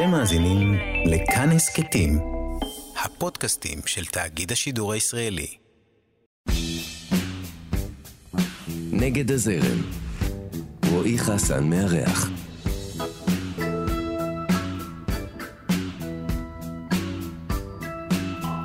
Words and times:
אתם 0.00 0.10
מאזינים 0.10 0.74
לכאן 1.06 1.48
הסכתים, 1.50 2.18
הפודקאסטים 3.04 3.78
של 3.86 4.04
תאגיד 4.04 4.52
השידור 4.52 4.92
הישראלי. 4.92 5.46
נגד 8.92 9.30
הזרם, 9.30 9.78
רועי 10.90 11.18
חסן 11.18 11.70
מארח. 11.70 12.30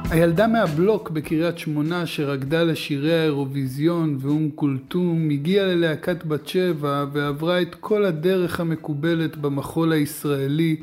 הילדה 0.10 0.48
מהבלוק 0.48 1.10
בקריית 1.10 1.58
שמונה 1.58 2.06
שרקדה 2.06 2.64
לשירי 2.64 3.20
האירוויזיון 3.20 4.18
ואום 4.22 4.50
כולתום 4.56 5.30
הגיעה 5.30 5.66
ללהקת 5.66 6.26
בת 6.26 6.48
שבע 6.48 7.06
ועברה 7.14 7.62
את 7.62 7.76
כל 7.76 8.06
הדרך 8.06 8.60
המקובלת 8.60 9.38
במחול 9.38 9.92
הישראלי 9.92 10.76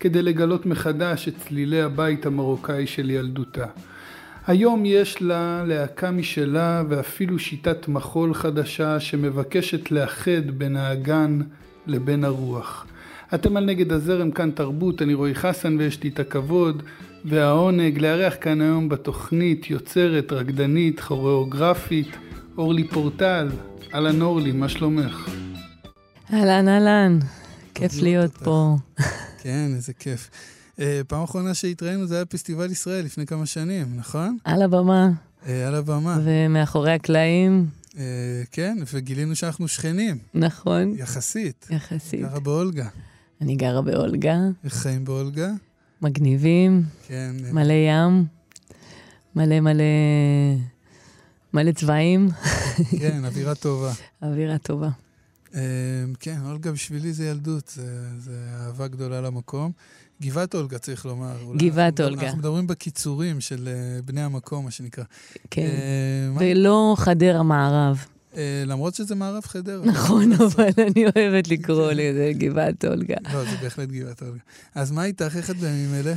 כדי 0.00 0.22
לגלות 0.22 0.66
מחדש 0.66 1.28
את 1.28 1.34
צלילי 1.38 1.82
הבית 1.82 2.26
המרוקאי 2.26 2.86
של 2.86 3.10
ילדותה. 3.10 3.66
היום 4.46 4.86
יש 4.86 5.22
לה 5.22 5.64
להקה 5.66 6.10
משלה 6.10 6.82
ואפילו 6.88 7.38
שיטת 7.38 7.88
מחול 7.88 8.34
חדשה 8.34 9.00
שמבקשת 9.00 9.90
לאחד 9.90 10.50
בין 10.50 10.76
האגן 10.76 11.40
לבין 11.86 12.24
הרוח. 12.24 12.86
אתם 13.34 13.56
על 13.56 13.64
נגד 13.64 13.92
הזרם 13.92 14.30
כאן 14.30 14.50
תרבות, 14.50 15.02
אני 15.02 15.14
רועי 15.14 15.34
חסן 15.34 15.76
ויש 15.78 16.02
לי 16.02 16.08
את 16.08 16.20
הכבוד 16.20 16.82
והעונג 17.24 17.98
לארח 17.98 18.34
כאן 18.40 18.60
היום 18.60 18.88
בתוכנית 18.88 19.70
יוצרת, 19.70 20.32
רקדנית, 20.32 21.00
כוריאוגרפית, 21.00 22.08
אורלי 22.58 22.88
פורטל. 22.88 23.48
אהלן 23.94 24.22
אורלי, 24.22 24.52
מה 24.52 24.68
שלומך? 24.68 25.30
אהלן, 26.32 26.68
אהלן, 26.68 27.18
כיף 27.74 28.02
להיות 28.02 28.36
פה. 28.36 28.76
כן, 29.38 29.70
איזה 29.74 29.92
כיף. 29.92 30.30
Uh, 30.76 30.80
פעם 31.08 31.22
אחרונה 31.22 31.54
שהתראינו 31.54 32.06
זה 32.06 32.14
היה 32.14 32.24
פסטיבל 32.24 32.70
ישראל 32.70 33.04
לפני 33.04 33.26
כמה 33.26 33.46
שנים, 33.46 33.86
נכון? 33.96 34.38
על 34.44 34.62
הבמה. 34.62 35.08
Uh, 35.42 35.48
על 35.66 35.74
הבמה. 35.74 36.18
ומאחורי 36.24 36.92
הקלעים. 36.92 37.66
Uh, 37.90 37.96
כן, 38.52 38.78
וגילינו 38.92 39.36
שאנחנו 39.36 39.68
שכנים. 39.68 40.18
נכון. 40.34 40.94
יחסית. 40.96 41.66
יחסית. 41.70 42.20
גרה 42.20 42.40
באולגה. 42.40 42.88
אני 43.40 43.56
גרה 43.56 43.82
באולגה. 43.82 44.38
איך 44.64 44.74
חיים 44.74 45.04
באולגה? 45.04 45.50
מגניבים. 46.02 46.82
כן. 47.06 47.36
מלא 47.52 47.72
ים. 47.72 48.24
מלא 49.36 49.60
מלא... 49.60 49.84
מלא 51.54 51.72
צבעים. 51.72 52.28
כן, 52.98 53.24
אווירה 53.24 53.54
טובה. 53.54 53.92
אווירה 54.22 54.58
טובה. 54.58 54.88
כן, 56.20 56.36
אולגה 56.46 56.72
בשבילי 56.72 57.12
זה 57.12 57.26
ילדות, 57.26 57.72
זה, 57.74 58.08
זה 58.18 58.32
אהבה 58.60 58.88
גדולה 58.88 59.20
למקום. 59.20 59.72
גבעת 60.22 60.54
אולגה, 60.54 60.78
צריך 60.78 61.06
לומר. 61.06 61.36
גבעת 61.56 62.00
אולגה. 62.00 62.22
אנחנו 62.22 62.38
מדברים 62.38 62.66
בקיצורים 62.66 63.40
של 63.40 63.68
בני 64.04 64.22
המקום, 64.22 64.64
מה 64.64 64.70
שנקרא. 64.70 65.04
כן, 65.50 65.68
ולא 66.38 66.94
חדרה 66.98 67.42
מערב. 67.42 68.04
למרות 68.66 68.94
שזה 68.94 69.14
מערב 69.14 69.42
חדרה. 69.44 69.84
נכון, 69.84 70.32
אבל 70.32 70.70
אני 70.78 71.04
אוהבת 71.16 71.48
לקרוא 71.48 71.92
לזה 71.92 72.32
גבעת 72.32 72.84
אולגה. 72.84 73.16
לא, 73.32 73.44
זה 73.44 73.56
בהחלט 73.62 73.88
גבעת 73.88 74.22
אולגה. 74.22 74.40
אז 74.74 74.90
מה 74.90 75.04
איתך? 75.04 75.36
איך 75.36 75.50
את 75.50 75.56
בימים 75.56 75.94
אלה? 75.94 76.14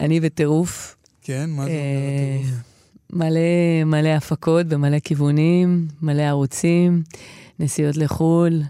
אני 0.00 0.20
בטירוף. 0.20 0.96
כן, 1.22 1.50
מה 1.50 1.64
זה 1.64 1.70
אומר 1.70 2.40
בטירוף? 2.42 2.60
מלא, 3.12 3.84
מלא 3.86 4.08
הפקות 4.08 4.66
במלא 4.66 4.98
כיוונים, 4.98 5.88
מלא 6.02 6.22
ערוצים, 6.22 7.02
נסיעות 7.60 7.96
לחו"ל, 7.96 8.62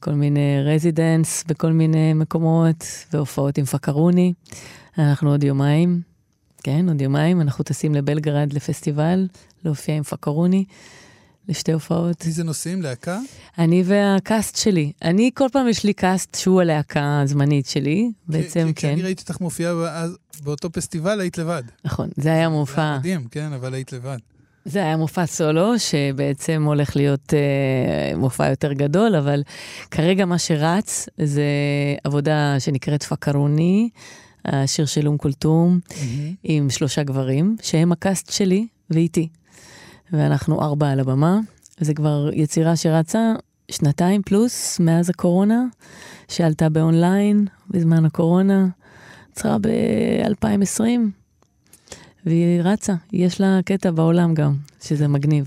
כל 0.00 0.12
מיני 0.12 0.62
residence 0.64 1.44
בכל 1.48 1.72
מיני 1.72 2.14
מקומות, 2.14 2.84
והופעות 3.12 3.58
עם 3.58 3.64
פקרוני. 3.64 4.32
אנחנו 4.98 5.30
עוד 5.30 5.44
יומיים, 5.44 6.00
כן, 6.62 6.88
עוד 6.88 7.00
יומיים, 7.00 7.40
אנחנו 7.40 7.64
טסים 7.64 7.94
לבלגרד 7.94 8.52
לפסטיבל, 8.52 9.28
להופיע 9.64 9.94
עם 9.94 10.02
פקרוני. 10.02 10.64
לשתי 11.48 11.72
הופעות. 11.72 12.26
מי 12.26 12.32
זה 12.32 12.44
נוסעים? 12.44 12.82
להקה? 12.82 13.18
אני 13.58 13.82
וה 13.86 14.09
cast 14.09 14.56
שלי. 14.56 14.92
אני, 15.02 15.30
כל 15.34 15.46
פעם 15.52 15.68
יש 15.68 15.84
לי 15.84 15.92
cast 15.92 16.34
שהוא 16.34 16.60
הלהקה 16.60 17.20
הזמנית 17.20 17.66
שלי, 17.66 18.10
בעצם 18.28 18.66
כן. 18.66 18.72
כי 18.72 18.88
אני 18.88 19.02
ראיתי 19.02 19.22
אותך 19.22 19.40
מופיעה 19.40 19.72
באותו 20.42 20.72
פסטיבל, 20.72 21.20
היית 21.20 21.38
לבד. 21.38 21.62
נכון, 21.84 22.08
זה 22.16 22.32
היה 22.32 22.48
מופע. 22.48 22.74
זה 22.74 22.80
היה 22.82 22.98
מדהים, 22.98 23.24
כן, 23.30 23.52
אבל 23.52 23.74
היית 23.74 23.92
לבד. 23.92 24.18
זה 24.64 24.78
היה 24.78 24.96
מופע 24.96 25.26
סולו, 25.26 25.78
שבעצם 25.78 26.62
הולך 26.66 26.96
להיות 26.96 27.34
אה, 27.34 28.16
מופע 28.16 28.50
יותר 28.50 28.72
גדול, 28.72 29.16
אבל 29.16 29.42
כרגע 29.90 30.24
מה 30.24 30.38
שרץ 30.38 31.08
זה 31.18 31.44
עבודה 32.04 32.56
שנקראת 32.58 33.02
פקרוני, 33.02 33.88
השיר 34.44 34.86
של 34.86 35.08
אום 35.08 35.16
כולתום, 35.16 35.78
mm-hmm. 35.88 35.94
עם 36.44 36.70
שלושה 36.70 37.02
גברים, 37.02 37.56
שהם 37.62 37.92
הקאסט 37.92 38.32
שלי 38.32 38.66
ואיתי. 38.90 39.28
ואנחנו 40.12 40.62
ארבע 40.62 40.90
על 40.90 41.00
הבמה. 41.00 41.38
זו 41.80 41.92
כבר 41.94 42.30
יצירה 42.32 42.76
שרצה 42.76 43.32
שנתיים 43.70 44.22
פלוס 44.22 44.80
מאז 44.80 45.10
הקורונה, 45.10 45.64
שעלתה 46.28 46.68
באונליין 46.68 47.46
בזמן 47.70 48.04
הקורונה, 48.04 48.66
יצרה 49.32 49.56
ב-2020, 49.58 51.19
והיא 52.26 52.60
רצה, 52.62 52.94
יש 53.12 53.40
לה 53.40 53.60
קטע 53.64 53.90
בעולם 53.90 54.34
גם, 54.34 54.54
שזה 54.82 55.08
מגניב. 55.08 55.46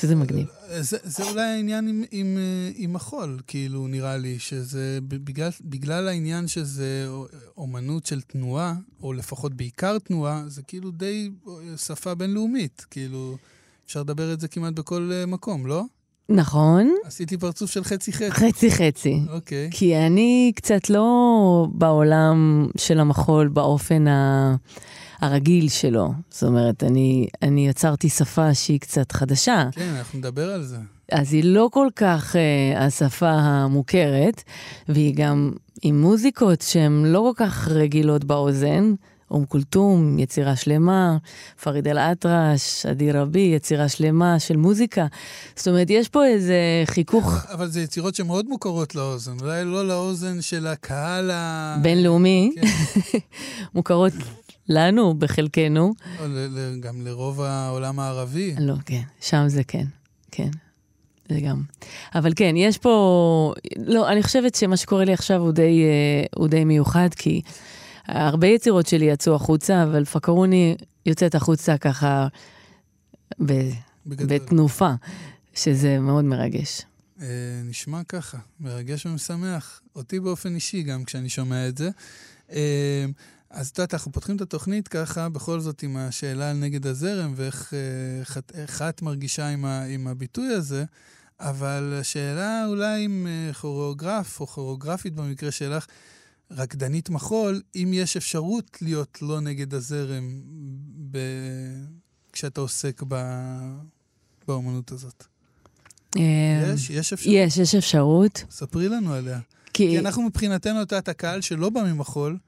שזה 0.00 0.16
מגניב. 0.16 0.46
זה, 0.80 0.96
זה 1.02 1.30
אולי 1.30 1.42
העניין 1.42 1.88
עם, 1.88 2.04
עם, 2.10 2.38
עם 2.74 2.96
החול, 2.96 3.40
כאילו, 3.46 3.86
נראה 3.86 4.16
לי, 4.16 4.38
שזה 4.38 4.98
בגלל, 5.08 5.50
בגלל 5.60 6.08
העניין 6.08 6.48
שזה 6.48 7.08
אומנות 7.56 8.06
של 8.06 8.20
תנועה, 8.20 8.74
או 9.02 9.12
לפחות 9.12 9.54
בעיקר 9.54 9.98
תנועה, 9.98 10.42
זה 10.46 10.62
כאילו 10.62 10.90
די 10.90 11.30
שפה 11.76 12.14
בינלאומית, 12.14 12.86
כאילו... 12.90 13.36
אפשר 13.86 14.00
לדבר 14.00 14.32
את 14.32 14.40
זה 14.40 14.48
כמעט 14.48 14.72
בכל 14.72 15.10
uh, 15.12 15.26
מקום, 15.26 15.66
לא? 15.66 15.84
נכון. 16.28 16.94
עשיתי 17.04 17.38
פרצוף 17.38 17.70
של 17.70 17.84
חצי-חצי. 17.84 18.30
חצי-חצי. 18.30 19.20
אוקיי. 19.30 19.68
Okay. 19.68 19.76
כי 19.76 19.96
אני 19.96 20.52
קצת 20.56 20.90
לא 20.90 21.66
בעולם 21.72 22.66
של 22.76 23.00
המחול 23.00 23.48
באופן 23.48 24.08
ה... 24.08 24.54
הרגיל 25.22 25.68
שלו. 25.68 26.12
זאת 26.30 26.42
אומרת, 26.42 26.84
אני, 26.84 27.28
אני 27.42 27.68
יצרתי 27.68 28.08
שפה 28.08 28.54
שהיא 28.54 28.80
קצת 28.80 29.12
חדשה. 29.12 29.68
כן, 29.72 29.94
אנחנו 29.98 30.18
נדבר 30.18 30.50
על 30.50 30.62
זה. 30.62 30.76
אז 31.12 31.32
היא 31.32 31.44
לא 31.44 31.68
כל 31.72 31.88
כך 31.96 32.36
uh, 32.36 32.78
השפה 32.78 33.30
המוכרת, 33.30 34.42
והיא 34.88 35.14
גם 35.16 35.52
עם 35.82 36.00
מוזיקות 36.00 36.60
שהן 36.60 37.04
לא 37.06 37.32
כל 37.36 37.44
כך 37.44 37.68
רגילות 37.68 38.24
באוזן. 38.24 38.94
אום 39.30 39.44
כולתום, 39.44 40.18
יצירה 40.18 40.56
שלמה, 40.56 41.16
פריד 41.62 41.88
אל-אטרש, 41.88 42.86
עדי 42.86 43.12
רבי, 43.12 43.52
יצירה 43.56 43.88
שלמה 43.88 44.38
של 44.38 44.56
מוזיקה. 44.56 45.06
זאת 45.56 45.68
אומרת, 45.68 45.90
יש 45.90 46.08
פה 46.08 46.26
איזה 46.26 46.56
חיכוך. 46.84 47.46
אבל 47.52 47.68
זה 47.68 47.80
יצירות 47.80 48.14
שמאוד 48.14 48.46
מוכרות 48.48 48.94
לאוזן, 48.94 49.32
אולי 49.40 49.64
לא 49.64 49.88
לאוזן 49.88 50.40
של 50.40 50.66
הקהל 50.66 51.30
ה... 51.30 51.76
בינלאומי. 51.82 52.52
כן. 52.54 53.18
מוכרות 53.74 54.12
לנו, 54.68 55.14
בחלקנו. 55.14 55.94
או 56.20 56.24
גם 56.80 57.06
לרוב 57.06 57.40
העולם 57.40 57.98
הערבי. 57.98 58.54
לא, 58.58 58.74
כן, 58.86 59.02
שם 59.20 59.44
זה 59.46 59.64
כן, 59.64 59.86
כן. 60.30 60.50
זה 61.28 61.40
גם. 61.40 61.62
אבל 62.14 62.32
כן, 62.36 62.54
יש 62.56 62.78
פה... 62.78 63.54
לא, 63.76 64.08
אני 64.12 64.22
חושבת 64.22 64.54
שמה 64.54 64.76
שקורה 64.76 65.04
לי 65.04 65.12
עכשיו 65.12 65.40
הוא 65.40 65.52
די, 65.52 65.82
הוא 66.36 66.48
די 66.48 66.64
מיוחד, 66.64 67.08
כי... 67.16 67.42
הרבה 68.06 68.46
יצירות 68.46 68.86
שלי 68.86 69.04
יצאו 69.04 69.34
החוצה, 69.34 69.82
אבל 69.82 70.04
פקרוני 70.04 70.76
יוצאת 71.06 71.34
החוצה 71.34 71.78
ככה 71.78 72.28
ב... 73.46 73.70
בתנופה, 74.06 74.90
שזה 75.54 75.98
מאוד 75.98 76.24
מרגש. 76.24 76.82
אה, 77.20 77.26
נשמע 77.64 78.00
ככה, 78.08 78.38
מרגש 78.60 79.06
ומשמח. 79.06 79.80
אותי 79.96 80.20
באופן 80.20 80.54
אישי 80.54 80.82
גם 80.82 81.04
כשאני 81.04 81.28
שומע 81.28 81.68
את 81.68 81.78
זה. 81.78 81.90
אה, 83.52 83.60
אז 83.60 83.68
את 83.68 83.78
יודעת, 83.78 83.94
אנחנו 83.94 84.12
פותחים 84.12 84.36
את 84.36 84.40
התוכנית 84.40 84.88
ככה, 84.88 85.28
בכל 85.28 85.60
זאת 85.60 85.82
עם 85.82 85.96
השאלה 85.96 86.50
על 86.50 86.56
נגד 86.56 86.86
הזרם, 86.86 87.32
ואיך 87.36 87.74
אה, 88.80 88.88
את 88.88 89.02
מרגישה 89.02 89.48
עם, 89.48 89.64
ה, 89.64 89.84
עם 89.84 90.06
הביטוי 90.06 90.46
הזה, 90.46 90.84
אבל 91.40 91.94
השאלה 92.00 92.66
אולי 92.66 93.06
אם 93.06 93.26
כוריאוגרף 93.60 94.40
או 94.40 94.46
כוריאוגרפית 94.46 95.14
במקרה 95.14 95.50
שלך, 95.50 95.86
רקדנית 96.50 97.10
מחול, 97.10 97.62
אם 97.76 97.90
יש 97.94 98.16
אפשרות 98.16 98.78
להיות 98.82 99.18
לא 99.22 99.40
נגד 99.40 99.74
הזרם 99.74 100.40
ב... 101.10 101.18
כשאתה 102.32 102.60
עוסק 102.60 103.02
ב... 103.08 103.14
באומנות 104.48 104.92
הזאת. 104.92 105.24
אה, 106.16 106.72
יש? 106.74 106.90
יש 106.90 107.12
אפשרות? 107.12 107.34
יש, 107.36 107.58
יש 107.58 107.74
אפשרות. 107.74 108.44
ספרי 108.50 108.88
לנו 108.88 109.14
עליה. 109.14 109.40
כי, 109.74 109.88
כי 109.88 109.98
אנחנו 109.98 110.22
מבחינתנו, 110.22 110.82
את 110.82 111.08
הקהל 111.08 111.40
שלא 111.40 111.70
בא 111.70 111.82
ממחול, 111.82 112.38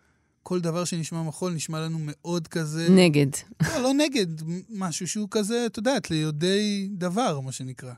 כל 0.44 0.61
דבר 0.61 0.85
שנשמע 0.85 1.23
מחול 1.23 1.52
נשמע 1.52 1.81
לנו 1.81 1.99
מאוד 2.00 2.49
כזה... 2.49 2.88
נגד. 2.91 3.26
לא, 3.62 3.82
לא 3.82 3.94
נגד, 3.94 4.26
משהו 4.70 5.08
שהוא 5.08 5.29
כזה, 5.31 5.67
את 5.67 5.76
יודעת, 5.76 6.11
ליודעי 6.11 6.88
דבר, 6.93 7.41
מה 7.41 7.52
שנקרא. 7.52 7.93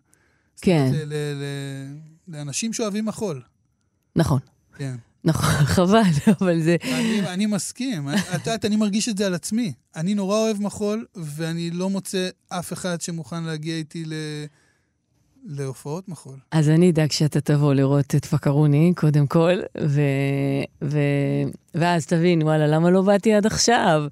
כן. 0.60 0.87
זאת 0.93 1.02
אומרת, 1.02 1.12
לאנשים 2.28 2.72
שאוהבים 2.72 3.04
מחול. 3.04 3.43
נכון. 4.16 4.40
כן. 4.76 4.96
נכון, 5.25 5.64
חבל, 5.75 6.02
אבל 6.40 6.62
זה... 6.62 6.76
אני, 6.82 7.20
אני 7.20 7.46
מסכים. 7.46 8.08
את 8.08 8.46
יודעת, 8.46 8.64
אני 8.64 8.76
מרגיש 8.76 9.08
את 9.08 9.19
זה 9.19 9.26
על 9.26 9.34
עצמי. 9.34 9.72
אני 9.96 10.14
נורא 10.14 10.37
אוהב 10.37 10.62
מחול, 10.62 11.06
ואני 11.14 11.70
לא 11.70 11.90
מוצא 11.90 12.28
אף 12.48 12.72
אחד 12.72 13.00
שמוכן 13.00 13.44
להגיע 13.44 13.76
איתי 13.76 14.04
ל... 14.04 14.12
להופעות 15.46 16.08
מחול. 16.08 16.37
אז 16.50 16.69
אני 16.69 16.90
אדאג 16.90 17.12
שאתה 17.12 17.40
תבוא 17.40 17.75
לראות 17.75 18.14
את 18.14 18.25
פקרוני, 18.25 18.93
קודם 18.96 19.26
כל, 19.26 19.54
ו... 19.81 20.00
ו... 20.84 20.98
ואז 21.75 22.06
תבין, 22.06 22.43
וואלה, 22.43 22.66
למה 22.66 22.90
לא 22.90 23.02
באתי 23.02 23.32
עד 23.32 23.46
עכשיו? 23.46 24.02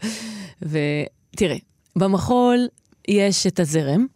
ותראה, 0.63 1.57
במחול 1.97 2.69
יש 3.09 3.47
את 3.47 3.61
הזרם, 3.61 4.07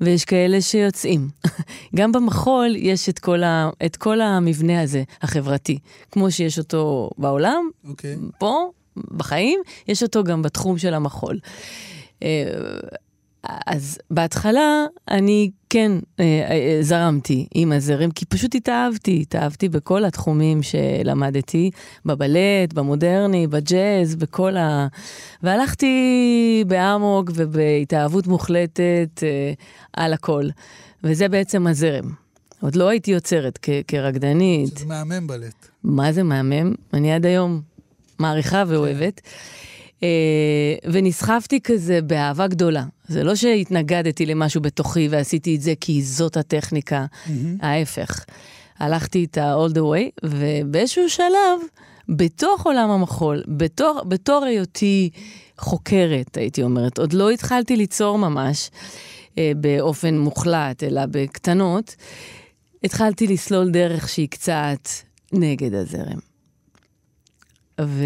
ויש 0.00 0.24
כאלה 0.24 0.60
שיוצאים. 0.60 1.28
גם 1.96 2.12
במחול 2.12 2.76
יש 2.76 3.08
את 3.08 3.18
כל, 3.18 3.42
ה... 3.42 3.70
את 3.86 3.96
כל 3.96 4.20
המבנה 4.20 4.82
הזה, 4.82 5.02
החברתי. 5.22 5.78
כמו 6.10 6.30
שיש 6.30 6.58
אותו 6.58 7.10
בעולם, 7.18 7.70
okay. 7.84 7.88
אוקיי. 7.88 8.16
פה, 8.38 8.70
בחיים, 8.96 9.60
יש 9.88 10.02
אותו 10.02 10.24
גם 10.24 10.42
בתחום 10.42 10.78
של 10.78 10.94
המחול. 10.94 11.38
אז 13.66 13.98
בהתחלה 14.10 14.84
אני 15.10 15.50
כן 15.70 15.92
אה, 16.20 16.24
אה, 16.24 16.78
זרמתי 16.82 17.46
עם 17.54 17.72
הזרם, 17.72 18.10
כי 18.10 18.24
פשוט 18.24 18.54
התאהבתי, 18.54 19.18
התאהבתי 19.22 19.68
בכל 19.68 20.04
התחומים 20.04 20.60
שלמדתי, 20.62 21.70
בבלט, 22.06 22.72
במודרני, 22.74 23.46
בג'אז, 23.46 24.16
בכל 24.16 24.56
ה... 24.56 24.86
והלכתי 25.42 25.94
באמוק 26.66 27.30
ובהתאהבות 27.34 28.26
מוחלטת 28.26 29.22
אה, 29.22 29.52
על 29.92 30.12
הכל. 30.12 30.44
וזה 31.04 31.28
בעצם 31.28 31.66
הזרם. 31.66 32.10
עוד 32.60 32.76
לא 32.76 32.88
הייתי 32.88 33.10
יוצרת 33.10 33.58
כ- 33.62 33.70
כרקדנית. 33.88 34.76
שזה 34.78 34.86
מהמם 34.86 35.26
בלט. 35.26 35.68
מה 35.84 36.12
זה 36.12 36.22
מהמם? 36.22 36.74
אני 36.94 37.12
עד 37.12 37.26
היום 37.26 37.60
מעריכה 38.18 38.64
ואוהבת. 38.66 39.20
אה, 39.24 39.30
ונסחפתי 40.92 41.60
כזה 41.60 42.02
באהבה 42.02 42.46
גדולה. 42.46 42.84
זה 43.08 43.24
לא 43.24 43.34
שהתנגדתי 43.34 44.26
למשהו 44.26 44.60
בתוכי 44.60 45.08
ועשיתי 45.10 45.56
את 45.56 45.60
זה 45.60 45.72
כי 45.80 46.02
זאת 46.02 46.36
הטכניקה, 46.36 47.06
ההפך. 47.60 48.24
הלכתי 48.78 49.18
איתה 49.18 49.54
all 49.54 49.74
the 49.74 49.80
way, 49.80 50.24
ובאיזשהו 50.24 51.10
שלב, 51.10 51.60
בתוך 52.08 52.66
עולם 52.66 52.90
המחול, 52.90 53.42
בתור, 53.48 54.02
בתור 54.08 54.44
היותי 54.44 55.10
חוקרת, 55.58 56.36
הייתי 56.36 56.62
אומרת, 56.62 56.98
עוד 56.98 57.12
לא 57.12 57.30
התחלתי 57.30 57.76
ליצור 57.76 58.18
ממש 58.18 58.70
אה, 59.38 59.52
באופן 59.56 60.18
מוחלט, 60.18 60.82
אלא 60.82 61.02
בקטנות, 61.10 61.96
התחלתי 62.84 63.26
לסלול 63.26 63.70
דרך 63.70 64.08
שהיא 64.08 64.28
קצת 64.28 64.88
נגד 65.32 65.74
הזרם. 65.74 66.31
ו... 67.80 68.04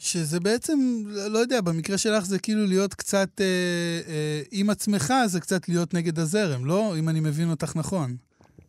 שזה 0.00 0.40
בעצם, 0.40 1.04
לא 1.06 1.38
יודע, 1.38 1.60
במקרה 1.60 1.98
שלך 1.98 2.24
זה 2.24 2.38
כאילו 2.38 2.66
להיות 2.66 2.94
קצת, 2.94 3.28
אה, 3.40 3.44
אה, 4.08 4.42
עם 4.50 4.70
עצמך 4.70 5.14
זה 5.26 5.40
קצת 5.40 5.68
להיות 5.68 5.94
נגד 5.94 6.18
הזרם, 6.18 6.64
לא? 6.64 6.98
אם 6.98 7.08
אני 7.08 7.20
מבין 7.20 7.50
אותך 7.50 7.76
נכון. 7.76 8.16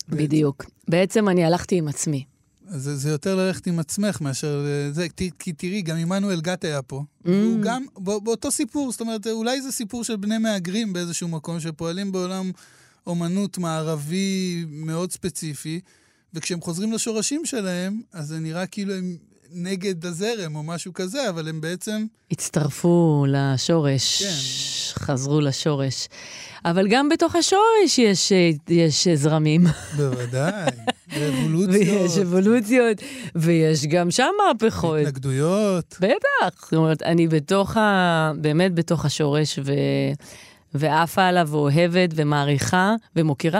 בדיוק. 0.09 0.63
בעצם, 0.63 0.91
בעצם 0.91 1.29
אני 1.29 1.45
הלכתי 1.45 1.75
עם 1.75 1.87
עצמי. 1.87 2.25
זה, 2.67 2.95
זה 2.95 3.09
יותר 3.09 3.35
ללכת 3.35 3.67
עם 3.67 3.79
עצמך 3.79 4.21
מאשר 4.21 4.65
אה, 4.67 4.91
זה, 4.91 5.09
כי, 5.09 5.29
כי 5.39 5.53
תראי, 5.53 5.81
גם 5.81 5.97
עמנואל 5.97 6.41
גת 6.41 6.63
היה 6.63 6.81
פה. 6.81 7.03
Mm. 7.25 7.29
הוא 7.29 7.61
גם, 7.61 7.85
בא, 7.97 8.19
באותו 8.19 8.51
סיפור, 8.51 8.91
זאת 8.91 9.01
אומרת, 9.01 9.27
אולי 9.27 9.61
זה 9.61 9.71
סיפור 9.71 10.03
של 10.03 10.15
בני 10.15 10.37
מהגרים 10.37 10.93
באיזשהו 10.93 11.27
מקום, 11.27 11.59
שפועלים 11.59 12.11
בעולם 12.11 12.51
אומנות 13.07 13.57
מערבי 13.57 14.65
מאוד 14.69 15.11
ספציפי, 15.11 15.79
וכשהם 16.33 16.61
חוזרים 16.61 16.93
לשורשים 16.93 17.45
שלהם, 17.45 18.01
אז 18.13 18.27
זה 18.27 18.39
נראה 18.39 18.65
כאילו 18.67 18.93
הם 18.93 19.17
נגד 19.55 20.05
הזרם 20.05 20.55
או 20.55 20.63
משהו 20.63 20.93
כזה, 20.93 21.29
אבל 21.29 21.47
הם 21.47 21.61
בעצם... 21.61 22.05
הצטרפו 22.31 23.25
לשורש, 23.27 24.23
כן. 24.23 25.03
חזרו 25.03 25.41
לשורש. 25.41 26.07
אבל 26.65 26.87
גם 26.87 27.09
בתוך 27.09 27.35
השורש 27.35 27.97
יש, 27.97 28.31
יש 28.69 29.07
זרמים. 29.07 29.63
בוודאי, 29.97 30.71
אבולוציות. 31.29 32.01
ויש 32.01 32.17
אבולוציות, 32.17 32.97
ויש 33.35 33.85
גם 33.85 34.11
שם 34.11 34.31
מהפכות. 34.47 34.99
התנגדויות. 34.99 35.95
בטח. 35.99 36.63
זאת 36.63 36.73
אומרת, 36.73 37.03
אני 37.03 37.27
בתוך 37.27 37.77
ה... 37.77 38.31
באמת 38.41 38.73
בתוך 38.73 39.05
השורש, 39.05 39.59
ו... 39.63 39.73
ועפה 40.73 41.25
עליו 41.25 41.47
ואוהבת 41.51 42.09
ומעריכה 42.15 42.95
ומוקירה. 43.15 43.59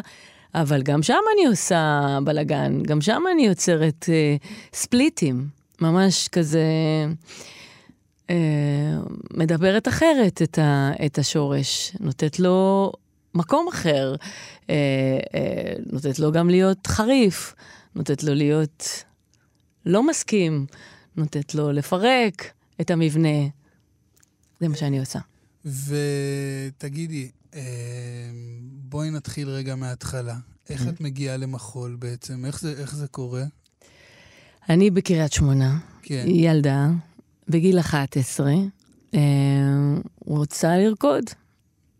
אבל 0.55 0.81
גם 0.81 1.03
שם 1.03 1.19
אני 1.33 1.47
עושה 1.47 2.17
בלאגן, 2.23 2.83
גם 2.83 3.01
שם 3.01 3.23
אני 3.33 3.47
יוצרת 3.47 4.05
אה, 4.09 4.35
ספליטים. 4.73 5.54
ממש 5.81 6.27
כזה 6.27 6.63
אה, 8.29 8.97
מדברת 9.33 9.87
אחרת 9.87 10.41
את, 10.41 10.59
ה, 10.59 10.91
את 11.05 11.17
השורש, 11.17 11.91
נותנת 11.99 12.39
לו 12.39 12.91
מקום 13.33 13.67
אחר, 13.67 14.15
אה, 14.69 14.75
אה, 15.35 15.73
נותנת 15.91 16.19
לו 16.19 16.31
גם 16.31 16.49
להיות 16.49 16.87
חריף, 16.87 17.53
נותנת 17.95 18.23
לו 18.23 18.33
להיות 18.33 19.03
לא 19.85 20.07
מסכים, 20.07 20.65
נותנת 21.15 21.55
לו 21.55 21.71
לפרק 21.71 22.51
את 22.81 22.91
המבנה. 22.91 23.47
זה 24.59 24.67
מה 24.67 24.75
שאני 24.75 24.99
עושה. 24.99 25.19
ותגידי, 25.65 27.31
בואי 28.61 29.09
נתחיל 29.09 29.49
רגע 29.49 29.75
מההתחלה. 29.75 30.35
איך 30.69 30.87
את 30.87 31.01
מגיעה 31.01 31.37
למחול 31.37 31.95
בעצם? 31.99 32.45
איך 32.45 32.59
זה, 32.59 32.71
איך 32.71 32.95
זה 32.95 33.07
קורה? 33.07 33.43
אני 34.69 34.91
בקריית 34.91 35.33
שמונה, 35.33 35.77
כן. 36.01 36.23
ילדה, 36.27 36.87
בגיל 37.49 37.79
11, 37.79 38.51
אה, 39.13 39.19
רוצה 40.25 40.77
לרקוד. 40.77 41.23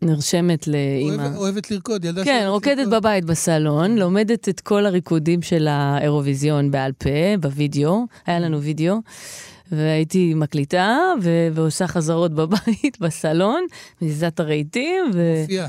נרשמת 0.02 0.66
לאימא. 0.66 1.22
אוהבת, 1.22 1.36
אוהבת 1.36 1.70
לרקוד, 1.70 2.04
ילדה 2.04 2.24
כן, 2.24 2.44
רוקדת 2.48 2.78
לרקוד. 2.78 2.94
בבית 2.94 3.24
בסלון, 3.24 3.98
לומדת 3.98 4.48
את 4.48 4.60
כל 4.60 4.86
הריקודים 4.86 5.42
של 5.42 5.68
האירוויזיון 5.70 6.70
בעל 6.70 6.92
פה, 6.92 7.36
בווידאו, 7.40 8.06
היה 8.26 8.40
לנו 8.40 8.62
וידאו, 8.62 8.96
והייתי 9.72 10.34
מקליטה 10.34 10.98
ו- 11.22 11.48
ועושה 11.52 11.86
חזרות 11.86 12.32
בבית, 12.34 12.98
בסלון, 13.00 13.66
מזיזה 14.02 14.28
את 14.28 14.40
הרהיטים. 14.40 15.04
ו... 15.14 15.40
מופיעה. 15.40 15.68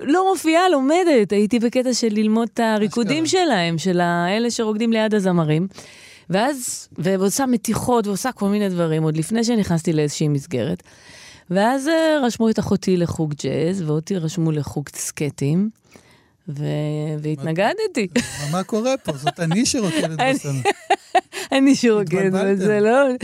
לא 0.00 0.32
מופיעה, 0.32 0.68
לומדת. 0.68 1.32
הייתי 1.32 1.58
בקטע 1.58 1.94
של 1.94 2.08
ללמוד 2.10 2.48
את 2.54 2.60
הריקודים 2.60 3.26
שלהם, 3.26 3.78
של 3.78 4.00
האלה 4.00 4.50
שרוקדים 4.50 4.92
ליד 4.92 5.14
הזמרים. 5.14 5.66
ואז, 6.30 6.88
ועושה 6.98 7.46
מתיחות 7.46 8.06
ועושה 8.06 8.32
כל 8.32 8.48
מיני 8.48 8.68
דברים, 8.68 9.02
עוד 9.02 9.16
לפני 9.16 9.44
שנכנסתי 9.44 9.92
לאיזושהי 9.92 10.28
מסגרת. 10.28 10.82
ואז 11.50 11.88
אה, 11.88 12.20
רשמו 12.22 12.50
את 12.50 12.58
אחותי 12.58 12.96
לחוג 12.96 13.34
ג'אז, 13.42 13.82
ואותי 13.82 14.16
רשמו 14.16 14.52
לחוג 14.52 14.88
סקטים, 14.88 15.70
ו... 16.48 16.64
והתנגדתי. 17.22 18.06
מה 18.50 18.64
קורה 18.64 18.96
פה? 19.04 19.12
זאת 19.12 19.40
אני 19.40 19.66
שרוקדת 19.66 20.18
בסלון. 20.30 20.56
אני 21.52 21.74
שרוקדת 21.74 22.32
בסלון. 22.32 23.16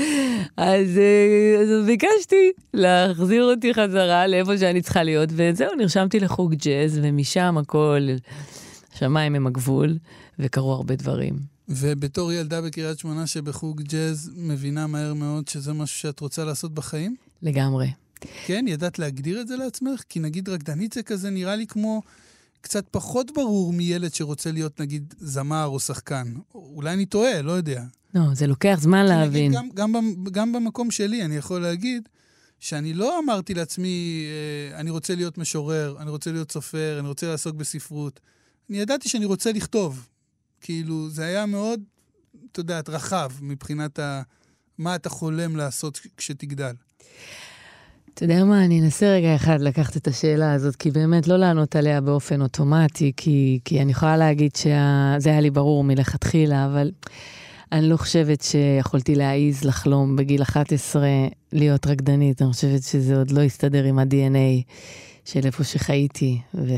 אז, 0.57 0.99
אה, 0.99 1.61
אז 1.63 1.87
ביקשתי 1.87 2.53
להחזיר 2.75 3.45
אותי 3.45 3.75
חזרה 3.75 4.27
לאיפה 4.27 4.59
שאני 4.59 4.83
צריכה 4.83 5.03
להיות, 5.03 5.29
וזהו, 5.33 5.75
נרשמתי 5.75 6.21
לחוג 6.21 6.55
ג'אז, 6.55 7.01
ומשם 7.03 7.59
הכל, 7.59 8.09
שמיים 8.95 9.35
הם 9.35 9.47
הגבול, 9.47 9.99
וקרו 10.39 10.73
הרבה 10.73 10.97
דברים. 10.97 11.54
ובתור 11.69 12.33
ילדה 12.33 12.61
בקריית 12.61 12.99
שמונה 12.99 13.27
שבחוג 13.27 13.83
ג'אז, 13.83 14.31
מבינה 14.37 14.87
מהר 14.87 15.15
מאוד 15.15 15.49
שזה 15.49 15.73
משהו 15.73 15.99
שאת 15.99 16.21
רוצה 16.21 16.45
לעשות 16.45 16.75
בחיים? 16.75 17.17
לגמרי. 17.43 17.91
כן? 18.47 18.65
ידעת 18.69 18.99
להגדיר 18.99 19.41
את 19.41 19.49
זה 19.49 19.57
לעצמך? 19.57 20.03
כי 20.09 20.21
נגיד 20.21 20.49
רקדנית 20.49 20.93
זה 20.93 21.03
כזה 21.03 21.31
נראה 21.31 21.57
לי 21.57 21.67
כמו 21.67 22.03
קצת 22.61 22.85
פחות 22.91 23.31
ברור 23.35 23.73
מילד 23.73 24.15
שרוצה 24.15 24.53
להיות 24.53 24.81
נגיד 24.81 25.15
זמר 25.19 25.67
או 25.67 25.81
שחקן. 25.81 26.35
אולי 26.55 26.93
אני 26.93 27.07
טועה, 27.07 27.43
לא 27.43 27.53
יודע. 27.53 27.83
לא, 28.15 28.35
זה 28.35 28.47
לוקח 28.47 28.79
זמן 28.81 29.07
להבין. 29.07 29.53
גם, 29.53 29.69
גם, 29.75 29.93
גם 30.31 30.53
במקום 30.53 30.91
שלי 30.91 31.25
אני 31.25 31.37
יכול 31.37 31.61
להגיד 31.61 32.09
שאני 32.61 32.95
לא 32.95 33.19
אמרתי 33.19 33.55
לעצמי, 33.55 34.25
אה, 34.73 34.81
אני 34.81 34.91
רוצה 34.91 35.15
להיות 35.15 35.39
משורר, 35.39 35.97
אני 36.01 36.11
רוצה 36.11 36.33
להיות 36.33 36.53
סופר, 36.53 36.97
אני 37.01 37.09
רוצה 37.09 37.27
לעסוק 37.27 37.57
בספרות. 37.57 38.21
אני 38.71 38.79
ידעתי 38.79 39.09
שאני 39.09 39.25
רוצה 39.25 39.53
לכתוב. 39.53 40.07
כאילו, 40.65 41.09
זה 41.11 41.25
היה 41.25 41.47
מאוד, 41.47 41.81
את 42.53 42.59
יודעת, 42.59 42.89
רחב 42.89 43.31
מבחינת 43.41 43.99
ה... 43.99 44.23
מה 44.79 44.95
אתה 44.95 45.09
חולם 45.09 45.57
לעשות 45.57 46.01
כשתגדל. 46.17 46.73
אתה 48.15 48.25
יודע 48.25 48.45
מה, 48.45 48.65
אני 48.65 48.81
אנסה 48.81 49.07
רגע 49.07 49.37
אחד 49.37 49.61
לקחת 49.61 49.97
את 49.97 50.07
השאלה 50.07 50.53
הזאת, 50.53 50.77
כי 50.77 50.91
באמת 50.91 51.29
לא 51.29 51.37
לענות 51.37 51.77
עליה 51.77 52.01
באופן 52.01 52.43
אוטומטי, 52.43 53.13
כי, 53.17 53.61
כי 53.65 53.83
אני 53.83 53.93
יכולה 53.93 54.17
להגיד 54.17 54.57
שזה 54.57 55.31
היה 55.31 55.41
לי 55.41 55.51
ברור 55.51 55.85
מלכתחילה, 55.85 56.67
אבל 56.67 56.91
אני 57.73 57.89
לא 57.89 57.97
חושבת 57.97 58.43
שיכולתי 58.43 59.15
להעיז 59.15 59.65
לחלום 59.65 60.17
בגיל 60.17 60.43
11 60.43 61.03
להיות 61.53 61.87
רקדנית. 61.87 62.43
אני 62.43 62.53
חושבת 62.53 62.83
שזה 62.83 63.17
עוד 63.17 63.31
לא 63.31 63.41
הסתדר 63.41 63.85
עם 63.85 63.99
ה-DNA 63.99 64.73
של 65.25 65.47
איפה 65.47 65.65
שחייתי. 65.65 66.41
ו... 66.55 66.69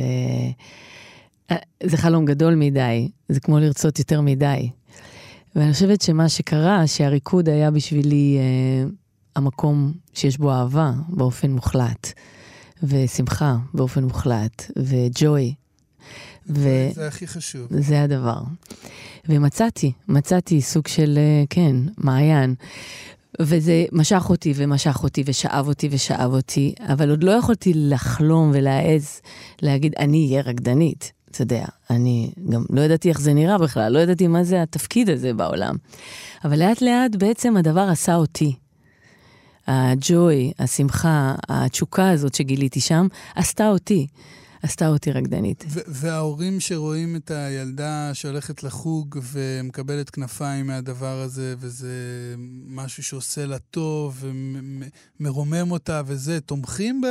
זה 1.82 1.96
חלום 1.96 2.24
גדול 2.24 2.54
מדי, 2.54 3.08
זה 3.28 3.40
כמו 3.40 3.58
לרצות 3.58 3.98
יותר 3.98 4.20
מדי. 4.20 4.70
ואני 5.56 5.72
חושבת 5.72 6.00
שמה 6.00 6.28
שקרה, 6.28 6.86
שהריקוד 6.86 7.48
היה 7.48 7.70
בשבילי 7.70 8.38
אה, 8.38 8.88
המקום 9.36 9.92
שיש 10.14 10.38
בו 10.38 10.52
אהבה 10.52 10.92
באופן 11.08 11.50
מוחלט, 11.50 12.12
ושמחה 12.82 13.56
באופן 13.74 14.04
מוחלט, 14.04 14.70
וג'וי. 14.78 15.54
ו... 16.48 16.88
זה 16.94 17.06
הכי 17.06 17.26
חשוב. 17.26 17.66
זה 17.70 18.02
הדבר. 18.02 18.40
ומצאתי, 19.28 19.92
מצאתי 20.08 20.60
סוג 20.60 20.86
של, 20.86 21.18
אה, 21.18 21.44
כן, 21.50 21.76
מעיין. 21.98 22.54
וזה 23.40 23.84
משך 23.92 24.26
אותי 24.30 24.52
ומשך 24.56 25.00
אותי 25.02 25.22
ושאב 25.26 25.68
אותי 25.68 25.88
ושאב 25.92 26.32
אותי, 26.32 26.74
אבל 26.80 27.10
עוד 27.10 27.24
לא 27.24 27.30
יכולתי 27.30 27.72
לחלום 27.74 28.50
ולהעז 28.54 29.20
להגיד, 29.62 29.94
אני 29.98 30.26
אהיה 30.30 30.42
רקדנית. 30.42 31.12
אתה 31.36 31.42
יודע, 31.42 31.64
אני 31.90 32.30
גם 32.50 32.64
לא 32.70 32.80
ידעתי 32.80 33.08
איך 33.08 33.20
זה 33.20 33.34
נראה 33.34 33.58
בכלל, 33.58 33.92
לא 33.92 33.98
ידעתי 33.98 34.26
מה 34.26 34.44
זה 34.44 34.62
התפקיד 34.62 35.10
הזה 35.10 35.34
בעולם. 35.34 35.76
אבל 36.44 36.58
לאט 36.58 36.82
לאט 36.82 37.16
בעצם 37.16 37.56
הדבר 37.56 37.88
עשה 37.90 38.14
אותי. 38.14 38.56
הג'וי, 39.66 40.52
השמחה, 40.58 41.34
התשוקה 41.48 42.10
הזאת 42.10 42.34
שגיליתי 42.34 42.80
שם, 42.80 43.06
עשתה 43.34 43.68
אותי. 43.68 44.06
עשתה 44.62 44.88
אותי 44.88 45.12
רקדנית. 45.12 45.64
וההורים 45.86 46.60
שרואים 46.60 47.16
את 47.16 47.30
הילדה 47.30 48.10
שהולכת 48.12 48.62
לחוג 48.62 49.18
ומקבלת 49.22 50.10
כנפיים 50.10 50.66
מהדבר 50.66 51.20
הזה, 51.20 51.54
וזה 51.58 51.94
משהו 52.66 53.02
שעושה 53.02 53.46
לה 53.46 53.58
טוב 53.58 54.24
ומרומם 55.20 55.70
אותה 55.70 56.02
וזה, 56.06 56.40
תומכים 56.40 57.02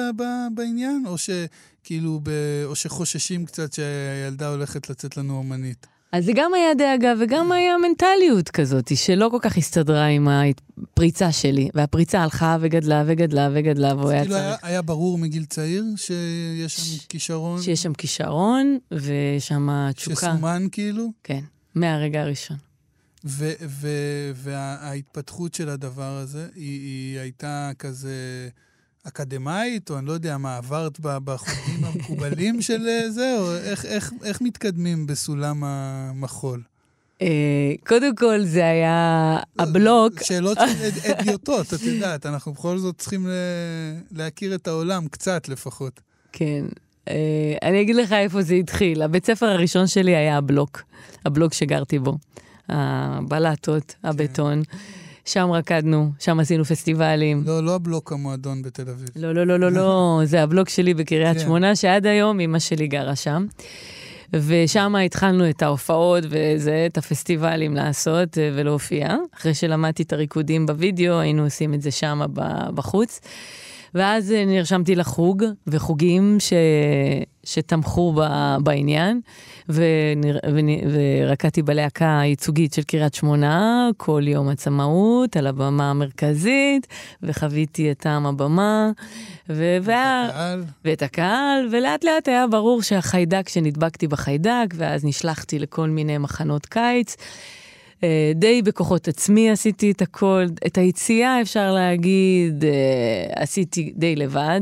בעניין? 0.55 1.03
או 1.07 1.15
שכאילו, 1.17 2.21
או 2.65 2.75
שחוששים 2.75 3.45
קצת 3.45 3.73
שהילדה 3.73 4.49
הולכת 4.49 4.89
לצאת 4.89 5.17
לנו 5.17 5.37
אומנית? 5.37 5.87
אז 6.15 6.25
זה 6.25 6.31
גם 6.35 6.53
היה 6.53 6.73
דאגה 6.73 7.13
וגם 7.19 7.51
היה 7.51 7.73
מנטליות 7.77 8.49
כזאת, 8.49 8.97
שלא 8.97 9.29
כל 9.31 9.37
כך 9.41 9.57
הסתדרה 9.57 10.05
עם 10.05 10.27
הפריצה 10.27 11.31
שלי. 11.31 11.69
והפריצה 11.73 12.21
הלכה 12.21 12.57
וגדלה 12.61 13.03
וגדלה 13.07 13.49
וגדלה, 13.53 13.95
והוא 13.95 14.09
היה 14.09 14.21
כאילו 14.21 14.35
צריך... 14.35 14.45
היה, 14.45 14.55
היה 14.61 14.81
ברור 14.81 15.17
מגיל 15.17 15.45
צעיר 15.45 15.83
שיש 15.95 16.75
שם 16.75 17.05
כישרון? 17.09 17.61
שיש 17.61 17.83
שם 17.83 17.93
כישרון, 17.93 18.77
ושם 18.91 19.69
תשוקה. 19.95 20.15
שסומן 20.15 20.67
כאילו? 20.71 21.11
כן, 21.23 21.41
מהרגע 21.75 22.21
הראשון. 22.21 22.57
ו- 23.25 23.53
ו- 23.67 24.31
וההתפתחות 24.35 25.53
של 25.53 25.69
הדבר 25.69 26.17
הזה, 26.17 26.47
היא, 26.55 26.81
היא 26.81 27.19
הייתה 27.19 27.71
כזה... 27.79 28.49
אקדמאית, 29.07 29.89
או 29.89 29.97
אני 29.97 30.05
לא 30.05 30.11
יודע 30.11 30.37
מה, 30.37 30.57
עברת 30.57 30.99
בחוגים 30.99 31.85
המקובלים 31.85 32.61
של 32.61 32.87
אה, 32.87 33.09
זה, 33.09 33.35
או 33.39 33.55
איך, 33.55 33.85
איך, 33.85 34.11
איך 34.23 34.41
מתקדמים 34.41 35.07
בסולם 35.07 35.63
המחול? 35.63 36.61
אה, 37.21 37.27
קודם 37.87 38.15
כל, 38.15 38.43
זה 38.43 38.65
היה 38.65 39.37
הבלוק. 39.59 40.23
שאלות 40.23 40.57
של 40.57 41.11
אדיוטות, 41.11 41.73
את 41.73 41.81
יודעת, 41.81 42.25
אנחנו 42.25 42.53
בכל 42.53 42.77
זאת 42.77 42.97
צריכים 42.97 43.27
להכיר 44.11 44.55
את 44.55 44.67
העולם, 44.67 45.07
קצת 45.07 45.49
לפחות. 45.49 46.01
כן. 46.31 46.65
אה, 47.07 47.57
אני 47.61 47.81
אגיד 47.81 47.95
לך 47.95 48.11
איפה 48.11 48.41
זה 48.41 48.55
התחיל. 48.55 49.01
הבית 49.01 49.25
ספר 49.25 49.45
הראשון 49.45 49.87
שלי 49.87 50.15
היה 50.15 50.37
הבלוק, 50.37 50.81
הבלוק 51.25 51.53
שגרתי 51.53 51.99
בו. 51.99 52.17
הבלטות, 52.69 53.95
הבטון. 54.03 54.63
כן. 54.63 54.77
שם 55.25 55.51
רקדנו, 55.51 56.11
שם 56.19 56.39
עשינו 56.39 56.65
פסטיבלים. 56.65 57.43
לא, 57.45 57.63
לא 57.63 57.75
הבלוק 57.75 58.11
המועדון 58.11 58.61
בתל 58.61 58.89
אביב. 58.89 59.09
לא, 59.15 59.31
לא, 59.31 59.43
לא, 59.43 59.59
לא, 59.59 59.71
לא, 59.71 60.19
זה 60.23 60.43
הבלוק 60.43 60.69
שלי 60.69 60.93
בקריית 60.93 61.37
כן. 61.37 61.43
שמונה, 61.43 61.75
שעד 61.75 62.05
היום 62.05 62.39
אמא 62.39 62.59
שלי 62.59 62.87
גרה 62.87 63.15
שם. 63.15 63.45
ושם 64.33 64.95
התחלנו 65.05 65.49
את 65.49 65.61
ההופעות 65.61 66.23
וזה, 66.29 66.85
את 66.89 66.97
הפסטיבלים 66.97 67.75
לעשות 67.75 68.37
ולהופיע. 68.55 69.15
אחרי 69.37 69.53
שלמדתי 69.53 70.03
את 70.03 70.13
הריקודים 70.13 70.65
בווידאו, 70.65 71.19
היינו 71.19 71.43
עושים 71.43 71.73
את 71.73 71.81
זה 71.81 71.91
שם 71.91 72.21
בחוץ. 72.75 73.21
ואז 73.95 74.31
אה, 74.31 74.45
נרשמתי 74.45 74.95
לחוג, 74.95 75.43
וחוגים 75.67 76.37
ש... 76.39 76.53
שתמכו 77.43 78.13
ב... 78.13 78.21
בעניין, 78.63 79.21
ונר... 79.69 80.37
ונ... 80.53 80.67
ורקדתי 80.93 81.61
בלהקה 81.61 82.19
הייצוגית 82.19 82.73
של 82.73 82.83
קריית 82.83 83.13
שמונה, 83.13 83.89
כל 83.97 84.21
יום 84.25 84.49
עצמאות, 84.49 85.37
על 85.37 85.47
הבמה 85.47 85.89
המרכזית, 85.89 86.87
וחוויתי 87.23 87.91
את 87.91 87.97
טעם 87.97 88.25
הבמה. 88.25 88.91
ו... 89.49 89.77
ואת 89.81 90.29
הקהל. 90.29 90.63
ואת 90.85 91.01
הקהל, 91.01 91.67
ולאט 91.71 92.03
לאט 92.03 92.27
היה 92.27 92.47
ברור 92.47 92.81
שהחיידק, 92.81 93.49
שנדבקתי 93.49 94.07
בחיידק, 94.07 94.67
ואז 94.75 95.05
נשלחתי 95.05 95.59
לכל 95.59 95.89
מיני 95.89 96.17
מחנות 96.17 96.65
קיץ. 96.65 97.15
אה, 98.03 98.31
די 98.35 98.61
בכוחות 98.61 99.07
עצמי 99.07 99.49
עשיתי 99.49 99.91
את 99.91 100.01
הכל, 100.01 100.45
את 100.67 100.77
היציאה 100.77 101.41
אפשר 101.41 101.73
להגיד, 101.73 102.63
אה, 102.65 103.43
עשיתי 103.43 103.93
די 103.95 104.15
לבד. 104.15 104.61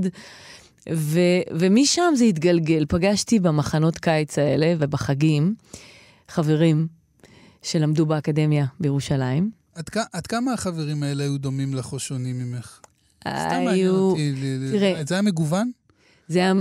ו, 0.94 1.20
ומשם 1.52 2.14
זה 2.16 2.26
התגלגל. 2.26 2.86
פגשתי 2.90 3.40
במחנות 3.40 3.98
קיץ 3.98 4.40
האלה 4.40 4.74
ובחגים 4.80 5.56
חברים 6.28 6.88
שלמדו 7.62 8.06
באקדמיה 8.06 8.66
בירושלים. 8.80 9.52
עד, 9.76 9.86
עד 10.14 10.28
כמה 10.28 10.54
החברים 10.54 11.04
האלה 11.04 11.24
היו 11.24 11.38
דומים 11.38 11.74
לך 11.74 11.94
או 11.94 12.00
שונים 12.00 12.40
ממך? 12.40 12.80
היו... 13.26 13.50
סתם 13.50 13.64
מעניין 13.66 13.90
אותי. 13.90 14.34
תראה... 14.72 15.02
זה 15.08 15.16
היה 15.16 15.22
מגוון? 15.22 15.72
זה 16.34 16.40
היה, 16.40 16.54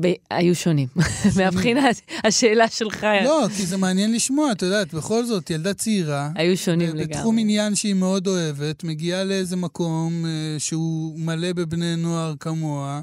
ב... 0.00 0.12
היו 0.30 0.54
שונים. 0.54 0.88
מהבחינה, 1.36 1.88
השאלה 2.24 2.68
שלך... 2.68 3.06
לא, 3.24 3.46
כי 3.56 3.66
זה 3.66 3.76
מעניין 3.76 4.12
לשמוע, 4.12 4.52
את 4.52 4.62
יודעת, 4.62 4.94
בכל 4.94 5.24
זאת, 5.24 5.50
ילדה 5.50 5.74
צעירה. 5.74 6.30
היו 6.34 6.56
שונים 6.56 6.88
לגמרי. 6.88 7.04
בתחום 7.04 7.38
עניין 7.38 7.74
שהיא 7.74 7.94
מאוד 7.94 8.26
אוהבת, 8.26 8.84
מגיעה 8.84 9.24
לאיזה 9.24 9.56
מקום 9.56 10.24
אה, 10.26 10.58
שהוא 10.58 11.18
מלא 11.18 11.52
בבני 11.52 11.96
נוער 11.96 12.34
כמוה, 12.40 13.00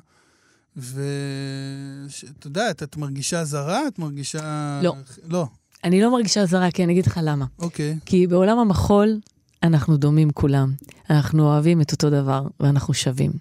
ואת 0.78 2.46
יודעת, 2.46 2.84
את 2.84 2.98
מרגישה 2.98 3.44
זרה? 3.44 3.88
את 3.88 4.00
מרגישה... 4.00 4.80
לא. 4.84 4.96
לא. 5.30 5.46
אני 5.84 6.02
לא 6.02 6.12
מרגישה 6.12 6.46
זרה, 6.46 6.72
כי 6.72 6.84
אני 6.84 6.94
אגיד 6.94 7.06
לך 7.06 7.20
למה. 7.24 7.46
אוקיי. 7.60 7.98
כי 8.06 8.28
בעולם 8.28 8.58
המחול 8.60 9.20
אנחנו 9.64 9.98
דומים 9.98 10.32
כולם. 10.32 10.74
אנחנו 11.10 11.44
אוהבים 11.44 11.82
את 11.82 11.92
אותו 11.92 12.10
דבר, 12.10 12.48
ואנחנו 12.60 12.94
שווים. 12.94 13.32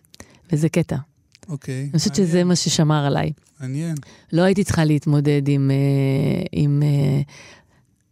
וזה 0.52 0.68
קטע. 0.68 0.97
אוקיי. 1.49 1.88
אני 1.93 1.99
חושבת 1.99 2.14
שזה 2.14 2.45
מה 2.45 2.57
ששמר 2.57 3.07
עליי. 3.07 3.33
מעניין. 3.61 3.95
לא 4.33 4.43
הייתי 4.43 4.64
צריכה 4.64 4.85
להתמודד 4.85 5.49
עם, 5.49 5.71
אה, 5.71 6.43
עם 6.52 6.83
אה, 6.83 7.21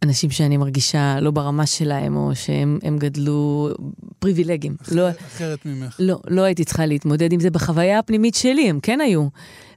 אנשים 0.03 0.29
שאני 0.29 0.57
מרגישה 0.57 1.19
לא 1.19 1.31
ברמה 1.31 1.65
שלהם, 1.65 2.15
או 2.15 2.31
שהם 2.35 2.97
גדלו 2.97 3.69
פריבילגים. 4.19 4.75
אחר, 4.81 4.95
לא, 4.95 5.09
אחרת 5.09 5.65
ממך. 5.65 5.95
לא, 5.99 6.19
לא 6.27 6.41
הייתי 6.41 6.65
צריכה 6.65 6.85
להתמודד 6.85 7.33
עם 7.33 7.39
זה 7.39 7.49
בחוויה 7.49 7.99
הפנימית 7.99 8.35
שלי, 8.35 8.69
הם 8.69 8.79
כן 8.79 9.01
היו. 9.01 9.27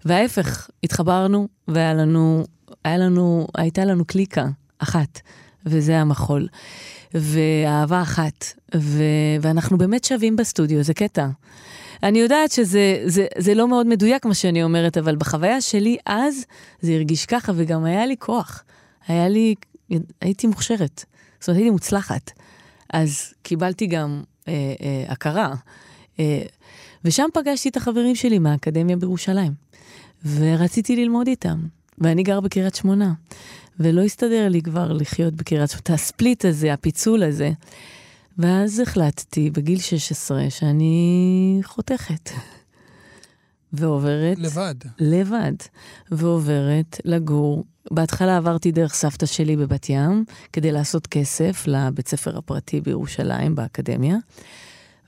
וההפך, 0.04 0.70
התחברנו, 0.84 1.48
והיה 1.68 1.94
לנו, 1.94 2.44
היה 2.84 2.98
לנו, 2.98 3.46
הייתה 3.54 3.84
לנו 3.84 4.04
קליקה 4.04 4.46
אחת, 4.78 5.20
וזה 5.66 5.98
המחול. 5.98 6.48
ואהבה 7.14 8.02
אחת, 8.02 8.44
ו, 8.76 9.02
ואנחנו 9.40 9.78
באמת 9.78 10.04
שווים 10.04 10.36
בסטודיו, 10.36 10.82
זה 10.82 10.94
קטע. 10.94 11.28
אני 12.02 12.18
יודעת 12.18 12.50
שזה 12.50 13.02
זה, 13.04 13.26
זה 13.38 13.54
לא 13.54 13.68
מאוד 13.68 13.86
מדויק 13.86 14.26
מה 14.26 14.34
שאני 14.34 14.62
אומרת, 14.62 14.98
אבל 14.98 15.16
בחוויה 15.16 15.60
שלי 15.60 15.96
אז 16.06 16.44
זה 16.80 16.92
הרגיש 16.92 17.26
ככה, 17.26 17.52
וגם 17.56 17.84
היה 17.84 18.06
לי 18.06 18.16
כוח. 18.18 18.64
היה 19.08 19.28
לי, 19.28 19.54
הייתי 20.20 20.46
מוכשרת. 20.46 21.04
זאת 21.40 21.48
אומרת, 21.48 21.58
הייתי 21.58 21.70
מוצלחת. 21.70 22.30
אז 22.92 23.34
קיבלתי 23.42 23.86
גם 23.86 24.22
אה, 24.48 24.52
אה, 24.82 25.04
הכרה. 25.12 25.54
אה, 26.20 26.42
ושם 27.04 27.26
פגשתי 27.34 27.68
את 27.68 27.76
החברים 27.76 28.14
שלי 28.14 28.38
מהאקדמיה 28.38 28.96
בירושלים, 28.96 29.52
ורציתי 30.24 30.96
ללמוד 30.96 31.26
איתם. 31.26 31.58
ואני 31.98 32.22
גר 32.22 32.40
בקריית 32.40 32.74
שמונה, 32.74 33.12
ולא 33.80 34.02
הסתדר 34.02 34.48
לי 34.48 34.62
כבר 34.62 34.92
לחיות 34.92 35.34
בקריית 35.34 35.70
שמונה. 35.70 35.94
הספליט 35.94 36.44
הזה, 36.44 36.72
הפיצול 36.72 37.22
הזה. 37.22 37.50
ואז 38.38 38.80
החלטתי 38.80 39.50
בגיל 39.50 39.78
16 39.78 40.50
שאני 40.50 41.60
חותכת. 41.64 42.30
ועוברת... 43.72 44.38
לבד. 44.38 44.74
לבד. 44.98 45.52
ועוברת 46.10 47.00
לגור. 47.04 47.64
בהתחלה 47.90 48.36
עברתי 48.36 48.72
דרך 48.72 48.94
סבתא 48.94 49.26
שלי 49.26 49.56
בבת 49.56 49.88
ים, 49.88 50.24
כדי 50.52 50.72
לעשות 50.72 51.06
כסף 51.06 51.64
לבית 51.66 52.08
ספר 52.08 52.38
הפרטי 52.38 52.80
בירושלים, 52.80 53.54
באקדמיה. 53.54 54.16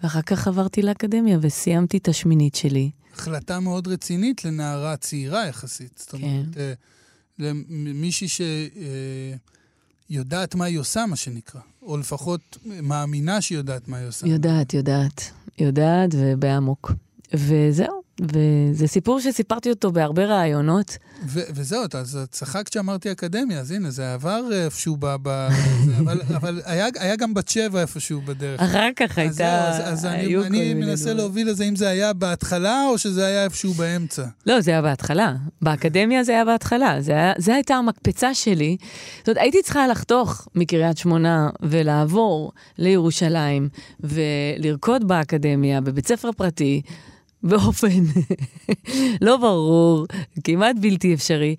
ואחר 0.02 0.22
כך 0.22 0.48
עברתי 0.48 0.82
לאקדמיה 0.82 1.38
וסיימתי 1.40 1.96
את 1.96 2.08
השמינית 2.08 2.54
שלי. 2.54 2.90
החלטה 3.14 3.60
מאוד 3.60 3.88
רצינית 3.88 4.44
לנערה 4.44 4.96
צעירה 4.96 5.46
יחסית. 5.46 5.98
זאת 5.98 6.10
כן. 6.10 6.22
אומרת, 6.22 6.56
אה, 6.56 6.72
למישהי 7.68 8.28
ש... 8.28 8.40
אה, 8.40 9.34
מה 10.54 10.64
היא 10.64 10.78
עושה, 10.78 11.06
מה 11.06 11.16
שנקרא. 11.16 11.60
או 11.82 11.96
לפחות 11.96 12.58
מאמינה 12.82 13.40
שהיא 13.40 13.58
יודעת 13.58 13.88
מה 13.88 13.96
היא 13.96 14.08
עושה. 14.08 14.26
יודעת, 14.26 14.74
יודעת. 14.74 15.30
יודעת 15.58 16.10
ובעמוק. 16.12 16.92
וזהו, 17.34 18.02
וזה 18.22 18.86
סיפור 18.86 19.20
שסיפרתי 19.20 19.70
אותו 19.70 19.92
בהרבה 19.92 20.24
ראיונות. 20.26 20.98
ו- 21.26 21.40
וזהו, 21.54 21.82
אז 21.94 22.18
צחקת 22.30 22.72
שאמרתי 22.72 23.12
אקדמיה, 23.12 23.60
אז 23.60 23.70
הנה, 23.70 23.90
זה 23.90 24.14
עבר 24.14 24.42
איפשהו 24.52 24.96
ב... 25.00 25.16
ב- 25.22 25.48
זה, 25.86 25.92
אבל, 25.98 26.20
אבל 26.36 26.60
היה, 26.64 26.86
היה 26.98 27.16
גם 27.16 27.34
בת 27.34 27.48
שבע 27.48 27.80
איפשהו 27.80 28.20
בדרך. 28.20 28.60
אחר 28.60 28.88
כך 28.96 29.18
אז 29.18 29.36
זהו, 29.36 29.46
הייתה... 29.46 29.68
אז, 29.68 29.92
אז 29.92 30.06
אני, 30.06 30.36
אני 30.36 30.74
מנסה 30.74 31.04
דברים. 31.04 31.16
להוביל 31.16 31.50
לזה 31.50 31.64
אם 31.64 31.76
זה 31.76 31.88
היה 31.88 32.12
בהתחלה 32.12 32.86
או 32.90 32.98
שזה 32.98 33.26
היה 33.26 33.44
איפשהו 33.44 33.72
באמצע. 33.72 34.24
לא, 34.46 34.60
זה 34.60 34.70
היה 34.70 34.82
בהתחלה. 34.82 35.34
באקדמיה 35.62 36.24
זה 36.24 36.32
היה 36.32 36.44
בהתחלה. 36.44 36.96
זה 37.00 37.12
היה, 37.12 37.32
זה 37.38 37.54
הייתה 37.54 37.74
המקפצה 37.74 38.34
שלי. 38.34 38.76
זאת 39.18 39.28
אומרת, 39.28 39.42
הייתי 39.42 39.62
צריכה 39.62 39.86
לחתוך 39.86 40.48
מקריית 40.54 40.98
שמונה 40.98 41.50
ולעבור 41.62 42.52
לירושלים 42.78 43.68
ולרקוד 44.00 45.08
באקדמיה, 45.08 45.80
בבית 45.80 46.06
ספר 46.08 46.32
פרטי, 46.32 46.82
באופן 47.42 48.04
לא 49.26 49.36
ברור, 49.36 50.06
כמעט 50.44 50.76
בלתי 50.80 51.14
אפשרי, 51.14 51.56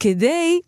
כדי 0.00 0.60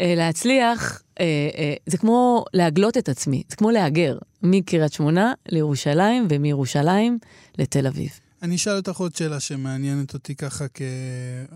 אה, 0.00 0.14
להצליח, 0.16 1.02
אה, 1.20 1.24
אה, 1.58 1.74
זה 1.86 1.98
כמו 1.98 2.44
להגלות 2.54 2.96
את 2.96 3.08
עצמי, 3.08 3.42
זה 3.48 3.56
כמו 3.56 3.70
להגר 3.70 4.18
מקריית 4.42 4.92
שמונה 4.92 5.32
לירושלים 5.48 6.26
ומירושלים 6.30 7.18
לתל 7.58 7.86
אביב. 7.86 8.10
אני 8.42 8.56
אשאל 8.56 8.76
אותך 8.76 8.96
עוד 8.96 9.16
שאלה 9.16 9.40
שמעניינת 9.40 10.14
אותי 10.14 10.34
ככה, 10.34 10.68
כ... 10.74 10.82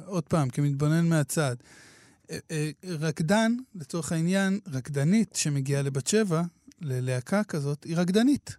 עוד 0.06 0.24
פעם, 0.24 0.48
כמתבונן 0.48 1.08
מהצד. 1.08 1.56
אה, 2.30 2.38
אה, 2.50 2.70
רקדן, 2.84 3.56
לצורך 3.74 4.12
העניין, 4.12 4.58
רקדנית 4.72 5.36
שמגיעה 5.36 5.82
לבת 5.82 6.06
שבע, 6.06 6.42
ללהקה 6.80 7.44
כזאת, 7.44 7.84
היא 7.84 7.96
רקדנית. 7.96 8.56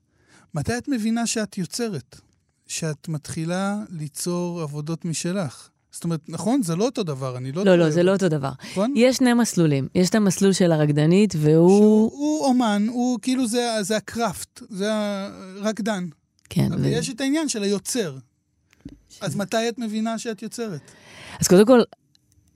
מתי 0.54 0.78
את 0.78 0.88
מבינה 0.88 1.28
שאת 1.28 1.58
יוצרת? 1.58 2.20
שאת 2.68 3.08
מתחילה 3.08 3.76
ליצור 3.90 4.62
עבודות 4.62 5.06
משלך? 5.06 5.70
זאת 5.92 6.04
אומרת, 6.04 6.20
נכון? 6.30 6.64
זה 6.64 6.76
לא 6.76 6.86
אותו 6.86 7.04
דבר, 7.04 7.38
אני 7.38 7.52
לא... 7.52 7.66
לא, 7.66 7.76
לא, 7.76 7.90
זה 7.90 8.04
לא 8.04 8.12
אותו 8.14 8.30
דבר. 8.30 8.52
נכון? 8.72 8.94
יש 8.96 9.16
שני 9.16 9.34
מסלולים. 9.34 9.88
יש 9.96 10.10
את 10.10 10.16
המסלול 10.16 10.54
של 10.54 10.72
הרקדנית, 10.72 11.34
והוא... 11.38 11.80
שהוא 11.80 12.12
הוא 12.12 12.46
אומן, 12.46 12.86
הוא 12.90 13.20
כאילו 13.22 13.48
זה, 13.48 13.78
זה 13.82 13.98
הקראפט, 13.98 14.62
זה 14.70 14.90
הרקדן. 14.94 16.08
כן. 16.50 16.72
אבל 16.74 16.82
ו- 16.82 16.88
יש 16.88 17.10
את 17.10 17.22
העניין 17.22 17.50
של 17.50 17.64
היוצר. 17.64 18.18
אז 19.22 19.36
מתי 19.36 19.70
את 19.70 19.80
מבינה 19.80 20.18
שאת 20.20 20.42
יוצרת? 20.42 20.82
אז 21.40 21.48
קודם 21.48 21.66
כל, 21.66 21.80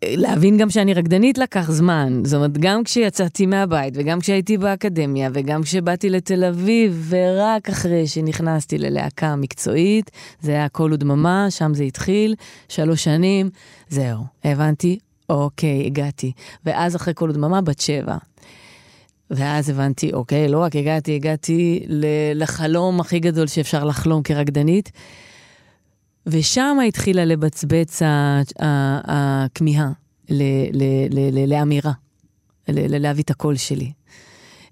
להבין 0.05 0.57
גם 0.57 0.69
שאני 0.69 0.93
רקדנית 0.93 1.37
לקח 1.37 1.71
זמן. 1.71 2.21
זאת 2.25 2.33
אומרת, 2.33 2.57
גם 2.57 2.83
כשיצאתי 2.83 3.45
מהבית, 3.45 3.93
וגם 3.97 4.19
כשהייתי 4.19 4.57
באקדמיה, 4.57 5.29
וגם 5.33 5.63
כשבאתי 5.63 6.09
לתל 6.09 6.43
אביב, 6.43 7.07
ורק 7.09 7.69
אחרי 7.69 8.07
שנכנסתי 8.07 8.77
ללהקה 8.77 9.35
מקצועית, 9.35 10.11
זה 10.41 10.51
היה 10.51 10.69
קול 10.69 10.93
ודממה, 10.93 11.47
שם 11.49 11.73
זה 11.73 11.83
התחיל, 11.83 12.35
שלוש 12.69 13.03
שנים, 13.03 13.49
זהו, 13.89 14.23
הבנתי, 14.43 14.99
אוקיי, 15.29 15.85
הגעתי. 15.85 16.31
ואז 16.65 16.95
אחרי 16.95 17.13
קול 17.13 17.29
ודממה, 17.29 17.61
בת 17.61 17.79
שבע. 17.79 18.17
ואז 19.31 19.69
הבנתי, 19.69 20.13
אוקיי, 20.13 20.47
לא 20.47 20.59
רק 20.59 20.75
הגעתי, 20.75 21.15
הגעתי 21.15 21.85
לחלום 22.35 22.99
הכי 22.99 23.19
גדול 23.19 23.47
שאפשר 23.47 23.83
לחלום 23.83 24.23
כרקדנית. 24.23 24.91
ושם 26.25 26.77
התחילה 26.87 27.25
לבצבץ 27.25 28.01
הכמיהה 29.05 29.91
לאמירה, 31.47 31.91
להביא 32.67 33.23
את 33.23 33.29
הקול 33.29 33.57
שלי. 33.57 33.91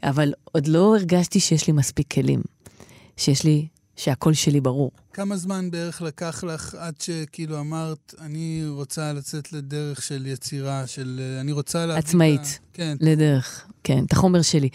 אבל 0.04 0.34
עוד 0.44 0.68
לא 0.68 0.96
הרגשתי 0.98 1.40
שיש 1.40 1.68
לי 1.68 1.74
מספיק 1.74 2.14
כלים, 2.14 2.42
שיש 3.18 3.44
לי, 3.44 3.68
שהקול 3.96 4.34
שלי 4.34 4.62
ברור. 4.62 4.92
כמה 5.14 5.38
זמן 5.38 5.72
בערך 5.72 6.02
לקח 6.02 6.44
לך 6.44 6.76
עד 6.80 6.94
שכאילו 7.02 7.60
אמרת, 7.60 8.14
אני 8.22 8.64
רוצה 8.68 9.14
לצאת 9.14 9.54
לדרך 9.54 10.02
של 10.02 10.26
יצירה, 10.26 10.88
של... 10.88 11.38
אני 11.42 11.52
רוצה 11.52 11.86
להביא... 11.86 12.00
עצמאית. 12.00 12.60
כן. 12.74 12.98
לדרך, 13.02 13.66
כן, 13.84 14.06
את 14.06 14.12
החומר 14.12 14.42
שלי. 14.42 14.70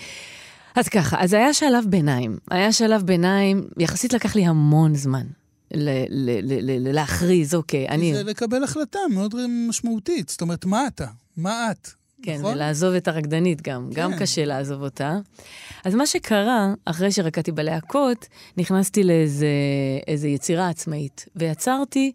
אז 0.74 0.88
ככה, 0.88 1.22
אז 1.22 1.32
היה 1.32 1.54
שלב 1.54 1.84
ביניים. 1.88 2.38
היה 2.50 2.72
שלב 2.72 3.02
ביניים, 3.02 3.68
יחסית 3.78 4.12
לקח 4.12 4.36
לי 4.36 4.46
המון 4.46 4.94
זמן 4.94 5.26
ל- 5.74 6.04
ל- 6.08 6.40
ל- 6.42 6.70
ל- 6.70 6.88
ל- 6.88 6.92
להכריז, 6.92 7.54
אוקיי, 7.54 7.88
אני... 7.88 8.14
זה 8.14 8.22
לקבל 8.22 8.64
החלטה 8.64 8.98
מאוד 9.10 9.34
משמעותית. 9.68 10.28
זאת 10.28 10.40
אומרת, 10.40 10.64
מה 10.64 10.86
אתה? 10.86 11.06
מה 11.36 11.70
את? 11.70 11.88
כן, 12.22 12.38
נכון? 12.38 12.54
ולעזוב 12.54 12.94
את 12.94 13.08
הרקדנית 13.08 13.62
גם, 13.62 13.88
כן. 13.94 14.00
גם. 14.00 14.12
קשה 14.18 14.44
לעזוב 14.44 14.82
אותה. 14.82 15.18
אז 15.84 15.94
מה 15.94 16.06
שקרה, 16.06 16.74
אחרי 16.84 17.12
שרקדתי 17.12 17.52
בלהקות, 17.52 18.28
נכנסתי 18.56 19.02
איזה 20.06 20.28
יצירה 20.28 20.68
עצמאית, 20.68 21.26
ויצרתי 21.36 22.12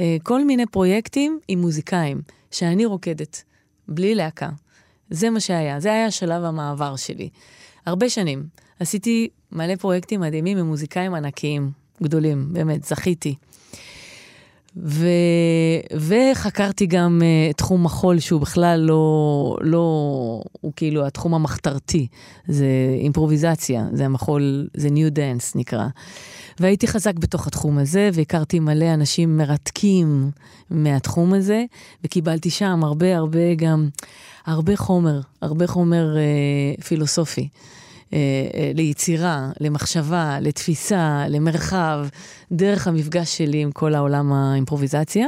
אה, 0.00 0.16
כל 0.22 0.44
מיני 0.44 0.66
פרויקטים 0.66 1.38
עם 1.48 1.60
מוזיקאים, 1.60 2.22
שאני 2.50 2.84
רוקדת, 2.84 3.42
בלי 3.88 4.14
להקה. 4.14 4.50
זה 5.10 5.30
מה 5.30 5.40
שהיה, 5.40 5.80
זה 5.80 5.92
היה 5.92 6.10
שלב 6.10 6.44
המעבר 6.44 6.96
שלי. 6.96 7.28
הרבה 7.86 8.08
שנים. 8.08 8.46
עשיתי 8.80 9.28
מלא 9.52 9.76
פרויקטים 9.76 10.20
מדהימים 10.20 10.58
עם 10.58 10.66
מוזיקאים 10.66 11.14
ענקיים, 11.14 11.70
גדולים, 12.02 12.48
באמת, 12.52 12.84
זכיתי. 12.84 13.34
ו... 14.76 15.06
וחקרתי 15.96 16.86
גם 16.86 17.22
אה, 17.22 17.54
תחום 17.56 17.84
מחול 17.84 18.18
שהוא 18.18 18.40
בכלל 18.40 18.80
לא, 18.80 19.56
לא, 19.60 19.78
הוא 20.60 20.72
כאילו 20.76 21.06
התחום 21.06 21.34
המחתרתי, 21.34 22.06
זה 22.48 22.66
אימפרוביזציה, 23.00 23.86
זה 23.92 24.04
המחול, 24.04 24.68
זה 24.74 24.90
new 24.90 25.12
dance 25.12 25.54
נקרא. 25.56 25.86
והייתי 26.60 26.86
חזק 26.86 27.14
בתוך 27.14 27.46
התחום 27.46 27.78
הזה, 27.78 28.10
והכרתי 28.12 28.60
מלא 28.60 28.94
אנשים 28.94 29.36
מרתקים 29.36 30.30
מהתחום 30.70 31.34
הזה, 31.34 31.64
וקיבלתי 32.04 32.50
שם 32.50 32.80
הרבה 32.84 33.16
הרבה 33.16 33.54
גם, 33.56 33.88
הרבה 34.46 34.76
חומר, 34.76 35.20
הרבה 35.42 35.66
חומר 35.66 36.16
אה, 36.78 36.82
פילוסופי. 36.82 37.48
אה, 38.12 38.18
אה, 38.54 38.70
ליצירה, 38.74 39.50
למחשבה, 39.60 40.38
לתפיסה, 40.40 41.24
למרחב, 41.28 42.06
דרך 42.52 42.88
המפגש 42.88 43.38
שלי 43.38 43.62
עם 43.62 43.72
כל 43.72 43.94
העולם 43.94 44.32
האימפרוביזציה, 44.32 45.26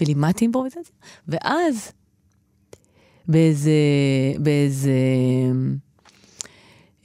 ולימדתי 0.00 0.44
אימפרוביזציה, 0.44 0.94
ואז 1.28 1.92
באיזה, 3.28 3.70
באיזה 4.38 4.90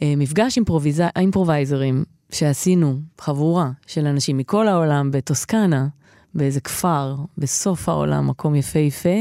אה, 0.02 0.14
מפגש 0.18 0.58
אימפרוביז... 0.58 1.02
אימפרובייזרים 1.16 2.04
שעשינו, 2.32 3.00
חבורה 3.20 3.72
של 3.88 4.06
אנשים 4.06 4.38
מכל 4.38 4.68
העולם 4.68 5.12
בטוסקנה, 5.12 5.88
באיזה 6.34 6.62
כפר, 6.62 7.16
בסוף 7.38 7.90
העולם, 7.90 8.28
מקום 8.28 8.56
יפהפה, 8.56 9.20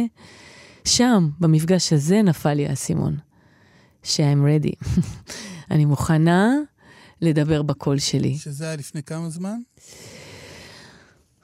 שם, 0.85 1.29
במפגש 1.41 1.93
הזה, 1.93 2.23
נפל 2.23 2.55
לי 2.55 2.67
האסימון. 2.67 3.17
ש-I'm 4.03 4.45
ready. 4.45 4.75
אני 5.71 5.85
מוכנה 5.85 6.55
לדבר 7.21 7.63
בקול 7.63 7.99
שלי. 7.99 8.39
שזה 8.39 8.65
היה 8.65 8.77
לפני 8.77 9.03
כמה 9.03 9.31
זמן? 9.31 9.59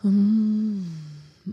Mm, 0.04 0.08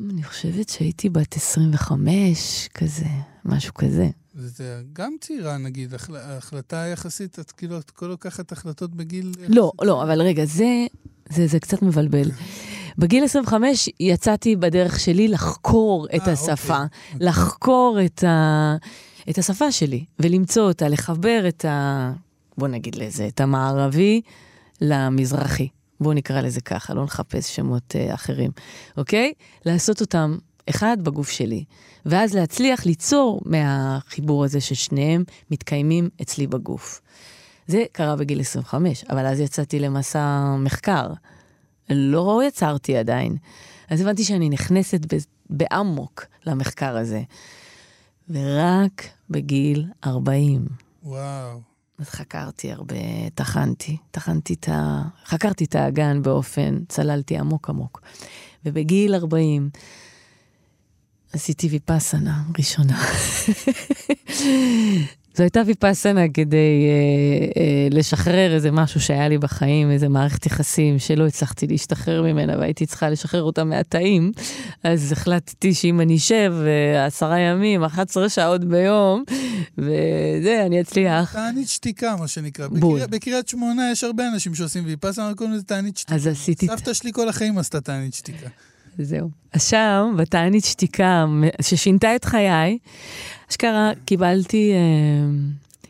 אני 0.09 0.23
חושבת 0.23 0.69
שהייתי 0.69 1.09
בת 1.09 1.35
25, 1.35 2.69
כזה, 2.73 3.05
משהו 3.45 3.73
כזה. 3.73 4.09
וזה 4.35 4.81
גם 4.93 5.15
צעירה, 5.21 5.57
נגיד, 5.57 5.93
החל... 5.93 6.15
החלטה 6.15 6.77
יחסית, 6.77 7.39
את 7.39 7.51
כאילו, 7.51 7.77
את 7.77 7.91
כל 7.91 8.05
לוקחת 8.05 8.51
החלטות 8.51 8.95
בגיל... 8.95 9.31
לא, 9.47 9.71
לא, 9.81 10.03
אבל 10.03 10.21
רגע, 10.21 10.45
זה, 10.45 10.85
זה, 11.29 11.47
זה 11.47 11.59
קצת 11.59 11.81
מבלבל. 11.81 12.31
בגיל 12.97 13.23
25 13.23 13.89
יצאתי 13.99 14.55
בדרך 14.55 14.99
שלי 14.99 15.27
לחקור 15.27 16.07
את 16.15 16.27
אה, 16.27 16.33
השפה, 16.33 16.83
אוקיי. 16.83 17.27
לחקור 17.27 17.99
את, 18.05 18.23
ה, 18.23 18.75
את 19.29 19.37
השפה 19.37 19.71
שלי, 19.71 20.05
ולמצוא 20.19 20.63
אותה, 20.63 20.87
לחבר 20.87 21.45
את 21.47 21.65
ה... 21.65 22.13
בוא 22.57 22.67
נגיד 22.67 22.95
לזה, 22.95 23.27
את 23.27 23.41
המערבי 23.41 24.21
למזרחי. 24.81 25.67
בואו 25.99 26.13
נקרא 26.13 26.41
לזה 26.41 26.61
ככה, 26.61 26.93
לא 26.93 27.03
נחפש 27.03 27.55
שמות 27.55 27.95
uh, 27.95 28.13
אחרים, 28.13 28.51
אוקיי? 28.97 29.33
לעשות 29.65 30.01
אותם 30.01 30.37
אחד 30.69 30.97
בגוף 31.01 31.29
שלי, 31.29 31.63
ואז 32.05 32.35
להצליח 32.35 32.85
ליצור 32.85 33.41
מהחיבור 33.45 34.43
הזה 34.43 34.61
ששניהם 34.61 35.23
מתקיימים 35.51 36.09
אצלי 36.21 36.47
בגוף. 36.47 37.01
זה 37.67 37.83
קרה 37.91 38.15
בגיל 38.15 38.39
25, 38.39 39.03
אבל 39.03 39.25
אז 39.25 39.39
יצאתי 39.39 39.79
למסע 39.79 40.55
מחקר. 40.59 41.07
לא 41.89 42.41
יצרתי 42.47 42.97
עדיין. 42.97 43.37
אז 43.89 44.01
הבנתי 44.01 44.23
שאני 44.23 44.49
נכנסת 44.49 44.99
באמוק 45.49 46.25
למחקר 46.45 46.97
הזה. 46.97 47.21
ורק 48.29 49.03
בגיל 49.29 49.85
40. 50.05 50.67
וואו. 51.03 51.72
אז 51.99 52.09
חקרתי 52.09 52.71
הרבה, 52.71 52.95
טחנתי, 53.35 53.97
טחנתי 54.11 54.53
את 54.53 54.69
ה... 54.69 55.01
חקרתי 55.25 55.63
את 55.63 55.75
האגן 55.75 56.21
באופן, 56.21 56.79
צללתי 56.89 57.37
עמוק 57.37 57.69
עמוק. 57.69 58.01
ובגיל 58.65 59.15
40 59.15 59.69
עשיתי 61.33 61.67
ויפאסנה 61.67 62.43
ראשונה. 62.57 63.03
זו 65.35 65.43
הייתה 65.43 65.61
ויפאסנה 65.65 66.21
כדי 66.33 66.57
אה, 66.57 67.61
אה, 67.61 67.87
לשחרר 67.91 68.53
איזה 68.53 68.71
משהו 68.71 69.01
שהיה 69.01 69.27
לי 69.27 69.37
בחיים, 69.37 69.91
איזה 69.91 70.09
מערכת 70.09 70.45
יחסים 70.45 70.99
שלא 70.99 71.27
הצלחתי 71.27 71.67
להשתחרר 71.67 72.21
ממנה 72.21 72.57
והייתי 72.59 72.85
צריכה 72.85 73.09
לשחרר 73.09 73.43
אותה 73.43 73.63
מהתאים. 73.63 74.31
אז 74.83 75.11
החלטתי 75.11 75.73
שאם 75.73 76.01
אני 76.01 76.15
אשב 76.15 76.53
אה, 76.65 77.05
עשרה 77.05 77.39
ימים, 77.39 77.83
11 77.83 78.29
שעות 78.29 78.63
ביום, 78.63 79.23
וזה, 79.77 80.63
אני 80.65 80.81
אצליח. 80.81 81.33
תענית 81.33 81.69
שתיקה, 81.69 82.15
מה 82.19 82.27
שנקרא. 82.27 82.67
בול. 82.67 82.99
בקר... 82.99 83.07
בקריית 83.07 83.47
שמונה 83.47 83.91
יש 83.91 84.03
הרבה 84.03 84.27
אנשים 84.33 84.55
שעושים 84.55 84.83
ויפאסנה, 84.85 85.31
קוראים 85.35 85.55
לזה 85.55 85.63
תענית 85.63 85.97
שתיקה. 85.97 86.15
אז 86.15 86.27
עשיתי... 86.27 86.67
סבתא 86.67 86.93
שלי 86.93 87.11
כל 87.13 87.29
החיים 87.29 87.57
עשתה 87.57 87.81
תענית 87.81 88.13
שתיקה. 88.13 88.47
זהו. 88.97 89.29
אז 89.53 89.63
שם, 89.63 90.15
בתענית 90.17 90.65
שתיקה, 90.65 91.25
ששינתה 91.61 92.15
את 92.15 92.25
חיי, 92.25 92.77
אשכרה 93.51 93.91
קיבלתי, 94.05 94.71
אה, 94.73 94.79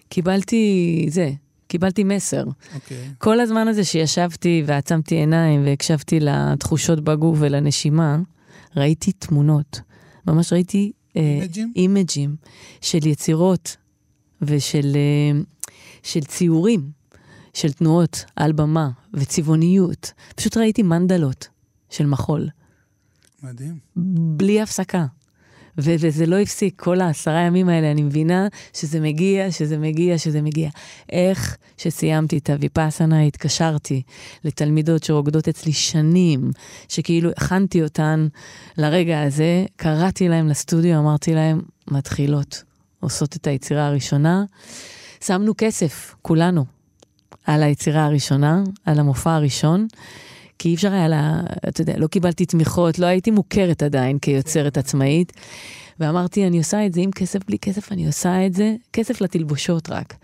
קיבלתי 0.10 1.06
זה, 1.10 1.32
קיבלתי 1.68 2.04
מסר. 2.04 2.44
Okay. 2.44 2.76
אוקיי. 2.76 3.10
כל 3.18 3.40
הזמן 3.40 3.68
הזה 3.68 3.84
שישבתי 3.84 4.64
ועצמתי 4.66 5.16
עיניים 5.16 5.66
והקשבתי 5.66 6.20
לתחושות 6.20 7.00
בגוף 7.00 7.38
ולנשימה, 7.42 8.18
ראיתי 8.76 9.12
תמונות. 9.12 9.80
ממש 10.28 10.54
ראיתי... 10.54 10.92
אה, 11.18 11.22
אימג'ים? 11.22 11.74
אימג'ים 11.76 12.36
של 12.82 13.08
יצירות 13.08 13.78
ושל 14.42 14.96
אה, 14.96 15.42
של 16.04 16.22
ציורים, 16.22 16.90
של 17.54 17.74
תנועות 17.74 18.26
על 18.36 18.52
במה 18.52 18.90
וצבעוניות. 19.14 20.14
פשוט 20.36 20.58
ראיתי 20.58 20.84
מנדלות 20.84 21.48
של 21.90 22.06
מחול. 22.06 22.50
מדהים. 23.44 23.78
בלי 24.38 24.62
הפסקה. 24.62 25.06
ו- 25.78 25.96
וזה 26.00 26.26
לא 26.26 26.40
הפסיק, 26.40 26.82
כל 26.82 27.02
העשרה 27.02 27.42
ימים 27.42 27.70
האלה, 27.70 27.92
אני 27.92 28.02
מבינה 28.02 28.48
שזה 28.74 29.00
מגיע, 29.00 29.52
שזה 29.52 29.78
מגיע, 29.78 30.18
שזה 30.18 30.42
מגיע. 30.42 30.70
איך 31.10 31.58
שסיימתי 31.78 32.38
את 32.38 32.50
הוויפאסנה, 32.50 33.22
התקשרתי 33.22 34.02
לתלמידות 34.44 35.04
שרוקדות 35.04 35.48
אצלי 35.48 35.74
שנים, 35.74 36.52
שכאילו 36.90 37.30
הכנתי 37.38 37.84
אותן 37.84 38.28
לרגע 38.78 39.22
הזה, 39.22 39.66
קראתי 39.76 40.28
להם 40.28 40.48
לסטודיו, 40.48 41.00
אמרתי 41.00 41.34
להם, 41.34 41.62
מתחילות, 41.88 42.64
עושות 43.00 43.36
את 43.36 43.48
היצירה 43.48 43.88
הראשונה. 43.88 44.44
שמנו 45.24 45.54
כסף, 45.58 46.16
כולנו, 46.22 46.66
על 47.46 47.64
היצירה 47.64 48.06
הראשונה, 48.06 48.64
על 48.86 49.00
המופע 49.00 49.36
הראשון. 49.36 49.88
כי 50.64 50.70
אי 50.70 50.76
אפשר 50.76 50.94
היה 50.94 51.08
לה, 51.08 51.42
אתה 51.70 51.82
יודע, 51.82 51.98
לא 51.98 52.08
קיבלתי 52.08 52.46
תמיכות, 52.46 53.00
לא 53.00 53.06
הייתי 53.06 53.32
מוכרת 53.32 53.84
עדיין 53.84 54.20
כיוצרת 54.20 54.78
עצמאית. 54.78 55.34
ואמרתי, 56.00 56.48
אני 56.48 56.58
עושה 56.58 56.86
את 56.86 56.94
זה 56.94 57.02
עם 57.02 57.12
כסף, 57.12 57.46
בלי 57.48 57.60
כסף, 57.60 57.92
אני 57.92 58.08
עושה 58.08 58.46
את 58.46 58.54
זה, 58.54 58.76
כסף 58.94 59.22
לתלבושות 59.22 59.90
רק. 59.90 60.16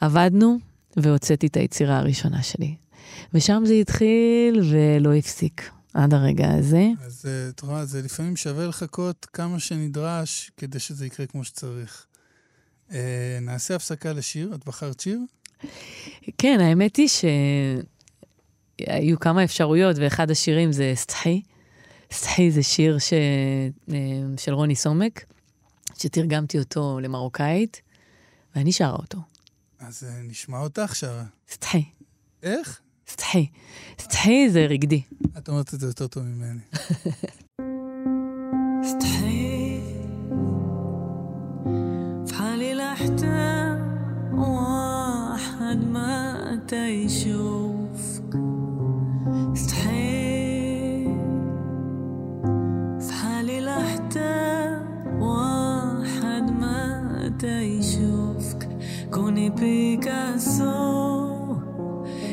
עבדנו, 0.00 0.58
והוצאתי 0.96 1.46
את 1.46 1.56
היצירה 1.56 1.98
הראשונה 1.98 2.42
שלי. 2.42 2.74
ושם 3.34 3.62
זה 3.66 3.74
התחיל 3.74 4.62
ולא 4.70 5.14
הפסיק. 5.14 5.70
עד 5.94 6.14
הרגע 6.14 6.54
הזה. 6.54 6.88
אז 7.04 7.26
את 7.48 7.60
רואה, 7.60 7.84
זה 7.84 8.02
לפעמים 8.02 8.36
שווה 8.36 8.66
לחכות 8.66 9.26
כמה 9.32 9.58
שנדרש 9.58 10.50
כדי 10.56 10.78
שזה 10.78 11.06
יקרה 11.06 11.26
כמו 11.26 11.44
שצריך. 11.44 12.06
אה, 12.92 13.38
נעשה 13.42 13.76
הפסקה 13.76 14.12
לשיר. 14.12 14.54
את 14.54 14.64
בחרת 14.66 15.00
שיר? 15.00 15.18
כן, 16.38 16.60
האמת 16.60 16.96
היא 16.96 17.08
ש... 17.08 17.24
היו 18.79 19.19
כמה 19.19 19.43
אפשרויות, 19.43 19.95
ואחד 19.99 20.31
השירים 20.31 20.71
זה 20.71 20.91
סטחי. 20.95 21.41
סטחי 22.11 22.51
זה 22.51 22.63
שיר 22.63 22.99
ש... 22.99 23.13
אה, 23.93 23.97
של 24.37 24.53
רוני 24.53 24.75
סומק, 24.75 25.25
שתרגמתי 25.97 26.59
אותו 26.59 26.99
למרוקאית, 27.01 27.81
ואני 28.55 28.71
שרה 28.71 28.95
אותו. 28.95 29.17
אז 29.79 30.03
אה, 30.03 30.21
נשמע 30.23 30.59
אותך 30.59 30.95
שרה. 30.95 31.23
סטחי. 31.51 31.83
איך? 32.43 32.79
סטחי. 33.07 33.47
סטחי 33.99 34.49
זה 34.49 34.65
רגדי. 34.65 35.01
את 35.37 35.49
אומרת 35.49 35.73
את 35.73 35.79
זה 35.79 35.87
יותר 35.87 36.07
טוב 36.07 36.23
ממני. 36.23 36.59
סטחי, 38.83 39.79
فحالي 42.27 42.73
لحتى 42.73 43.77
واحد 44.33 45.79
ما 45.93 46.15
تيشوفك 46.67 47.68
كوني 59.40 59.50
بيكاسو 59.50 60.66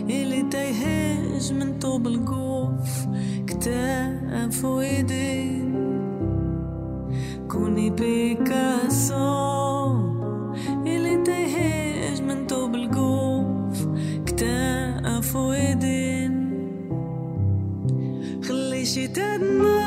اللي 0.09 0.43
تيهج 0.51 1.53
من 1.53 1.79
طوب 1.79 2.07
القوف 2.07 3.07
كتاف 3.47 4.65
ويدين 4.65 5.73
كوني 7.47 7.89
بيكاسو 7.89 9.15
اللي 10.87 11.23
تيهج 11.23 12.21
من 12.21 12.47
طوب 12.47 12.75
القوف 12.75 13.87
كتاف 14.25 15.35
ويدين 15.35 16.33
خلي 18.43 18.85
شتا 18.85 19.37
نار 19.37 19.86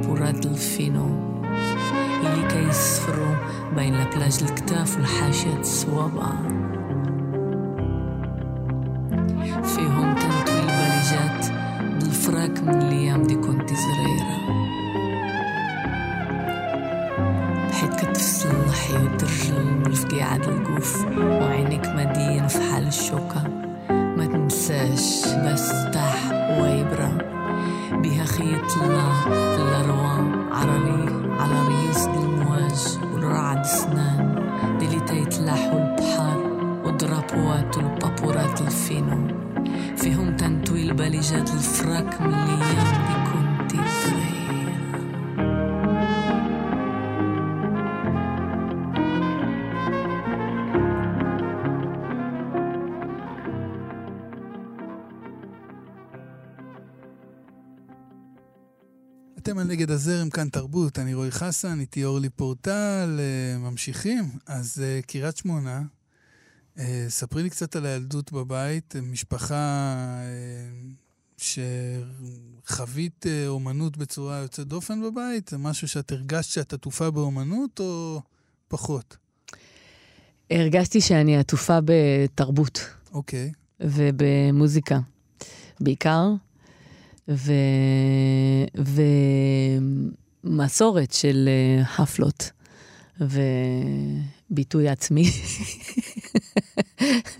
البابورات 0.00 0.46
الفينو 0.46 1.06
اللي 2.24 2.48
كيصفروا 2.48 3.34
بين 3.76 3.94
لبلاج 3.94 4.38
الكتاف 4.42 4.96
والحاشية 4.96 5.56
الصوابع. 5.60 6.26
فيهم 9.62 10.14
تنتوي 10.14 10.60
الباليجات 10.60 11.46
بالفراك 12.02 12.62
من 12.62 12.82
الأيام 12.82 13.22
دي 13.22 13.34
كنت 13.34 13.70
صغيرة 13.70 14.40
بحيث 17.68 17.90
كتف 17.94 18.20
صلحي 18.22 18.94
وترجل 19.04 19.64
من 19.64 19.86
الفقيعة 19.86 20.36
القوف 20.36 21.04
وعينك 21.18 21.86
مدين 21.86 22.48
في 22.48 22.72
حال 22.72 22.86
الشوكة. 22.86 23.42
ما 23.90 24.26
تنساش 24.26 25.26
بس 25.46 25.68
تاح 25.92 26.30
ويبرة 26.60 27.18
بها 27.92 28.24
خيط 28.24 28.76
الله 28.82 29.09
تنتوي 41.19 41.19
الباليجات 41.19 41.49
الفراك 41.49 42.21
من 42.21 42.33
الايام 42.33 43.07
دي 43.07 43.15
كنتي 43.31 43.77
صغيرة 44.03 44.75
אתם 59.37 59.57
על 59.57 59.67
נגד 59.67 59.91
הזרם, 59.91 60.29
כאן 60.29 60.49
תרבות, 60.49 60.99
אני 60.99 61.13
רועי 61.13 61.31
חסן, 61.31 61.79
איתי 61.79 62.05
אורלי 62.05 62.29
פורטל, 62.29 63.19
אה, 63.19 63.57
ממשיכים. 63.57 64.23
אז 64.47 64.81
אה, 64.83 64.99
קריית 65.07 65.37
שמונה, 65.37 65.81
אה, 66.79 67.05
ספרי 67.09 67.43
לי 67.43 67.49
קצת 67.49 67.75
על 67.75 67.85
הילדות 67.85 68.31
בבית, 68.31 68.95
אה, 68.95 69.01
משפחה 69.01 69.55
אה, 70.23 70.69
שחווית 71.40 73.26
אה, 73.26 73.48
אומנות 73.48 73.96
בצורה 73.96 74.38
יוצאת 74.38 74.66
דופן 74.66 75.02
בבית? 75.02 75.48
זה 75.48 75.58
משהו 75.58 75.88
שאת 75.88 76.12
הרגשת 76.12 76.50
שאת 76.50 76.72
עטופה 76.72 77.10
באומנות 77.10 77.80
או 77.80 78.20
פחות? 78.68 79.16
הרגשתי 80.50 81.00
שאני 81.00 81.36
עטופה 81.36 81.78
בתרבות 81.84 82.80
אוקיי. 83.12 83.52
ובמוזיקה, 83.80 85.00
בעיקר, 85.80 86.28
ו... 87.28 87.52
ומסורת 90.44 91.12
של 91.12 91.48
אה, 91.48 91.84
חפלות 91.84 92.50
וביטוי 94.50 94.88
עצמי. 94.88 95.30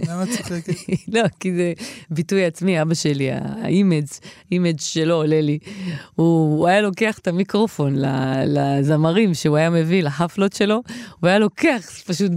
למה 0.08 0.22
את 0.22 0.28
צוחקת? 0.28 0.74
לא, 1.14 1.22
כי 1.40 1.54
זה 1.54 1.72
ביטוי 2.10 2.44
עצמי, 2.44 2.82
אבא 2.82 2.94
שלי, 2.94 3.28
ה 3.32 3.43
image, 3.43 4.06
image 4.52 4.80
שלו 4.80 5.14
עולה 5.14 5.40
לי. 5.40 5.58
הוא, 6.14 6.68
היה 6.68 6.80
לוקח 6.80 7.18
את 7.18 7.28
המיקרופון 7.28 7.96
לזמרים 8.46 9.34
שהוא 9.34 9.56
היה 9.56 9.70
מביא 9.70 10.02
לחפלות 10.02 10.52
שלו, 10.52 10.82
הוא 11.20 11.28
היה 11.28 11.38
לוקח 11.38 11.90
פשוט 12.06 12.32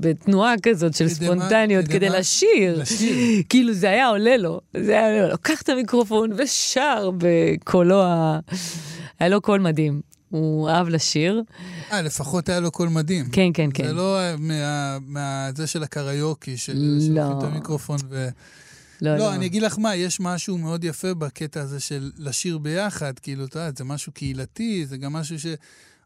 בתנועה 0.00 0.54
כזאת 0.62 0.94
של? 0.94 1.08
ספונטניות 1.08 1.88
כדי? 1.88 2.08
לשיר. 2.08 2.82
כאילו 3.48 3.72
זה 3.72 3.90
היה 3.90 4.08
עולה 4.08 4.36
לו, 4.36 4.60
זה 4.76 4.92
היה 4.92 5.28
לוקח 5.28 5.62
את 5.62 5.68
המיקרופון 5.68 6.30
ושר 6.36 7.10
בקולו 7.18 8.02
ה... 8.02 8.38
היה 9.20 9.28
לו 9.28 9.40
קול 9.40 9.60
מדהים. 9.60 10.11
הוא 10.32 10.68
אהב 10.68 10.88
לשיר. 10.88 11.42
אה, 11.92 12.02
לפחות 12.02 12.48
היה 12.48 12.60
לו 12.60 12.70
קול 12.70 12.88
מדהים. 12.88 13.30
כן, 13.30 13.48
כן, 13.54 13.70
כן. 13.74 13.86
זה 13.86 13.92
לא 13.92 14.18
אה, 14.20 14.36
מה- 14.36 14.98
מה... 15.06 15.50
זה 15.56 15.66
של 15.66 15.82
הקריוקי, 15.82 16.56
של... 16.56 16.98
לא. 17.10 17.38
את 17.38 17.44
המיקרופון 17.44 17.98
ו... 18.08 18.28
לא, 19.02 19.16
לא, 19.16 19.34
אני 19.34 19.46
אגיד 19.46 19.62
לך 19.62 19.78
מה, 19.78 19.94
יש 19.96 20.20
משהו 20.20 20.58
מאוד 20.58 20.84
יפה 20.84 21.14
בקטע 21.14 21.60
הזה 21.60 21.80
של 21.80 22.10
לשיר 22.18 22.58
ביחד, 22.58 23.12
כאילו, 23.18 23.44
אתה 23.44 23.58
יודע, 23.58 23.70
זה 23.78 23.84
משהו 23.84 24.12
קהילתי, 24.12 24.86
זה 24.86 24.96
גם 24.96 25.12
משהו 25.12 25.40
ש... 25.40 25.46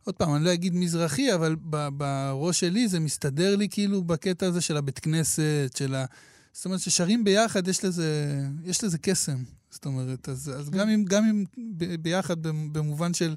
עוד 0.04 0.14
פעם, 0.14 0.34
אני 0.34 0.44
לא 0.44 0.52
אגיד 0.52 0.74
מזרחי, 0.74 1.34
אבל 1.34 1.56
ב- 1.70 1.88
בראש 1.96 2.60
שלי 2.60 2.88
זה 2.88 3.00
מסתדר 3.00 3.56
לי 3.56 3.68
כאילו 3.70 4.04
בקטע 4.04 4.46
הזה 4.46 4.60
של 4.60 4.76
הבית 4.76 4.98
כנסת, 4.98 5.70
של 5.78 5.94
ה... 5.94 6.04
זאת 6.52 6.64
אומרת, 6.64 6.80
ששרים 6.80 7.24
ביחד, 7.24 7.68
יש 7.68 7.84
לזה, 7.84 8.34
יש 8.64 8.84
לזה 8.84 8.98
קסם. 8.98 9.36
זאת 9.70 9.84
אומרת, 9.86 10.28
אז, 10.28 10.52
אז 10.58 10.70
גם 10.70 10.88
אם, 10.88 11.04
גם 11.04 11.24
אם 11.24 11.44
ב- 11.76 11.94
ביחד 12.02 12.42
במ- 12.42 12.72
במובן 12.72 13.14
של 13.14 13.34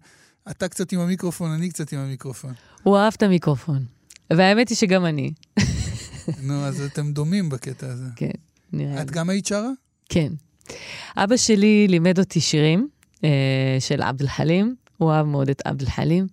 אתה 0.52 0.68
קצת 0.68 0.92
עם 0.92 1.00
המיקרופון, 1.00 1.52
אני 1.52 1.70
קצת 1.70 1.94
עם 1.94 2.00
המיקרופון. 2.00 2.54
הוא 2.84 2.98
אהב 2.98 3.14
את 3.18 3.24
המיקרופון. 3.24 3.86
והאמת 4.34 4.70
היא 4.70 4.78
שגם 4.78 5.06
אני. 5.06 5.32
נו, 6.48 6.66
אז 6.66 6.82
אתם 6.82 7.12
דומים 7.14 7.50
בקטע 7.50 7.88
הזה. 7.88 8.06
כן, 8.16 8.32
נראה 8.74 8.96
לי. 8.96 9.02
את 9.02 9.12
גם 9.12 9.30
היית 9.30 9.46
שרה? 9.46 9.70
כן. 10.10 10.34
אבא 11.18 11.38
שלי 11.38 11.88
לימד 11.88 12.20
אותי 12.20 12.42
שירים 12.42 12.88
אה, 13.24 13.78
של 13.80 14.02
עבד 14.02 14.22
אל-חלים, 14.22 14.76
הוא 15.00 15.12
אהב 15.12 15.26
מאוד 15.26 15.50
את 15.50 15.62
עבד 15.66 15.82
אל-חלים, 15.82 16.28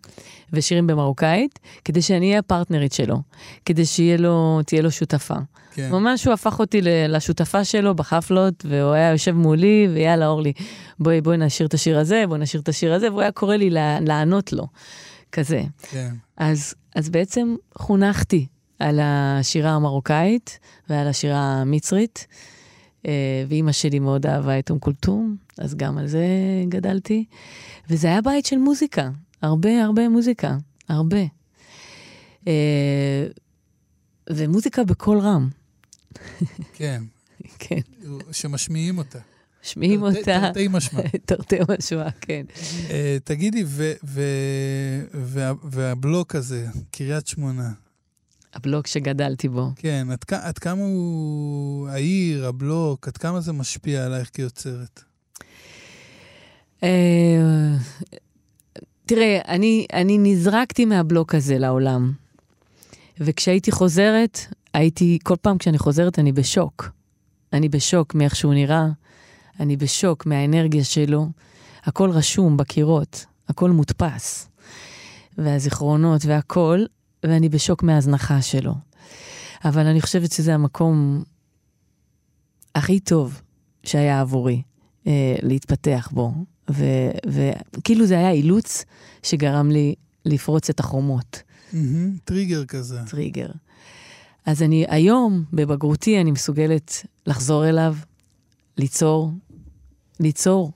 ושירים 0.52 0.86
במרוקאית, 0.86 1.58
כדי 1.84 2.02
שאני 2.02 2.28
אהיה 2.28 2.38
הפרטנרית 2.38 2.92
שלו, 2.92 3.16
כדי 3.64 3.86
שתהיה 3.86 4.16
לו, 4.16 4.60
לו 4.82 4.90
שותפה. 4.90 5.34
כן. 5.74 5.90
ממש 5.92 6.24
הוא 6.24 6.34
הפך 6.34 6.60
אותי 6.60 6.80
לשותפה 6.82 7.64
שלו 7.64 7.94
בחפלות, 7.94 8.66
והוא 8.68 8.92
היה 8.92 9.10
יושב 9.10 9.32
מולי, 9.32 9.88
ויאללה, 9.94 10.26
אורלי, 10.26 10.52
בואי, 10.98 11.20
בואי 11.20 11.36
נשיר 11.36 11.66
את 11.66 11.74
השיר 11.74 11.98
הזה, 11.98 12.24
בואי 12.28 12.40
נשיר 12.40 12.60
את 12.60 12.68
השיר 12.68 12.94
הזה, 12.94 13.10
והוא 13.10 13.20
היה 13.20 13.32
קורא 13.32 13.56
לי 13.56 13.70
לענות 14.00 14.52
לו, 14.52 14.66
כזה. 15.32 15.62
כן. 15.82 16.10
אז, 16.36 16.74
אז 16.94 17.08
בעצם 17.08 17.54
חונכתי 17.78 18.46
על 18.78 19.00
השירה 19.02 19.70
המרוקאית 19.70 20.58
ועל 20.88 21.08
השירה 21.08 21.38
המצרית, 21.38 22.26
ואימא 23.48 23.72
שלי 23.72 23.98
מאוד 23.98 24.26
אהבה 24.26 24.58
את 24.58 24.70
אום 24.70 24.78
כולתום, 24.78 25.36
אז 25.58 25.74
גם 25.74 25.98
על 25.98 26.06
זה 26.06 26.26
גדלתי. 26.68 27.24
וזה 27.90 28.08
היה 28.08 28.20
בית 28.20 28.46
של 28.46 28.56
מוזיקה, 28.58 29.10
הרבה 29.42 29.84
הרבה 29.84 30.08
מוזיקה, 30.08 30.56
הרבה. 30.88 31.22
אה, 32.48 33.26
ומוזיקה 34.30 34.84
בקול 34.84 35.18
רם, 35.18 35.48
כן. 36.72 37.02
כן, 37.58 37.80
שמשמיעים 38.32 38.98
אותה. 38.98 39.18
משמיעים 39.64 40.02
אותה. 40.02 40.20
תרתי 40.24 40.68
משמע. 40.70 41.00
תרתי 41.26 41.56
משמע, 41.78 42.10
כן. 42.20 42.44
אה, 42.90 43.16
תגידי, 43.24 43.64
והבלוק 45.62 46.34
הזה, 46.34 46.66
קריית 46.90 47.26
שמונה, 47.26 47.72
הבלוק 48.56 48.86
שגדלתי 48.86 49.48
בו. 49.48 49.70
כן, 49.76 50.06
עד, 50.30 50.58
כמה 50.58 50.82
הוא, 50.82 51.88
העיר, 51.88 52.46
הבלוק, 52.46 53.08
עד 53.08 53.16
כמה 53.16 53.40
זה 53.40 53.52
משפיע 53.52 54.04
עלייך 54.04 54.30
כיוצרת? 54.34 55.02
אה, 56.82 57.74
תראה, 59.06 59.40
אני, 59.48 59.86
אני 59.92 60.18
נזרקתי 60.18 60.84
מהבלוק 60.84 61.34
הזה 61.34 61.58
לעולם. 61.58 62.12
וכשהייתי 63.20 63.72
חוזרת, 63.72 64.38
הייתי, 64.74 65.18
כל 65.22 65.36
פעם 65.42 65.58
כשאני 65.58 65.78
חוזרת 65.78 66.18
אני 66.18 66.32
בשוק. 66.32 66.90
אני 67.52 67.68
בשוק 67.68 68.14
מאיך 68.14 68.36
שהוא 68.36 68.54
נראה, 68.54 68.86
אני 69.60 69.76
בשוק 69.76 70.26
מהאנרגיה 70.26 70.84
שלו. 70.84 71.28
הכל 71.84 72.10
רשום 72.10 72.56
בקירות, 72.56 73.24
הכל 73.48 73.70
מודפס. 73.70 74.48
והזיכרונות 75.38 76.24
והכול, 76.24 76.86
ואני 77.28 77.48
בשוק 77.48 77.82
מההזנחה 77.82 78.42
שלו. 78.42 78.74
אבל 79.64 79.86
אני 79.86 80.00
חושבת 80.00 80.32
שזה 80.32 80.54
המקום 80.54 81.22
הכי 82.74 83.00
טוב 83.00 83.40
שהיה 83.82 84.20
עבורי 84.20 84.62
אה, 85.06 85.36
להתפתח 85.42 86.08
בו. 86.12 86.32
וכאילו 87.26 88.06
זה 88.06 88.18
היה 88.18 88.30
אילוץ 88.30 88.84
שגרם 89.22 89.70
לי 89.70 89.94
לפרוץ 90.24 90.70
את 90.70 90.80
החומות. 90.80 91.42
מהמם, 91.72 92.16
טריגר 92.24 92.64
כזה. 92.64 92.98
טריגר. 93.10 93.48
אז 94.46 94.62
אני 94.62 94.84
היום, 94.88 95.44
בבגרותי, 95.52 96.20
אני 96.20 96.30
מסוגלת 96.30 97.06
לחזור 97.26 97.68
אליו, 97.68 97.96
ליצור, 98.78 99.32
ליצור, 100.20 100.72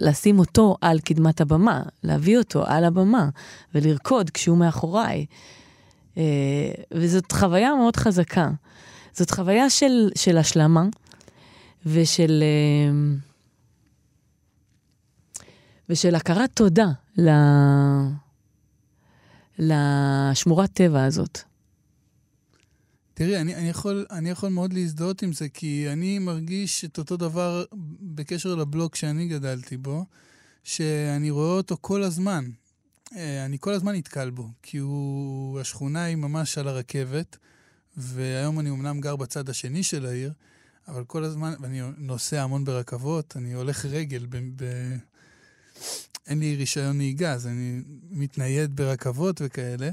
לשים 0.00 0.38
אותו 0.38 0.76
על 0.80 1.00
קדמת 1.00 1.40
הבמה, 1.40 1.82
להביא 2.02 2.38
אותו 2.38 2.66
על 2.66 2.84
הבמה 2.84 3.28
ולרקוד 3.74 4.30
כשהוא 4.30 4.58
מאחוריי. 4.58 5.26
אה, 6.16 6.22
וזאת 6.94 7.32
חוויה 7.32 7.74
מאוד 7.74 7.96
חזקה. 7.96 8.50
זאת 9.12 9.30
חוויה 9.30 9.70
של, 9.70 10.10
של 10.14 10.38
השלמה 10.38 10.84
ושל, 11.86 12.42
אה, 12.42 12.92
ושל 15.88 16.14
הכרת 16.14 16.50
תודה 16.54 16.88
ל, 17.18 17.30
לשמורת 19.58 20.70
טבע 20.72 21.04
הזאת. 21.04 21.38
תראי, 23.14 23.40
אני, 23.40 23.54
אני, 23.54 23.68
יכול, 23.68 24.06
אני 24.10 24.30
יכול 24.30 24.48
מאוד 24.48 24.72
להזדהות 24.72 25.22
עם 25.22 25.32
זה, 25.32 25.48
כי 25.48 25.86
אני 25.92 26.18
מרגיש 26.18 26.84
את 26.84 26.98
אותו 26.98 27.16
דבר 27.16 27.64
בקשר 28.00 28.54
לבלוק 28.54 28.96
שאני 28.96 29.28
גדלתי 29.28 29.76
בו, 29.76 30.04
שאני 30.64 31.30
רואה 31.30 31.56
אותו 31.56 31.76
כל 31.80 32.02
הזמן. 32.02 32.50
אה, 33.16 33.44
אני 33.44 33.56
כל 33.60 33.72
הזמן 33.72 33.94
נתקל 33.94 34.30
בו, 34.30 34.48
כי 34.62 34.78
הוא, 34.78 35.60
השכונה 35.60 36.04
היא 36.04 36.16
ממש 36.16 36.58
על 36.58 36.68
הרכבת, 36.68 37.36
והיום 37.96 38.60
אני 38.60 38.70
אמנם 38.70 39.00
גר 39.00 39.16
בצד 39.16 39.48
השני 39.48 39.82
של 39.82 40.06
העיר, 40.06 40.32
אבל 40.88 41.04
כל 41.04 41.24
הזמן, 41.24 41.54
ואני 41.60 41.80
נוסע 41.98 42.42
המון 42.42 42.64
ברכבות, 42.64 43.36
אני 43.36 43.52
הולך 43.52 43.84
רגל, 43.84 44.26
ב, 44.28 44.36
ב, 44.56 44.64
אין 46.26 46.38
לי 46.38 46.56
רישיון 46.56 46.96
נהיגה, 46.96 47.32
אז 47.32 47.46
אני 47.46 47.82
מתנייד 48.10 48.76
ברכבות 48.76 49.40
וכאלה, 49.44 49.90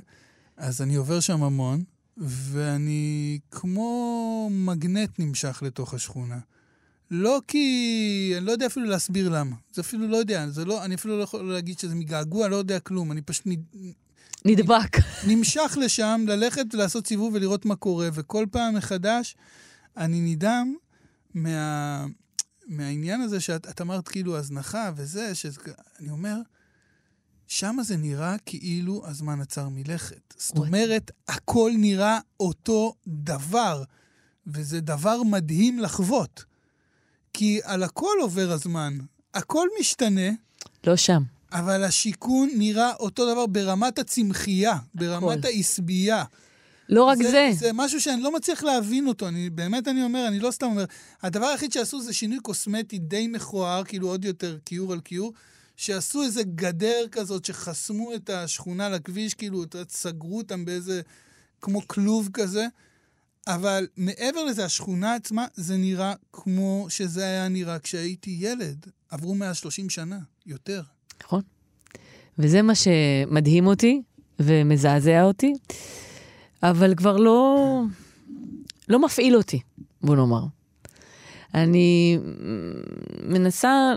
אז 0.57 0.81
אני 0.81 0.95
עובר 0.95 1.19
שם 1.19 1.43
המון, 1.43 1.83
ואני 2.17 3.39
כמו 3.51 4.49
מגנט 4.51 5.19
נמשך 5.19 5.63
לתוך 5.65 5.93
השכונה. 5.93 6.39
לא 7.11 7.41
כי... 7.47 8.33
אני 8.37 8.45
לא 8.45 8.51
יודע 8.51 8.65
אפילו 8.65 8.85
להסביר 8.85 9.29
למה. 9.29 9.55
זה 9.73 9.81
אפילו 9.81 10.07
לא 10.07 10.17
יודע, 10.17 10.49
זה 10.49 10.65
לא... 10.65 10.85
אני 10.85 10.95
אפילו 10.95 11.17
לא 11.17 11.23
יכול 11.23 11.53
להגיד 11.53 11.79
שזה 11.79 11.95
מגעגוע, 11.95 12.47
לא 12.47 12.55
יודע 12.55 12.79
כלום. 12.79 13.11
אני 13.11 13.21
פשוט 13.21 13.47
נד... 13.47 13.59
נדבק. 14.45 14.97
נמשך 15.27 15.77
לשם, 15.81 16.25
ללכת 16.27 16.65
ולעשות 16.73 17.07
סיבוב 17.07 17.33
ולראות 17.33 17.65
מה 17.65 17.75
קורה, 17.75 18.09
וכל 18.13 18.45
פעם 18.51 18.75
מחדש 18.75 19.35
אני 19.97 20.21
נדהם 20.21 20.75
מה... 21.33 22.05
מהעניין 22.67 23.21
הזה 23.21 23.39
שאת 23.39 23.69
את 23.69 23.81
אמרת 23.81 24.07
כאילו 24.07 24.37
הזנחה 24.37 24.91
וזה, 24.95 25.35
שאני 25.35 26.09
אומר, 26.09 26.35
שם 27.47 27.77
זה 27.83 27.97
נראה 27.97 28.35
כאילו 28.45 29.07
הזמן 29.07 29.41
עצר 29.41 29.69
מלכת. 29.69 30.33
זאת. 30.37 30.57
אומרת, 30.57 31.11
הכל 31.27 31.71
נראה 31.77 32.19
אותו 32.39 32.93
דבר, 33.07 33.83
וזה 34.47 34.79
דבר 34.79 35.23
מדהים 35.23 35.79
לחוות. 35.79 36.45
כי 37.37 37.59
על 37.63 37.83
הכל 37.83 38.13
עובר 38.21 38.51
הזמן, 38.51 38.97
הכל 39.33 39.67
משתנה, 39.79 40.29
לא 40.87 40.95
שם. 40.95 41.23
אבל 41.51 41.83
השיכון 41.83 42.49
נראה 42.57 42.93
אותו 42.93 43.31
דבר 43.31 43.45
ברמת 43.45 43.99
הצמחייה, 43.99 44.77
ברמת. 44.95 45.45
העשבייה. 45.45 46.23
לא 46.89 47.03
רק 47.03 47.17
זה. 47.17 47.49
זה 47.53 47.69
משהו 47.73 48.01
שאני 48.01 48.21
לא 48.21 48.35
מצליח 48.35 48.63
להבין 48.63 49.07
אותו, 49.07 49.27
אני, 49.27 49.49
באמת 49.49 49.87
אני 49.87 50.03
אומר, 50.03 50.27
אני 50.27 50.39
לא 50.39 50.51
סתם 50.51 50.65
אומר. 50.65 50.85
הדבר 51.21 51.45
היחיד 51.45 51.71
שעשו 51.71 52.01
זה 52.01 52.13
שינוי 52.13 52.39
קוסמטי 52.39 52.99
די 52.99 53.27
מכוער, 53.27 53.83
כאילו 53.83 54.07
עוד 54.07 54.25
יותר 54.25 54.57
כיור 54.65 54.93
על 54.93 54.99
כיור, 54.99 55.33
שעשו 55.75 56.23
איזה 56.23 56.43
גדר 56.43 57.05
כזאת 57.11 57.45
שחסמו 57.45 58.13
את 58.13 58.29
השכונה 58.29 58.89
לכביש, 58.89 59.33
כאילו, 59.33 59.63
סגרו 59.89 60.37
אותם 60.37 60.65
באיזה, 60.65 61.01
כמו 61.61 61.87
כלוב 61.87 62.29
כזה. 62.33 62.67
אבל 63.47 63.87
מעבר 63.97 64.43
לזה, 64.43 64.65
השכונה 64.65 65.15
עצמה, 65.15 65.45
זה 65.55 65.77
נראה 65.77 66.13
כמו 66.33 66.85
שזה 66.89 67.25
היה 67.25 67.47
נראה 67.47 67.79
כשהייתי 67.79 68.37
ילד. 68.39 68.85
עברו 69.09 69.35
מאז 69.35 69.57
30 69.57 69.89
שנה, 69.89 70.19
יותר. 70.45 70.81
נכון. 71.23 71.41
וזה 72.39 72.61
מה 72.61 72.73
שמדהים 72.75 73.67
אותי 73.67 74.01
ומזעזע 74.39 75.23
אותי, 75.23 75.53
אבל 76.63 76.95
כבר 76.95 77.17
לא, 77.17 77.81
לא 78.89 78.99
מפעיל 78.99 79.35
אותי, 79.35 79.59
בוא 80.01 80.15
נאמר. 80.15 80.43
אני 81.55 82.17
מנסה 83.23 83.93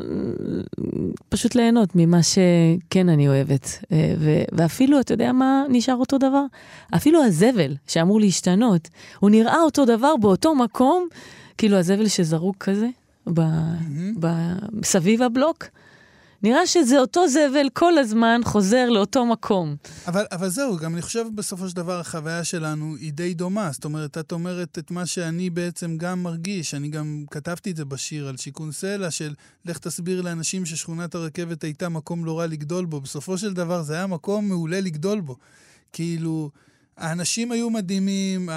פשוט 1.28 1.54
ליהנות 1.54 1.88
ממה 1.94 2.20
שכן 2.22 3.08
אני 3.08 3.28
אוהבת. 3.28 3.78
אה, 3.92 4.14
ו- 4.18 4.42
ואפילו, 4.52 5.00
אתה 5.00 5.14
יודע 5.14 5.32
מה 5.32 5.64
נשאר 5.68 5.96
אותו 5.96 6.18
דבר? 6.18 6.44
אפילו 6.96 7.22
הזבל 7.24 7.74
שאמור 7.86 8.20
להשתנות, 8.20 8.88
הוא 9.20 9.30
נראה 9.30 9.60
אותו 9.62 9.84
דבר 9.84 10.16
באותו 10.16 10.54
מקום, 10.54 11.08
כאילו 11.58 11.76
הזבל 11.76 12.08
שזרוק 12.08 12.56
כזה, 12.60 12.88
ב- 13.34 13.40
ב- 14.20 14.54
סביב 14.84 15.22
הבלוק. 15.22 15.64
נראה 16.42 16.66
שזה 16.66 16.98
אותו 16.98 17.29
זבל 17.29 17.68
כל 17.72 17.98
הזמן 17.98 18.40
חוזר 18.44 18.88
לאותו 18.90 19.26
מקום. 19.26 19.76
אבל, 20.07 20.24
אבל 20.33 20.48
זהו, 20.48 20.76
גם 20.76 20.94
אני 20.94 21.03
חושב 21.03 21.26
בסופו 21.35 21.68
של 21.68 21.76
דבר 21.76 22.00
החוויה 22.00 22.44
שלנו 22.44 22.96
היא 22.96 23.12
די 23.12 23.35
דומה. 23.35 23.70
זאת 23.72 23.85
אומרת, 23.85 24.18
את 24.18 24.33
אומרת 24.33 24.79
את 24.79 24.90
מה 24.90 25.07
שאני 25.07 25.50
בעצם 25.50 25.96
גם 25.96 26.22
מרגיש. 26.22 26.74
אני 26.74 26.88
גם 26.88 27.24
כתבתי 27.31 27.70
את 27.70 27.76
זה 27.76 27.85
בשיר 27.85 28.29
על 28.29 28.37
שיכון 28.37 28.72
סלע, 28.72 29.11
של 29.11 29.35
לך 29.64 29.79
תסביר 29.79 30.22
לאנשים 30.22 30.66
ששכונת 30.66 31.14
הרכבת 31.14 31.64
הייתה 31.64 31.88
מקום 31.88 32.24
לא 32.24 32.38
רע 32.38 32.46
לגדול 32.46 32.85
בו. 32.85 33.00
בסופו 33.00 33.38
של 33.38 33.55
דבר 33.55 33.83
זה 33.83 33.94
היה 33.94 34.07
מקום 34.07 34.48
מעולה 34.48 34.81
לגדול 34.81 35.20
בו. 35.20 35.37
כאילו, 35.92 36.50
האנשים 36.96 37.53
היו 37.53 37.70
מדהימים, 37.70 38.48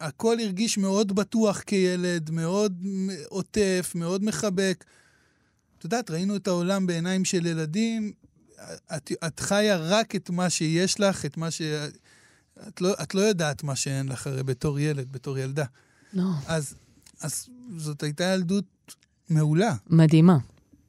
הכל 0.00 0.36
הרגיש 0.40 0.78
מאוד 0.78 1.12
בטוח 1.12 1.62
כילד, 1.66 2.30
מאוד 2.30 2.84
עוטף, 3.28 3.92
מאוד 3.94 4.24
מחבק. 4.24 4.84
את 5.84 5.92
יודעת, 5.92 6.10
ראינו 6.10 6.36
את 6.36 6.46
העולם 6.46 6.86
בעיניים 6.86 7.24
של 7.24 7.46
ילדים, 7.46 8.12
את, 8.96 9.12
את 9.26 9.40
חיה 9.40 9.76
רק 9.76 10.16
את 10.16 10.30
מה 10.30 10.50
שיש 10.50 11.00
לך, 11.00 11.24
את 11.24 11.36
מה 11.36 11.50
ש... 11.50 11.62
את 12.68 12.80
לא, 12.80 12.94
את 13.02 13.14
לא 13.14 13.20
יודעת 13.20 13.62
מה 13.62 13.76
שאין 13.76 14.08
לך 14.08 14.26
הרי 14.26 14.42
בתור 14.42 14.78
ילד, 14.80 15.12
בתור 15.12 15.38
ילדה. 15.38 15.64
לא. 16.12 16.24
אז, 16.46 16.74
אז 17.20 17.48
זאת 17.76 18.02
הייתה 18.02 18.24
ילדות 18.24 18.64
מעולה. 19.30 19.74
מדהימה. 19.90 20.38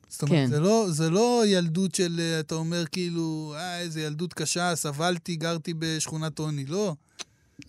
זאת 0.10 0.22
אומרת, 0.22 0.36
כן. 0.36 0.48
זה, 0.50 0.60
לא, 0.60 0.86
זה 0.90 1.10
לא 1.10 1.44
ילדות 1.46 1.96
של, 1.96 2.20
אה, 2.20 2.40
אתה 2.40 2.56
אומר 2.56 2.86
כאילו, 2.86 3.54
אה, 3.58 3.80
איזה 3.80 4.02
ילדות 4.02 4.34
קשה, 4.34 4.76
סבלתי, 4.76 5.36
גרתי 5.36 5.74
בשכונת 5.80 6.40
עוני. 6.40 6.66
לא, 6.66 6.96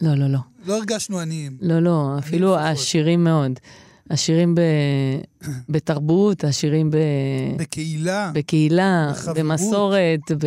לא, 0.00 0.14
לא, 0.14 0.26
לא. 0.26 0.38
לא 0.66 0.76
הרגשנו 0.76 1.18
עניים. 1.18 1.58
לא, 1.60 1.80
לא, 1.80 2.18
אפילו. 2.18 2.56
עשירים 2.56 3.24
מאוד. 3.24 3.52
עשירים 4.08 4.54
ב... 4.54 4.60
בתרבות, 5.68 6.44
עשירים 6.44 6.90
ב... 6.90 6.96
בקהילה, 7.56 8.30
בקהילה, 8.34 9.08
בחברות. 9.12 9.38
במסורת, 9.38 10.20
ב... 10.38 10.46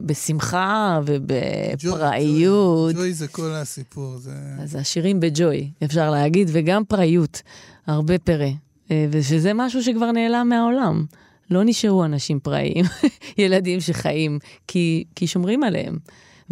בשמחה 0.00 1.00
ובפראיות. 1.06 2.94
ג'וי 2.94 3.12
זה 3.12 3.28
כל 3.28 3.50
הסיפור. 3.52 4.16
זה... 4.18 4.32
אז 4.58 4.76
עשירים 4.76 5.20
בג'וי, 5.20 5.70
אפשר 5.84 6.10
להגיד, 6.10 6.50
וגם 6.52 6.84
פראיות, 6.84 7.42
הרבה 7.86 8.18
פרא. 8.18 8.48
אה, 8.90 9.06
ושזה 9.10 9.52
משהו 9.54 9.82
שכבר 9.82 10.12
נעלם 10.12 10.48
מהעולם. 10.48 11.04
לא 11.50 11.62
נשארו 11.64 12.04
אנשים 12.04 12.40
פראיים, 12.40 12.84
ילדים 13.38 13.80
שחיים, 13.80 14.38
כי, 14.66 15.04
כי 15.14 15.26
שומרים 15.26 15.62
עליהם. 15.62 15.98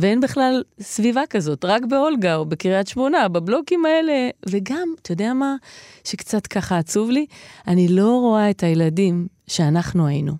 ואין 0.01 0.21
בכלל 0.21 0.63
סביבה 0.81 1.23
כזאת, 1.31 1.65
רק 1.65 1.83
באולגה 1.85 2.37
או 2.37 2.45
בקריית 2.45 2.89
שמונה, 2.89 3.29
בבלוקים 3.29 3.85
האלה. 3.85 4.29
וגם, 4.49 4.95
אתה 5.03 5.13
יודע 5.13 5.33
מה, 5.33 5.57
שקצת 6.05 6.47
ככה 6.47 6.79
עצוב 6.79 7.11
לי? 7.11 7.27
אני 7.69 7.89
לא 7.89 8.21
רואה 8.21 8.51
את 8.51 8.63
הילדים 8.63 9.27
שאנחנו 9.47 10.07
היינו. 10.07 10.33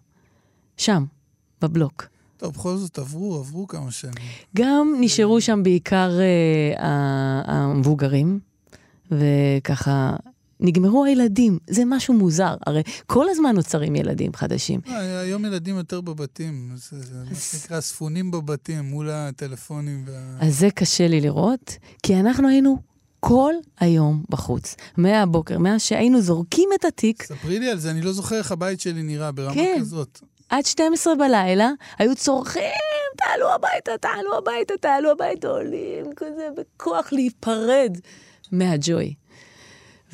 שם, 0.77 1.05
בבלוק. 1.63 2.07
טוב, 2.37 2.55
בכל 2.55 2.77
זאת 2.77 2.99
עברו, 2.99 3.37
עברו 3.37 3.69
כמה 3.69 3.91
שנים. 3.91 4.15
גם 4.57 4.95
נשארו 5.01 5.41
שם 5.41 5.63
בעיקר 5.63 6.11
אה, 6.21 7.43
המבוגרים, 7.45 8.41
וככה 9.11 10.17
נגמרו 10.61 11.05
הילדים. 11.05 11.59
זה 11.67 11.83
משהו 11.87 12.15
מוזר, 12.15 12.55
הרי 12.67 12.83
כל 13.07 13.29
הזמן 13.29 13.55
נוצרים 13.55 13.97
ילדים 13.97 14.35
חדשים. 14.35 14.81
אה, 14.89 15.21
היום 15.21 15.45
ילדים 15.45 15.77
יותר 15.77 16.01
בבתים, 16.01 16.71
זה, 16.75 16.97
מה 17.31 17.35
שנקרא 17.35 17.81
ספונים 17.81 18.31
בבתים 18.31 18.85
מול 18.85 19.11
הטלפונים. 19.11 20.05
אז 20.41 20.59
זה 20.59 20.71
קשה 20.71 21.09
לי 21.09 21.21
לראות, 21.21 21.77
כי 22.03 22.21
אנחנו 22.21 22.49
היינו 22.49 22.79
כל 23.21 23.55
היום 23.81 24.25
בחוץ. 24.29 24.77
מהבוקר, 24.97 25.59
מאז 25.59 25.83
שהיינו 25.83 26.21
זורקים 26.21 26.69
את 26.75 26.85
התיק, 26.85 27.23
ספרי 27.23 27.59
לי 27.59 27.71
על 27.71 27.79
זה, 27.79 27.91
אני 27.91 28.03
לא 28.03 28.13
זוכר 28.13 28.39
איך 28.39 28.53
הבית 28.53 28.81
שלי 28.81 29.03
נראה 29.03 29.33
ברמה 29.33 29.55
כן. 29.55 29.77
כזאת. 29.81 30.21
עד 30.49 30.67
12 30.67 31.15
בלילה, 31.15 31.71
היו 31.99 32.17
צורכים 32.17 32.63
תעלו 33.17 33.55
הביתה, 33.55 33.99
תעלו 34.01 34.39
הביתה, 34.39 34.75
תעלו 34.81 35.11
הביתה, 35.11 35.49
עולים 35.49 36.05
כזה 36.17 36.49
בכוח 36.57 37.13
להיפרד 37.13 37.99
מהג'וי. 38.53 39.15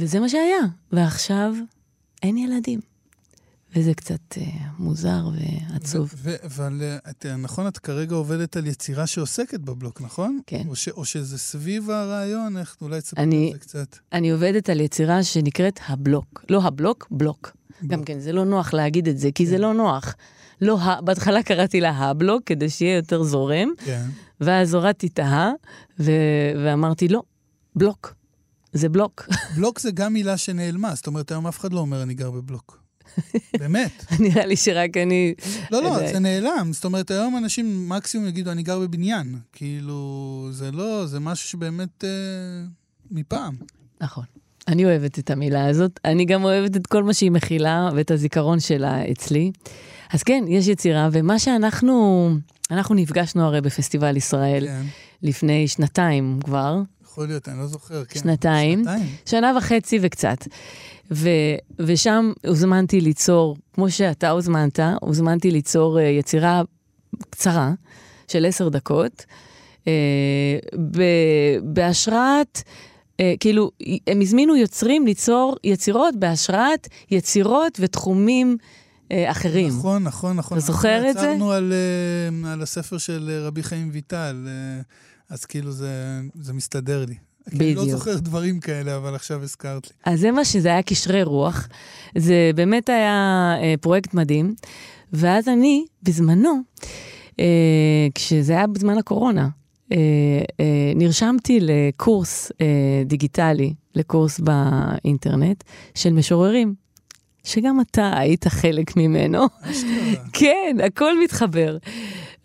וזה 0.00 0.20
מה 0.20 0.28
שהיה. 0.28 0.58
ועכשיו 0.92 1.54
אין 2.22 2.36
ילדים. 2.38 2.80
וזה 3.76 3.94
קצת 3.94 4.20
אה, 4.36 4.42
מוזר 4.78 5.28
ועצוב. 5.72 6.14
אבל 6.44 6.78
אה, 6.82 7.10
את, 7.10 7.26
נכון, 7.26 7.66
את 7.66 7.78
כרגע 7.78 8.14
עובדת 8.14 8.56
על 8.56 8.66
יצירה 8.66 9.06
שעוסקת 9.06 9.60
בבלוק, 9.60 10.00
נכון? 10.00 10.40
כן. 10.46 10.62
או, 10.68 10.76
ש- 10.76 10.88
או 10.88 11.04
שזה 11.04 11.38
סביב 11.38 11.90
הרעיון, 11.90 12.56
איך, 12.56 12.76
אולי 12.80 13.00
תספר 13.00 13.22
על 13.22 13.30
זה 13.52 13.58
קצת. 13.58 13.96
אני 14.12 14.30
עובדת 14.30 14.68
על 14.70 14.80
יצירה 14.80 15.22
שנקראת 15.22 15.80
הבלוק. 15.88 16.44
לא 16.50 16.62
הבלוק, 16.62 17.08
בלוק. 17.10 17.56
גם 17.86 18.04
כן, 18.04 18.20
זה 18.20 18.32
לא 18.32 18.44
נוח 18.44 18.74
להגיד 18.74 19.08
את 19.08 19.18
זה, 19.18 19.28
כי 19.34 19.46
זה 19.46 19.58
לא 19.58 19.74
נוח. 19.74 20.14
לא, 20.60 20.78
בהתחלה 21.04 21.42
קראתי 21.42 21.80
לה 21.80 21.90
הבלוק, 21.90 22.42
כדי 22.46 22.70
שיהיה 22.70 22.96
יותר 22.96 23.22
זורם, 23.22 23.68
כן. 23.84 24.06
ואז 24.40 24.74
הורדתי 24.74 25.06
את 25.06 25.18
הה, 25.18 25.50
ו- 26.00 26.12
ואמרתי, 26.64 27.08
לא, 27.08 27.22
בלוק. 27.76 28.14
זה 28.76 28.88
בלוק. 28.88 29.28
בלוק 29.56 29.80
זה 29.80 29.90
גם 29.90 30.12
מילה 30.12 30.36
שנעלמה, 30.36 30.94
זאת 30.94 31.06
אומרת, 31.06 31.30
היום 31.30 31.46
אף 31.46 31.58
אחד 31.58 31.72
לא 31.72 31.80
אומר 31.80 32.02
אני 32.02 32.14
גר 32.14 32.30
בבלוק. 32.30 32.86
באמת. 33.58 34.04
נראה 34.20 34.46
לי 34.46 34.56
שרק 34.56 34.96
אני... 34.96 35.34
לא, 35.70 35.82
לא. 35.82 36.12
זה 36.12 36.18
נעלם. 36.18 36.68
זאת 36.72 36.84
אומרת, 36.84 37.10
היום 37.10 37.36
אנשים 37.36 37.88
מקסימום 37.88 38.28
יגידו, 38.28 38.50
אני 38.50 38.62
גר 38.62 38.78
בבניין. 38.78 39.38
כאילו, 39.52 40.48
זה 40.50 40.70
לא, 40.70 41.06
זה 41.06 41.20
משהו 41.20 41.48
שבאמת 41.48 42.04
אה, 42.04 42.08
מפעם. 43.10 43.56
נכון. 44.00 44.24
אני 44.68 44.84
אוהבת 44.84 45.18
את 45.18 45.30
המילה 45.30 45.66
הזאת. 45.66 46.00
אני 46.04 46.24
גם 46.24 46.44
אוהבת 46.44 46.76
את 46.76 46.86
כל 46.86 47.02
מה 47.02 47.14
שהיא 47.14 47.30
מכילה 47.30 47.88
ואת 47.94 48.10
הזיכרון 48.10 48.60
שלה 48.60 49.10
אצלי. 49.10 49.52
אז 50.12 50.22
כן, 50.22 50.44
יש 50.48 50.68
יצירה, 50.68 51.08
ומה 51.12 51.38
שאנחנו... 51.38 52.28
אנחנו 52.70 52.94
נפגשנו 52.94 53.44
הרי 53.44 53.60
בפסטיבל 53.60 54.16
ישראל 54.16 54.66
כן. 54.66 54.82
לפני 55.22 55.68
שנתיים 55.68 56.40
כבר, 56.44 56.80
יכול 57.16 57.28
להיות, 57.28 57.48
אני 57.48 57.58
לא 57.58 57.66
זוכר. 57.66 58.04
כן. 58.04 58.20
שנתיים. 58.20 58.78
שנתיים. 58.78 59.06
שנה 59.26 59.52
וחצי 59.58 59.98
וקצת. 60.02 60.38
ו, 61.10 61.28
ושם 61.78 62.32
הוזמנתי 62.46 63.00
ליצור, 63.00 63.56
כמו 63.74 63.90
שאתה 63.90 64.30
הוזמנת, 64.30 64.80
הוזמנתי 65.00 65.50
ליצור 65.50 65.98
אה, 65.98 66.04
יצירה 66.04 66.62
קצרה 67.30 67.72
של 68.28 68.46
עשר 68.46 68.68
דקות, 68.68 69.24
אה, 69.88 69.92
ב- 70.90 71.58
בהשראת, 71.62 72.62
אה, 73.20 73.34
כאילו, 73.40 73.70
הם 74.06 74.20
הזמינו 74.20 74.56
יוצרים 74.56 75.06
ליצור 75.06 75.56
יצירות 75.64 76.16
בהשראת 76.16 76.88
יצירות 77.10 77.78
ותחומים 77.80 78.56
אה, 79.12 79.30
אחרים. 79.30 79.68
נכון, 79.68 80.04
נכון, 80.04 80.36
נכון. 80.36 80.58
אתה 80.58 80.66
זוכר 80.66 81.10
את 81.10 81.14
זה? 81.14 81.20
אנחנו 81.20 81.34
יצרנו 81.34 81.52
על, 81.52 81.72
אה, 82.44 82.52
על 82.52 82.62
הספר 82.62 82.98
של 82.98 83.40
רבי 83.46 83.62
חיים 83.62 83.90
ויטל, 83.92 84.46
אה, 84.48 84.80
אז 85.30 85.44
כאילו 85.44 85.72
זה, 85.72 86.20
זה 86.40 86.52
מסתדר 86.52 87.04
לי. 87.04 87.14
כי 87.50 87.56
אני 87.56 87.74
לא 87.74 87.82
בדיוק. 87.82 87.98
זוכר 87.98 88.18
דברים 88.18 88.60
כאלה, 88.60 88.96
אבל 88.96 89.14
עכשיו 89.14 89.42
הזכרת 89.42 89.86
לי. 89.86 90.12
אז 90.12 90.20
זה 90.20 90.30
מה 90.30 90.44
שזה 90.44 90.68
היה 90.68 90.82
קשרי 90.82 91.22
רוח. 91.22 91.68
זה 92.18 92.50
באמת 92.54 92.88
היה 92.88 93.54
אה, 93.62 93.74
פרויקט 93.80 94.14
מדהים. 94.14 94.54
ואז 95.12 95.48
אני, 95.48 95.84
בזמנו, 96.02 96.60
אה, 97.40 97.44
כשזה 98.14 98.52
היה 98.52 98.66
בזמן 98.66 98.98
הקורונה, 98.98 99.48
אה, 99.92 99.96
אה, 100.60 100.92
נרשמתי 100.94 101.58
לקורס 101.60 102.52
אה, 102.60 103.02
דיגיטלי, 103.04 103.74
לקורס 103.94 104.40
באינטרנט, 104.40 105.64
של 105.94 106.12
משוררים, 106.12 106.74
שגם 107.44 107.80
אתה 107.80 108.12
היית 108.18 108.48
חלק 108.48 108.96
ממנו. 108.96 109.46
כן, 110.32 110.76
הכל 110.86 111.22
מתחבר. 111.24 111.76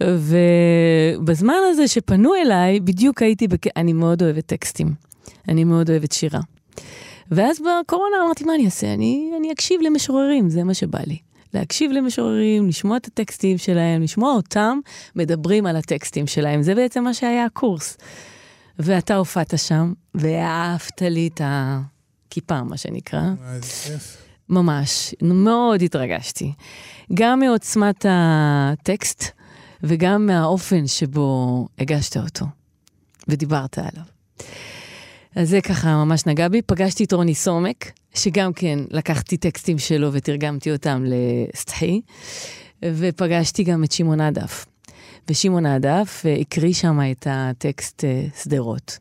ובזמן 0.07 1.53
הזה 1.69 1.87
שפנו 1.87 2.35
אליי, 2.35 2.79
בדיוק 2.79 3.21
הייתי, 3.21 3.47
בק... 3.47 3.77
אני 3.77 3.93
מאוד 3.93 4.23
אוהבת 4.23 4.45
טקסטים. 4.45 4.93
אני 5.49 5.63
מאוד 5.63 5.89
אוהבת 5.89 6.11
שירה. 6.11 6.39
ואז 7.31 7.59
בקורונה 7.59 8.15
אמרתי, 8.25 8.43
מה 8.43 8.55
אני 8.55 8.65
אעשה? 8.65 8.93
אני, 8.93 9.31
אני 9.39 9.51
אקשיב 9.51 9.81
למשוררים, 9.81 10.49
זה 10.49 10.63
מה 10.63 10.73
שבא 10.73 10.99
לי. 11.07 11.17
להקשיב 11.53 11.91
למשוררים, 11.91 12.67
לשמוע 12.67 12.97
את 12.97 13.05
הטקסטים 13.05 13.57
שלהם, 13.57 14.01
לשמוע 14.01 14.33
אותם 14.33 14.79
מדברים 15.15 15.65
על 15.65 15.75
הטקסטים 15.75 16.27
שלהם. 16.27 16.61
זה 16.61 16.75
בעצם 16.75 17.03
מה 17.03 17.13
שהיה 17.13 17.45
הקורס. 17.45 17.97
ואתה 18.79 19.15
הופעת 19.15 19.53
שם, 19.57 19.93
והעפת 20.15 21.01
לי 21.01 21.29
את 21.33 21.41
הכיפה, 21.43 22.63
מה 22.63 22.77
שנקרא. 22.77 23.21
ממש, 24.49 25.15
מאוד 25.21 25.81
התרגשתי. 25.81 26.53
גם 27.13 27.39
מעוצמת 27.39 28.05
הטקסט 28.09 29.40
וגם 29.83 30.25
מהאופן 30.25 30.87
שבו 30.87 31.67
הגשת 31.79 32.17
אותו 32.17 32.45
ודיברת 33.27 33.77
עליו. 33.77 34.03
אז 35.35 35.49
זה 35.49 35.61
ככה 35.61 36.05
ממש 36.05 36.25
נגע 36.25 36.47
בי. 36.47 36.61
פגשתי 36.61 37.03
את 37.03 37.13
רוני 37.13 37.35
סומק, 37.35 37.91
שגם 38.13 38.53
כן 38.53 38.79
לקחתי 38.89 39.37
טקסטים 39.37 39.79
שלו 39.79 40.13
ותרגמתי 40.13 40.71
אותם 40.71 41.03
לסטחי, 41.05 42.01
ופגשתי 42.85 43.63
גם 43.63 43.83
את 43.83 43.91
שמעון 43.91 44.21
עדף. 44.21 44.65
ושמעון 45.29 45.65
עדף 45.65 46.23
אה, 46.25 46.35
הקריא 46.41 46.73
שם 46.73 46.99
את 47.11 47.27
הטקסט 47.29 48.03
אה, 48.03 48.25
שדרות, 48.43 48.97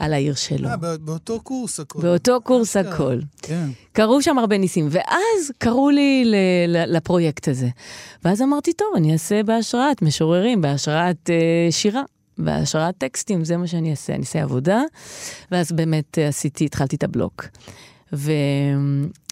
על 0.00 0.12
העיר 0.12 0.34
שלו. 0.34 0.68
אה, 0.68 0.76
בא- 0.76 0.96
באותו 0.96 1.40
קורס 1.40 1.80
הכל. 1.80 2.00
באותו 2.02 2.40
קורס 2.42 2.76
אשכרה. 2.76 2.94
הכל. 2.94 3.18
כן. 3.42 3.68
קרו 3.92 4.22
שם 4.22 4.38
הרבה 4.38 4.58
ניסים, 4.58 4.88
ואז 4.90 5.52
קראו 5.58 5.90
לי 5.90 6.24
לפרויקט 6.68 7.48
הזה. 7.48 7.68
ואז 8.24 8.42
אמרתי, 8.42 8.72
טוב, 8.72 8.88
אני 8.96 9.12
אעשה 9.12 9.42
בהשראת 9.42 10.02
משוררים, 10.02 10.60
בהשראת 10.60 11.30
אה, 11.30 11.36
שירה, 11.72 12.02
בהשראת 12.38 12.94
טקסטים, 12.98 13.44
זה 13.44 13.56
מה 13.56 13.66
שאני 13.66 13.90
אעשה, 13.90 14.12
אני 14.14 14.20
אעשה 14.22 14.42
עבודה. 14.42 14.82
ואז 15.50 15.72
באמת 15.72 16.18
אה, 16.18 16.28
עשיתי, 16.28 16.64
התחלתי 16.64 16.96
את 16.96 17.04
הבלוק. 17.04 17.44
ו... 18.12 18.32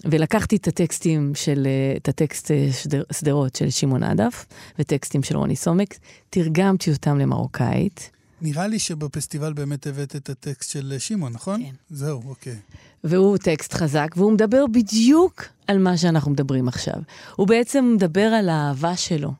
ולקחתי 0.05 0.55
את 0.55 0.67
הטקסטים 0.67 1.31
של, 1.35 1.67
אה, 1.67 1.97
את 1.97 2.09
הטקסט 2.09 2.51
אה, 2.51 2.67
שדר- 2.83 3.03
שדרות 3.11 3.55
של 3.55 3.69
שמעון 3.69 4.03
עדף, 4.03 4.45
וטקסטים 4.79 5.23
של 5.23 5.37
רוני 5.37 5.55
סומק, 5.55 5.95
תרגמתי 6.29 6.91
אותם 6.91 7.17
למרוקאית. 7.19 8.11
נראה 8.41 8.67
לי 8.67 8.79
שבפסטיבל 8.79 9.53
באמת 9.53 9.87
הבאת 9.87 10.15
את 10.15 10.29
הטקסט 10.29 10.71
של 10.71 10.95
שמעון, 10.99 11.33
נכון? 11.33 11.63
כן. 11.63 11.75
זהו, 11.89 12.21
אוקיי. 12.27 12.55
והוא 13.03 13.37
טקסט 13.37 13.73
חזק, 13.73 14.07
והוא 14.15 14.31
מדבר 14.31 14.65
בדיוק 14.71 15.43
על 15.67 15.77
מה 15.77 15.97
שאנחנו 15.97 16.31
מדברים 16.31 16.67
עכשיו. 16.67 16.95
הוא 17.35 17.47
בעצם 17.47 17.93
מדבר 17.95 18.21
על 18.21 18.49
האהבה 18.49 18.97
שלו 18.97 19.31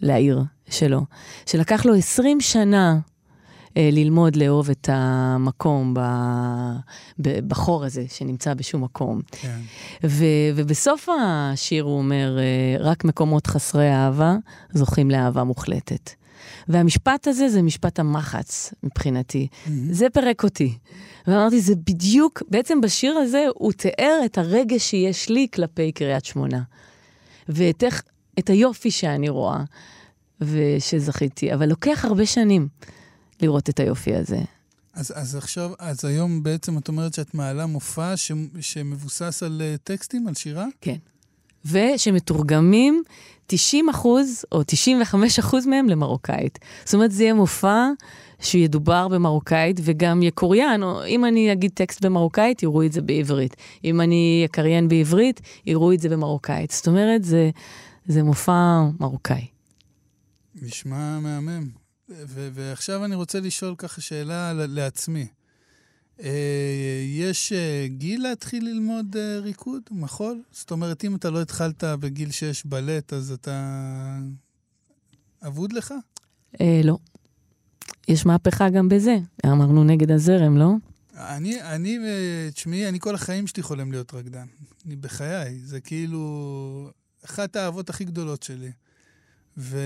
לעיר 0.00 0.42
שלו, 0.70 1.04
שלקח 1.46 1.86
לו 1.86 1.94
20 1.94 2.40
שנה 2.40 2.98
אה, 3.76 3.88
ללמוד 3.92 4.36
לאהוב 4.36 4.70
את 4.70 4.88
המקום 4.92 5.94
ב, 5.94 6.00
ב, 7.18 7.48
בחור 7.48 7.84
הזה 7.84 8.04
שנמצא 8.08 8.54
בשום 8.54 8.84
מקום. 8.84 9.20
כן. 9.30 9.60
ו, 10.04 10.24
ובסוף 10.54 11.08
השיר 11.08 11.84
הוא 11.84 11.98
אומר, 11.98 12.38
אה, 12.38 12.84
רק 12.84 13.04
מקומות 13.04 13.46
חסרי 13.46 13.92
אהבה 13.92 14.36
זוכים 14.72 15.10
לאהבה 15.10 15.44
מוחלטת. 15.44 16.10
והמשפט 16.68 17.28
הזה 17.28 17.48
זה 17.48 17.62
משפט 17.62 17.98
המחץ 17.98 18.74
מבחינתי. 18.82 19.48
זה 19.90 20.06
פירק 20.10 20.44
אותי. 20.44 20.78
ואמרתי, 21.26 21.60
זה 21.60 21.74
בדיוק, 21.74 22.42
בעצם 22.50 22.80
בשיר 22.80 23.14
הזה 23.14 23.44
הוא 23.54 23.72
תיאר 23.72 24.20
את 24.24 24.38
הרגש 24.38 24.90
שיש 24.90 25.28
לי 25.28 25.46
כלפי 25.54 25.92
קריית 25.92 26.24
שמונה. 26.24 26.62
ואת 27.48 27.84
איך, 27.84 28.02
את 28.38 28.50
היופי 28.50 28.90
שאני 28.90 29.28
רואה 29.28 29.64
ושזכיתי. 30.40 31.54
אבל 31.54 31.68
לוקח 31.68 32.04
הרבה 32.04 32.26
שנים 32.26 32.68
לראות 33.42 33.68
את 33.68 33.80
היופי 33.80 34.14
הזה. 34.14 34.40
אז, 34.94 35.12
אז 35.16 35.36
עכשיו, 35.36 35.72
אז 35.78 36.04
היום 36.04 36.42
בעצם 36.42 36.78
את 36.78 36.88
אומרת 36.88 37.14
שאת 37.14 37.34
מעלה 37.34 37.66
מופע 37.66 38.16
ש, 38.16 38.32
שמבוסס 38.60 39.42
על 39.42 39.62
אה, 39.64 39.74
טקסטים, 39.84 40.28
על 40.28 40.34
שירה? 40.34 40.66
כן. 40.80 40.96
ושמתורגמים 41.64 43.02
90 43.46 43.88
אחוז 43.88 44.44
או 44.52 44.62
95 44.66 45.38
אחוז 45.38 45.66
מהם 45.66 45.88
למרוקאית. 45.88 46.58
זאת 46.84 46.94
אומרת, 46.94 47.12
זה 47.12 47.22
יהיה 47.22 47.34
מופע 47.34 47.88
שידובר 48.40 49.08
במרוקאית 49.08 49.80
וגם 49.82 50.22
יקוריין, 50.22 50.82
או 50.82 51.06
אם 51.06 51.24
אני 51.24 51.52
אגיד 51.52 51.70
טקסט 51.74 52.04
במרוקאית, 52.04 52.62
יראו 52.62 52.82
את 52.82 52.92
זה 52.92 53.00
בעברית. 53.00 53.56
אם 53.84 54.00
אני 54.00 54.42
אקריין 54.44 54.88
בעברית, 54.88 55.40
יראו 55.66 55.92
את 55.92 56.00
זה 56.00 56.08
במרוקאית. 56.08 56.70
זאת 56.70 56.86
אומרת, 56.88 57.24
זה, 57.24 57.50
זה 58.06 58.22
מופע 58.22 58.80
מרוקאי. 59.00 59.46
נשמע 60.62 61.18
מהמם. 61.20 61.68
ועכשיו 62.28 63.04
אני 63.04 63.14
רוצה 63.14 63.40
לשאול 63.40 63.74
ככה 63.78 64.00
שאלה 64.00 64.52
לעצמי. 64.52 65.26
יש 67.34 67.52
אה, 67.52 67.86
גיל 67.88 68.22
להתחיל 68.22 68.64
ללמוד 68.64 69.16
אה, 69.16 69.38
ריקוד, 69.38 69.82
מחול? 69.90 70.42
זאת 70.52 70.70
אומרת, 70.70 71.04
אם 71.04 71.16
אתה 71.16 71.30
לא 71.30 71.42
התחלת 71.42 71.84
בגיל 71.84 72.30
6 72.30 72.64
בלט, 72.64 73.12
אז 73.12 73.32
אתה 73.32 74.18
אבוד 75.46 75.72
לך? 75.72 75.94
אה, 76.60 76.80
לא. 76.84 76.98
יש 78.08 78.26
מהפכה 78.26 78.70
גם 78.70 78.88
בזה. 78.88 79.16
אמרנו 79.46 79.84
נגד 79.84 80.10
הזרם, 80.10 80.56
לא? 80.56 80.72
אני, 81.14 81.62
אני, 81.62 81.98
אה, 81.98 82.48
תשמעי, 82.54 82.88
אני 82.88 83.00
כל 83.00 83.14
החיים 83.14 83.46
שלי 83.46 83.62
חולם 83.62 83.92
להיות 83.92 84.14
רקדן. 84.14 84.46
אני 84.86 84.96
בחיי. 84.96 85.58
זה 85.58 85.80
כאילו 85.80 86.90
אחת 87.24 87.56
האהבות 87.56 87.90
הכי 87.90 88.04
גדולות 88.04 88.42
שלי. 88.42 88.72
ו... 89.58 89.78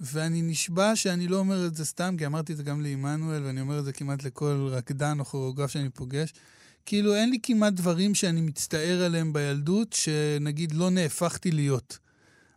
ואני 0.00 0.42
נשבע 0.42 0.96
שאני 0.96 1.28
לא 1.28 1.38
אומר 1.38 1.66
את 1.66 1.74
זה 1.74 1.84
סתם, 1.84 2.14
כי 2.18 2.26
אמרתי 2.26 2.52
את 2.52 2.56
זה 2.56 2.62
גם 2.62 2.80
לעמנואל, 2.80 3.44
ואני 3.44 3.60
אומר 3.60 3.78
את 3.78 3.84
זה 3.84 3.92
כמעט 3.92 4.24
לכל 4.24 4.68
רקדן 4.70 5.20
או 5.20 5.24
כוריאוגרף 5.24 5.70
שאני 5.70 5.90
פוגש. 5.90 6.32
כאילו, 6.86 7.14
אין 7.14 7.30
לי 7.30 7.38
כמעט 7.42 7.72
דברים 7.72 8.14
שאני 8.14 8.40
מצטער 8.40 9.02
עליהם 9.02 9.32
בילדות, 9.32 9.92
שנגיד 9.92 10.72
לא 10.72 10.90
נהפכתי 10.90 11.50
להיות. 11.50 11.98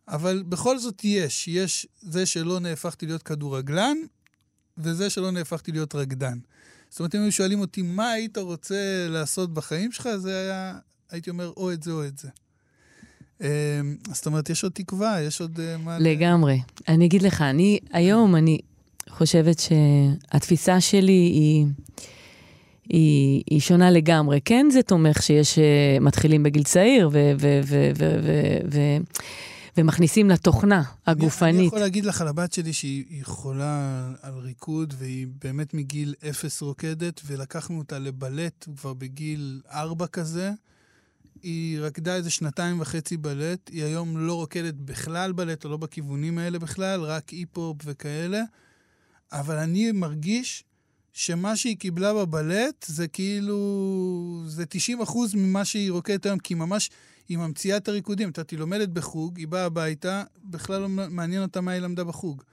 אבל 0.07 0.43
בכל 0.49 0.79
זאת 0.79 1.01
יש. 1.03 1.47
יש 1.47 1.87
זה 2.01 2.25
שלא 2.25 2.59
נהפכתי 2.59 3.05
להיות 3.05 3.23
כדורגלן, 3.23 3.97
וזה 4.77 5.09
שלא 5.09 5.31
נהפכתי 5.31 5.71
להיות 5.71 5.95
רקדן. 5.95 6.39
זאת 6.89 6.99
אומרת, 6.99 7.15
אם 7.15 7.21
היו 7.21 7.31
שואלים 7.31 7.59
אותי 7.59 7.81
מה 7.81 8.11
היית 8.11 8.37
רוצה 8.37 9.07
לעשות 9.09 9.53
בחיים 9.53 9.91
שלך, 9.91 10.09
זה 10.17 10.37
היה, 10.37 10.79
הייתי 11.09 11.29
אומר, 11.29 11.53
או 11.57 11.71
את 11.71 11.83
זה 11.83 11.91
או 11.91 12.05
את 12.05 12.17
זה. 12.17 12.29
אמ, 13.43 13.95
זאת 14.13 14.25
אומרת, 14.25 14.49
יש 14.49 14.63
עוד 14.63 14.71
תקווה, 14.71 15.21
יש 15.21 15.41
עוד 15.41 15.59
אה. 15.59 15.97
לגמרי. 15.99 16.61
אני 16.87 17.05
אגיד 17.05 17.21
לך, 17.21 17.41
אני, 17.41 17.79
היום 17.91 18.35
אני 18.35 18.59
חושבת 19.09 19.59
שהתפיסה 19.59 20.81
שלי 20.81 21.11
היא, 21.11 21.65
היא, 22.89 23.43
היא 23.49 23.59
שונה 23.59 23.91
לגמרי. 23.91 24.39
כן, 24.45 24.67
זה 24.71 24.81
תומך 24.81 25.23
שיש, 25.23 25.59
אה, 25.59 25.97
מתחילים 26.01 26.43
בגיל 26.43 26.63
צעיר 26.63 27.09
ו, 27.13 27.31
ו, 27.39 27.59
ו, 27.65 27.91
ו, 27.97 28.15
ו, 28.23 28.57
ו, 28.71 28.79
ומכניסים 29.77 30.29
לתוכנה 30.29 30.83
הגופנית. 31.07 31.55
אני 31.55 31.65
יכול 31.65 31.79
להגיד 31.79 32.05
לך 32.05 32.21
על 32.21 32.27
הבת 32.27 32.53
שלי 32.53 32.73
שהיא 32.73 33.03
היא 33.09 33.25
חולה 33.25 34.07
על 34.21 34.33
ריקוד, 34.33 34.93
והיא 34.97 35.27
באמת 35.43 35.73
מגיל 35.73 36.13
אפס 36.29 36.61
רוקדת, 36.61 37.21
ולקחנו 37.25 37.77
אותה 37.77 37.99
לבלט 37.99 38.67
כבר 38.77 38.93
בגיל 38.93 39.61
ארבע 39.71 40.07
כזה. 40.07 40.51
היא 41.43 41.79
רקדה 41.79 42.15
איזה 42.15 42.29
שנתיים 42.29 42.81
וחצי 42.81 43.17
בלט, 43.17 43.69
היא 43.69 43.83
היום 43.83 44.17
לא 44.17 44.33
רוקדת 44.33 44.73
בכלל 44.73 45.31
בלט, 45.31 45.65
או 45.65 45.69
לא 45.69 45.77
בכיוונים 45.77 46.37
האלה 46.37 46.59
בכלל, 46.59 47.01
רק 47.01 47.33
אי-פופ 47.33 47.77
וכאלה. 47.85 48.41
אבל 49.31 49.57
אני 49.57 49.91
מרגיש 49.91 50.63
שמה 51.13 51.55
שהיא 51.55 51.77
קיבלה 51.77 52.13
בבלט 52.13 52.85
זה 52.87 53.07
כאילו, 53.07 54.43
זה 54.47 54.65
90 54.65 55.01
אחוז 55.01 55.35
ממה 55.35 55.65
שהיא 55.65 55.91
רוקדת 55.91 56.25
היום, 56.25 56.39
כי 56.39 56.53
ממש 56.53 56.89
היא 57.29 57.37
ממציאה 57.37 57.77
את 57.77 57.87
הריקודים. 57.87 58.29
את 58.29 58.37
יודעת, 58.37 58.51
היא 58.51 58.59
לומדת 58.59 58.89
בחוג, 58.89 59.37
היא 59.37 59.47
באה 59.47 59.65
הביתה, 59.65 60.23
בכלל 60.43 60.81
לא 60.81 60.89
מעניין 60.89 61.41
אותה 61.41 61.61
מה 61.61 61.71
היא 61.71 61.81
למדה 61.81 62.03
בחוג. 62.03 62.43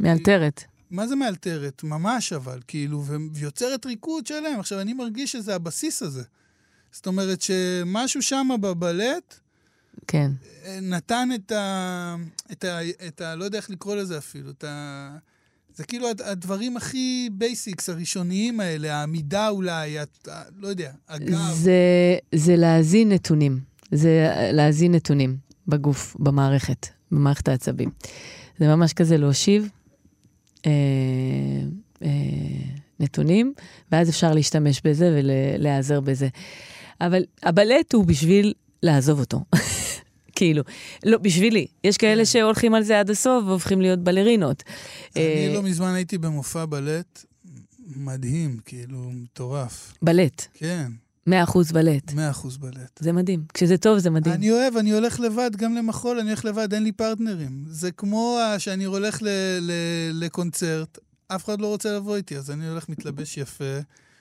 מאלתרת. 0.00 0.64
מה 0.90 1.06
זה 1.06 1.16
מאלתרת? 1.16 1.84
ממש 1.84 2.32
אבל, 2.32 2.60
כאילו, 2.66 3.04
ויוצרת 3.32 3.86
ריקוד 3.86 4.26
שלם. 4.26 4.60
עכשיו, 4.60 4.80
אני 4.80 4.92
מרגיש 4.92 5.32
שזה 5.32 5.54
הבסיס 5.54 6.02
הזה. 6.02 6.22
זאת 6.92 7.06
אומרת 7.06 7.40
שמשהו 7.42 8.22
שם 8.22 8.48
בבלט 8.60 9.34
כן. 10.06 10.30
אה, 10.64 10.78
נתן 10.82 11.28
את 11.34 11.52
ה... 11.52 12.16
את 12.52 12.64
ה... 12.64 12.78
את 13.08 13.20
ה... 13.20 13.34
לא 13.34 13.44
יודע 13.44 13.58
איך 13.58 13.70
לקרוא 13.70 13.96
לזה 13.96 14.18
אפילו, 14.18 14.50
את 14.50 14.64
ה... 14.64 15.16
זה 15.76 15.84
כאילו 15.84 16.08
הד- 16.10 16.22
הדברים 16.22 16.76
הכי 16.76 17.30
basics, 17.32 17.88
הראשוניים 17.88 18.60
האלה, 18.60 18.94
העמידה 18.94 19.48
אולי, 19.48 20.02
את, 20.02 20.28
לא 20.58 20.68
יודע, 20.68 20.92
הגב. 21.08 21.52
זה, 21.54 21.72
זה 22.34 22.56
להזין 22.56 23.12
נתונים. 23.12 23.60
זה 23.90 24.30
להזין 24.52 24.94
נתונים 24.94 25.36
בגוף, 25.68 26.16
במערכת, 26.18 26.86
במערכת 27.12 27.48
העצבים. 27.48 27.90
זה 28.58 28.66
ממש 28.66 28.92
כזה 28.92 29.16
להושיב 29.16 29.68
אה, 30.66 30.70
אה, 32.02 32.08
נתונים, 33.00 33.52
ואז 33.92 34.10
אפשר 34.10 34.32
להשתמש 34.32 34.80
בזה 34.84 35.18
ולהיעזר 35.18 36.00
בזה. 36.00 36.28
אבל 37.00 37.22
הבלט 37.42 37.92
הוא 37.94 38.04
בשביל 38.04 38.54
לעזוב 38.82 39.20
אותו. 39.20 39.44
כאילו, 40.36 40.62
לא, 41.04 41.18
בשבילי. 41.18 41.66
יש 41.84 41.96
כאלה 41.96 42.24
שהולכים 42.26 42.74
על 42.74 42.82
זה 42.82 43.00
עד 43.00 43.10
הסוף 43.10 43.44
והופכים 43.46 43.80
להיות 43.80 43.98
בלרינות. 43.98 44.62
אה, 45.16 45.44
אני 45.46 45.54
לא 45.54 45.62
מזמן 45.62 45.94
הייתי 45.94 46.18
במופע 46.18 46.64
בלט, 46.64 47.24
מדהים, 47.96 48.58
כאילו, 48.64 49.10
מטורף. 49.14 49.92
בלט, 50.02 50.46
כן, 50.54 50.92
100% 51.28 51.32
בלט. 51.72 52.12
מאה 52.12 52.30
אחוז 52.30 52.56
בלט. 52.56 53.00
זה 53.00 53.12
מדהים. 53.12 53.44
כשזה 53.54 53.78
טוב, 53.78 53.98
זה 53.98 54.10
מדהים. 54.10 54.34
אני 54.34 54.50
אוהב, 54.50 54.76
אני 54.76 54.90
הולך 54.92 55.20
לבד, 55.20 55.50
גם 55.56 55.74
למחול, 55.74 56.18
אני 56.18 56.28
הולך 56.28 56.44
לבד, 56.44 56.74
אין 56.74 56.82
לי 56.82 56.92
פרטנרים. 56.92 57.64
זה 57.70 57.90
כמו 57.90 58.38
שאני 58.58 58.84
הולך 58.84 59.22
ל- 59.22 59.28
ל- 59.60 60.24
לקונצרט, 60.24 60.98
אף 61.28 61.44
אחד 61.44 61.60
לא 61.60 61.66
רוצה 61.66 61.96
לבוא 61.96 62.16
איתי, 62.16 62.36
אז 62.36 62.50
אני 62.50 62.68
הולך 62.68 62.88
מתלבש 62.88 63.36
יפה, 63.38 63.64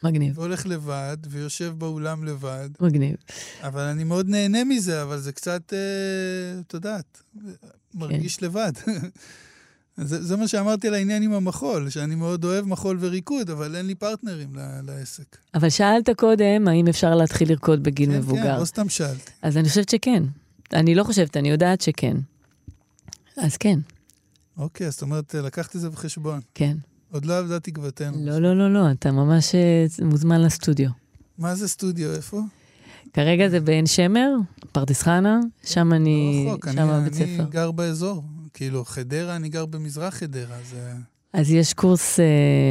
מגניב, 0.07 0.37
והולך 0.37 0.65
לבד, 0.65 1.17
ויושב 1.29 1.73
באולם 1.77 2.23
לבד. 2.23 2.69
מגניב. 2.81 3.15
אבל 3.61 3.81
אני 3.81 4.03
מאוד 4.03 4.29
נהנה 4.29 4.63
מזה, 4.63 5.03
אבל 5.03 5.19
זה 5.19 5.31
קצת, 5.31 5.73
אה, 5.73 6.59
את 6.59 6.73
יודעת, 6.73 7.21
מרגיש 7.93 8.43
לבד. 8.43 8.71
זה, 9.97 10.23
זה 10.23 10.37
מה 10.37 10.47
שאמרתי 10.47 10.87
על 10.87 10.93
העניין 10.93 11.23
עם 11.23 11.33
המחול, 11.33 11.89
שאני 11.89 12.15
מאוד 12.15 12.45
אוהב 12.45 12.65
מחול 12.65 12.97
וריקוד, 13.01 13.49
אבל 13.49 13.75
אין 13.75 13.85
לי 13.87 13.95
פרטנרים 13.95 14.55
ל- 14.55 14.81
לעסק. 14.85 15.37
אבל 15.53 15.69
שאלת 15.69 16.09
קודם, 16.09 16.67
האם 16.67 16.87
אפשר 16.87 17.15
להתחיל 17.15 17.49
לרקוד 17.49 17.83
בגיל 17.83 18.11
כן, 18.11 18.17
מבוגר? 18.17 18.43
כן, 18.43 18.59
לא 18.59 18.65
סתם 18.65 18.89
שאלתי. 18.89 19.31
אז 19.41 19.57
אני 19.57 19.69
חושבת 19.69 19.89
שכן. 19.89 20.23
אני 20.73 20.95
לא 20.95 21.03
חושבת, 21.03 21.37
אני 21.37 21.49
יודעת 21.49 21.81
שכן. 21.81 22.17
אז 23.37 23.57
כן, 23.57 23.79
אוקיי, 24.57 24.91
זאת 24.91 25.01
אומרת, 25.01 25.35
לקחת 25.35 25.75
את 25.75 25.81
זה 25.81 25.89
בחשבון. 25.89 26.39
כן. 26.55 26.77
עוד 27.11 27.25
לא 27.25 27.37
עבדה 27.39 27.59
תקוותנו. 27.59 28.17
לא, 28.25 28.39
לא, 28.39 28.57
לא, 28.57 28.73
לא, 28.73 28.91
אתה 28.91 29.11
ממש 29.11 29.55
אה, 29.55 29.85
מוזמן 30.05 30.41
לסטודיו. 30.41 30.89
מה 31.37 31.55
זה 31.55 31.67
סטודיו? 31.67 32.13
איפה? 32.15 32.41
כרגע 33.13 33.49
זה 33.49 33.59
בעין 33.59 33.85
שמר, 33.85 34.29
פרדס 34.71 35.01
חנה, 35.01 35.39
שם 35.63 35.93
אני, 35.93 36.43
לא 36.45 36.51
רחוק, 36.51 36.65
שם 36.69 36.79
אני, 36.79 36.91
הבית 36.91 37.13
אני 37.21 37.37
ספר. 37.37 37.49
גר 37.49 37.71
באזור. 37.71 38.23
כאילו, 38.53 38.85
חדרה, 38.85 39.35
אני 39.35 39.49
גר 39.49 39.65
במזרח 39.65 40.13
חדרה, 40.15 40.55
זה... 40.71 40.93
אז 41.33 41.51
יש 41.51 41.73
קורס 41.73 42.19
אה, 42.19 42.25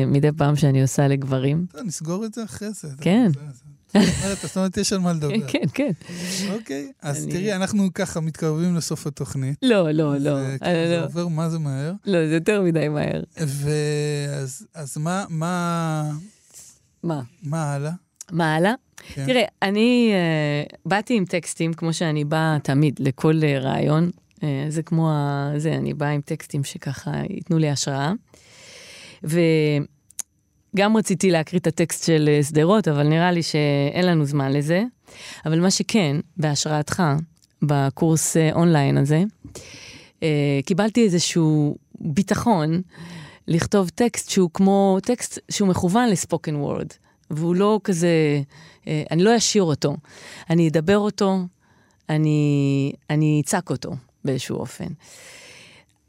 מדי 0.07 0.29
פעם 0.37 0.57
שאני 0.57 0.83
עושה 0.83 1.09
לגברים. 1.09 1.67
טוב, 1.73 1.81
נסגור 1.87 2.25
את 2.25 2.35
זה 2.35 2.45
אחרי 2.45 2.73
זה. 2.73 2.89
כן. 3.01 3.31
זה- 3.35 3.41
זה- 3.41 3.63
זאת 3.95 4.03
אומרת, 4.23 4.39
זאת 4.43 4.57
אומרת, 4.57 4.77
יש 4.77 4.93
על 4.93 4.99
מה 4.99 5.13
לדבר. 5.13 5.49
כן, 5.53 5.63
כן. 5.75 5.91
אוקיי, 6.53 6.93
אז 7.03 7.27
תראי, 7.31 7.53
אנחנו 7.53 7.95
ככה 7.95 8.21
מתקרבים 8.21 8.77
לסוף 8.77 9.07
התוכנית. 9.07 9.57
לא, 9.63 9.91
לא, 9.91 10.17
לא. 10.17 10.19
זה- 10.19 10.57
אה, 10.63 10.87
זה 10.89 10.97
לא. 11.01 11.05
עובר 11.05 11.29
מה 11.29 11.49
זה 11.49 11.59
מהר. 11.59 11.93
לא, 12.07 12.29
זה 12.29 12.35
יותר 12.35 12.63
מדי 12.63 12.89
מהר. 12.89 13.23
ואז 13.37 14.67
אז 14.75 14.97
מה, 14.99 15.25
מה, 15.29 16.11
מה? 17.03 17.23
מה 17.43 17.75
הלאה? 17.75 17.93
מה 18.33 18.55
הלאה? 18.55 18.73
כן. 19.15 19.27
תראה, 19.27 19.43
אני 19.63 20.13
uh, 20.13 20.77
באתי 20.87 21.15
עם 21.17 21.25
טקסטים, 21.25 21.75
כמו 21.75 21.93
שאני 21.93 22.25
באה 22.25 22.57
תמיד 22.63 22.95
לכל 23.01 23.41
uh, 23.41 23.63
רעיון. 23.65 24.11
Uh, 24.37 24.41
זה 24.69 24.83
כמו 24.83 25.11
ה... 25.13 25.51
זה, 25.57 25.73
אני 25.73 25.95
באה 25.95 26.11
עם 26.11 26.21
טקסטים 26.21 26.65
שככה 26.65 27.11
ייתנו 27.31 27.59
לי 27.59 27.71
השראה. 27.71 28.13
וגם 30.77 30.97
רציתי 30.97 31.31
להקריא 31.31 31.61
את 31.61 31.67
הטקסט 31.67 32.07
של 32.07 32.29
אה, 32.33 32.43
שדרות, 32.43 32.89
אבל 32.89 33.09
נראה 33.09 33.33
לי 33.33 33.43
שאין 33.43 34.07
לנו 34.07 34.25
זמן 34.25 34.53
לזה. 34.53 34.85
אבל 35.47 35.61
מה 35.61 35.71
שכן, 35.71 36.17
בהשראתך, 36.37 37.03
בקורס 37.63 38.37
uh, 38.37 38.55
אונליין 38.55 38.99
הזה, 38.99 39.23
uh, 40.21 40.23
קיבלתי 40.67 41.05
איזשהו 41.05 41.77
ביטחון 42.01 42.83
לכתוב 43.49 43.89
טקסט 43.89 44.31
שהוא 44.31 44.51
כמו 44.55 44.99
טקסט 45.03 45.39
שהוא 45.51 45.69
מכוון 45.69 46.09
לספוקן 46.09 46.57
וורד, 46.57 46.89
והוא 47.31 47.55
לא 47.55 47.81
כזה, 47.85 48.41
אה, 48.87 49.03
אני 49.11 49.23
לא 49.23 49.37
אשאיר 49.37 49.63
אותו, 49.63 49.97
אני 50.51 50.69
אדבר 50.69 50.99
אותו, 50.99 51.39
אני, 52.09 52.93
אני 53.11 53.43
אצעק 53.45 53.71
אותו 53.71 53.91
באיזשהו 54.25 54.57
אופן. 54.57 54.89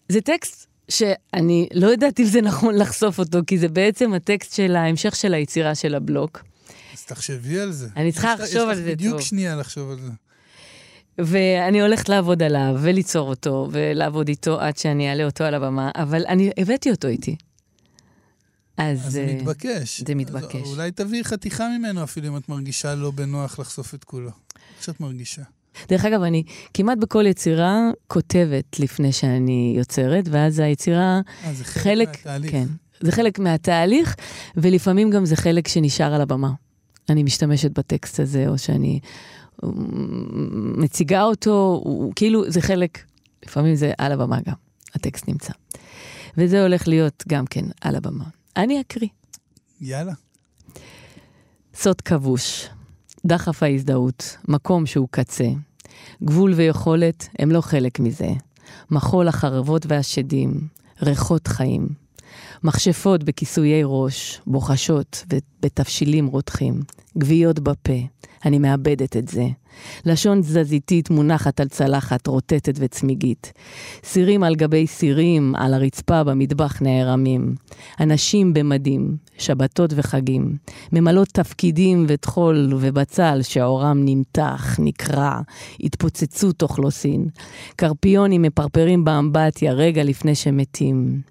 זה 0.10 0.22
טקסט 0.22 0.67
שאני 0.90 1.68
לא 1.74 1.88
יודעת 1.88 2.20
אם 2.20 2.26
זה 2.26 2.42
נכון 2.42 2.76
לחשוף 2.76 3.20
אותו, 3.20 3.40
כי 3.48 3.58
זה 3.58 3.68
בעצם 3.68 4.14
הטקסט 4.14 4.56
של 4.56 4.76
ההמשך 4.76 5.16
של 5.16 5.34
היצירה 5.34 5.76
של 5.76 5.96
הבלוק. 5.96 6.44
אז 6.94 7.04
תחשבי 7.06 7.60
על 7.60 7.72
זה. 7.72 7.88
אני 7.96 8.12
צריכה 8.12 8.36
לחשוב 8.36 8.70
על 8.70 8.76
זה 8.76 8.82
יש 8.82 8.88
לך 8.88 8.94
בדיוק 8.94 9.14
טוב. 9.14 9.22
שנייה 9.22 9.56
לחשוב 9.56 9.92
על 9.92 9.98
זה. 10.00 10.12
ואני 11.18 11.82
הולכת 11.82 12.10
לעבוד 12.10 12.44
עליו, 12.44 12.76
וליצור 12.82 13.30
אותו, 13.30 13.68
ולעבוד 13.72 14.28
איתו 14.28 14.62
עד 14.62 14.78
שאני 14.78 15.10
אעלה 15.10 15.26
אותו 15.26 15.44
על 15.44 15.54
הבמה, 15.54 15.92
אבל 15.96 16.26
אני 16.28 16.52
הבאתי 16.58 16.92
אותו 16.92 17.08
איתי. 17.08 17.36
אז... 18.78 19.08
אז 19.08 19.12
זה 19.12 19.26
אה, 19.28 19.36
מתבקש. 19.36 20.02
זה 20.08 20.16
מתבקש. 20.16 20.68
אולי 20.68 20.92
תביאי 20.92 21.24
חתיכה 21.24 21.70
ממנו 21.78 22.04
אפילו 22.04 22.28
אם 22.28 22.38
את 22.38 22.50
מרגישה 22.50 22.96
לא 22.96 23.12
בנוח 23.12 23.60
לחשוף 23.60 23.94
את 23.94 24.04
כולו. 24.04 24.30
איך 24.30 24.84
שאת 24.84 25.00
מרגישה. 25.00 25.42
דרך 25.88 26.06
אגב, 26.06 26.22
אני 26.22 26.44
כמעט 26.74 26.98
בכל 26.98 27.26
יצירה 27.26 27.90
כותבת 28.08 28.80
לפני 28.80 29.12
שאני 29.12 29.74
יוצרת, 29.78 30.28
ואז 30.32 30.60
היצירה, 30.60 31.22
אה, 31.44 31.54
זה 31.54 31.64
חלק, 31.64 31.84
חלק, 31.84 32.08
מהתהליך. 32.18 32.52
כן, 32.52 32.66
זה 33.02 33.12
חלק 33.12 33.40
מהתהליך, 33.40 34.16
ולפעמים 34.58 35.10
גם 35.10 35.26
זה 35.26 35.36
חלק 35.36 35.68
שנשאר 35.68 36.14
על 36.14 36.22
הבמה. 36.22 36.52
אני 37.10 37.24
משתמשת 37.24 37.80
בטקסט 37.80 38.20
הזה, 38.20 38.48
או 38.48 38.58
שאני 38.58 39.00
אה, 39.64 39.70
מציגה 40.78 41.24
אותו, 41.24 41.82
הוא, 41.84 42.14
כאילו 42.16 42.52
זה 42.52 42.62
חלק, 42.62 43.04
לפעמים 43.46 43.76
זה 43.76 43.92
על 43.98 44.12
הבמה 44.12 44.38
גם, 44.46 44.56
הטקסט 44.96 45.28
נמצא. 45.28 45.54
וזה 46.38 46.62
הולך 46.62 46.88
להיות 46.88 47.24
גם 47.28 47.46
כן 47.46 47.66
על 47.82 47.96
הבמה. 47.96 48.26
אני 48.58 48.82
אקריא. 48.82 49.10
יאללה. 49.82 50.14
סוד 51.74 52.02
כבוש, 52.02 52.70
דחף 53.26 53.64
ההזדהות, 53.64 54.38
מקום 54.48 54.86
שהוא 54.86 55.08
קצה. 55.12 55.48
גבול 56.24 56.54
ויכולת 56.54 57.28
הם 57.40 57.52
לא 57.52 57.62
חלק 57.62 58.00
מזה. 58.00 58.30
מחול 58.92 59.28
החרבות 59.28 59.86
והשדים, 59.90 60.68
ריחות 61.02 61.48
חיים. 61.48 61.88
מכשפות 62.64 63.24
בכיסויי 63.24 63.82
ראש, 63.86 64.42
בוחשות 64.48 65.24
ובתבשילים 65.34 66.28
רותחים, 66.28 66.82
גוויות 67.18 67.60
בפה, 67.60 67.94
אני 68.46 68.60
מאבדת 68.60 69.18
את 69.18 69.28
זה. 69.28 69.48
לשון 70.06 70.42
תזזיתית 70.42 71.10
מונחת 71.10 71.60
על 71.60 71.68
צלחת 71.68 72.28
רוטטת 72.28 72.74
וצמיגית. 72.80 73.54
סירים 74.04 74.44
על 74.44 74.56
גבי 74.56 74.88
סירים, 74.88 75.56
על 75.56 75.74
הרצפה 75.74 76.24
במטבח 76.24 76.82
נערמים. 76.82 77.56
אנשים 78.00 78.54
במדים, 78.54 79.18
שבתות 79.38 79.94
וחגים. 79.96 80.56
ממלאות 80.94 81.28
תפקידים 81.28 82.06
וטחול 82.08 82.74
ובצל 82.80 83.40
שעורם 83.42 83.98
נמתח, 84.06 84.76
נקרע, 84.80 85.42
התפוצצות 85.80 86.62
אוכלוסין. 86.62 87.28
קרפיונים 87.76 88.42
מפרפרים 88.42 89.06
באמבטיה 89.06 89.74
רגע 89.74 90.04
לפני 90.04 90.36
שמתים. 90.36 91.22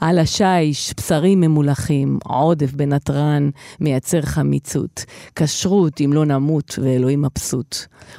על 0.00 0.18
השיש, 0.18 0.94
בשרים 0.96 1.40
ממולחים, 1.40 2.18
עודף 2.24 2.72
בנתרן 2.72 3.50
מייצר 3.80 4.22
חמיצות. 4.22 5.04
כשרות 5.36 6.00
אם 6.00 6.12
לא 6.12 6.24
נמות 6.24 6.78
ואלוהים 6.82 7.22
מבסוט. 7.22 7.76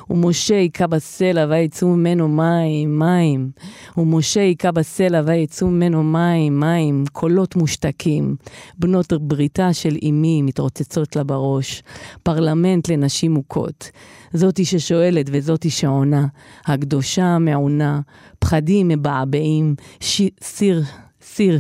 ומשה 0.10 0.56
היכה 0.56 0.88
בסלע 0.88 1.46
ויצאו 1.50 1.88
ממנו 1.88 2.28
מים, 2.28 3.00
מים. 3.00 3.52
ומשה 3.98 4.42
היכה 4.42 4.72
בסלע 4.72 5.22
ויצאו 5.26 5.68
ממנו 5.68 6.04
מים, 6.04 6.60
מים. 6.60 7.04
קולות 7.12 7.56
מושתקים. 7.56 8.36
בנות 8.80 9.14
בריתה 9.14 9.74
של 9.74 9.98
אמי 10.10 10.42
מתרוצצות 10.42 11.16
לה 11.16 11.24
בראש. 11.24 11.84
פרלמנט 12.24 12.90
לנשים 12.90 13.34
מוכות. 13.34 13.92
זאתי 14.34 14.66
ששואלת 14.66 15.26
וזאתי 15.32 15.70
שעונה. 15.70 16.26
הקדושה 16.66 17.24
המעונה. 17.24 18.00
פחדים 18.40 18.88
מבעבעים. 18.88 19.76
ש... 20.00 20.22
סיר... 20.42 20.84
סיר, 21.26 21.60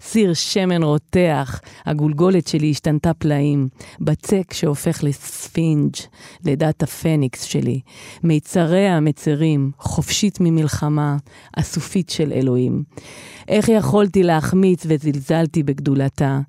סיר 0.00 0.34
שמן 0.34 0.82
רותח, 0.82 1.60
הגולגולת 1.86 2.46
שלי 2.46 2.70
השתנתה 2.70 3.14
פלאים, 3.14 3.68
בצק 4.00 4.52
שהופך 4.52 5.04
לספינג', 5.04 5.94
לידת 6.44 6.82
הפניקס 6.82 7.42
שלי, 7.42 7.80
מיצריה 8.22 8.96
המצרים, 8.96 9.70
חופשית 9.78 10.38
ממלחמה, 10.40 11.16
אסופית 11.56 12.10
של 12.10 12.32
אלוהים. 12.32 12.82
איך 13.48 13.68
יכולתי 13.68 14.22
להחמיץ 14.22 14.86
וזלזלתי 14.88 15.62
בגדולתה? 15.62 16.40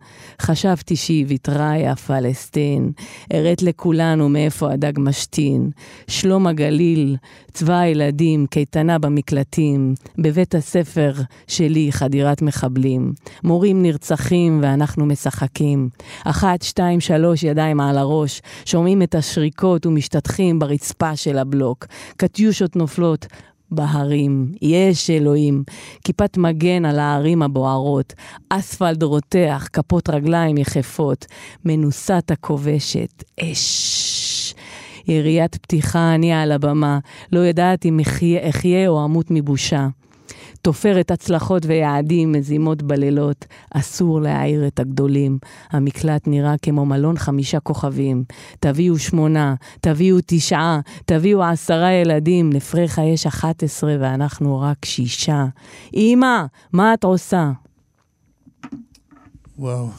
חשבתי 0.41 0.95
שהיא 0.95 1.25
ויתרה, 1.27 1.77
יא 1.77 1.93
פלסטין. 1.93 2.91
הראת 3.31 3.61
לכולנו 3.61 4.29
מאיפה 4.29 4.71
הדג 4.71 4.93
משתין. 4.97 5.69
שלום 6.07 6.47
הגליל, 6.47 7.15
צבא 7.53 7.77
הילדים, 7.77 8.45
קייטנה 8.45 8.99
במקלטים. 8.99 9.93
בבית 10.17 10.55
הספר 10.55 11.13
שלי 11.47 11.91
חדירת 11.91 12.41
מחבלים. 12.41 13.13
מורים 13.43 13.81
נרצחים 13.81 14.59
ואנחנו 14.63 15.05
משחקים. 15.05 15.89
אחת, 16.25 16.61
שתיים, 16.61 16.99
שלוש, 16.99 17.43
ידיים 17.43 17.81
על 17.81 17.97
הראש. 17.97 18.41
שומעים 18.65 19.01
את 19.01 19.15
השריקות 19.15 19.85
ומשתטחים 19.85 20.59
ברצפה 20.59 21.15
של 21.15 21.37
הבלוק. 21.37 21.85
קטיושות 22.17 22.75
נופלות. 22.75 23.27
בהרים, 23.71 24.51
יש 24.61 25.09
אלוהים, 25.09 25.63
כיפת 26.03 26.37
מגן 26.37 26.85
על 26.85 26.99
ההרים 26.99 27.41
הבוערות, 27.41 28.13
אספלד 28.49 29.03
רותח, 29.03 29.67
כפות 29.73 30.09
רגליים 30.09 30.57
יחפות, 30.57 31.25
מנוסת 31.65 32.31
הכובשת, 32.31 33.23
אש. 33.41 34.55
יריית 35.07 35.55
פתיחה, 35.55 36.15
אני 36.15 36.33
על 36.33 36.51
הבמה, 36.51 36.99
לא 37.31 37.39
יודעת 37.39 37.85
אם 37.85 37.99
אחיה 38.49 38.87
או 38.87 39.05
אמות 39.05 39.25
מבושה. 39.29 39.87
תופרת 40.65 41.11
הצלחות 41.11 41.65
ויעדים, 41.65 42.31
מזימות 42.31 42.83
בלילות, 42.83 43.45
אסור 43.71 44.21
להעיר 44.21 44.67
את 44.67 44.79
הגדולים. 44.79 45.39
המקלט 45.71 46.27
נראה 46.27 46.55
כמו 46.61 46.85
מלון 46.85 47.17
חמישה 47.17 47.59
כוכבים. 47.59 48.23
תביאו 48.59 48.99
שמונה, 48.99 49.55
תביאו 49.81 50.17
תשעה, 50.25 50.79
תביאו 51.05 51.43
עשרה 51.43 51.91
ילדים, 51.91 52.53
לפרחה 52.53 53.01
יש 53.03 53.25
אחת 53.25 53.63
עשרה 53.63 53.95
ואנחנו 53.99 54.59
רק 54.59 54.85
שישה. 54.85 55.45
אמא, 55.93 56.45
מה 56.73 56.93
את 56.93 57.03
עושה? 57.03 57.51
וואו. 59.57 59.89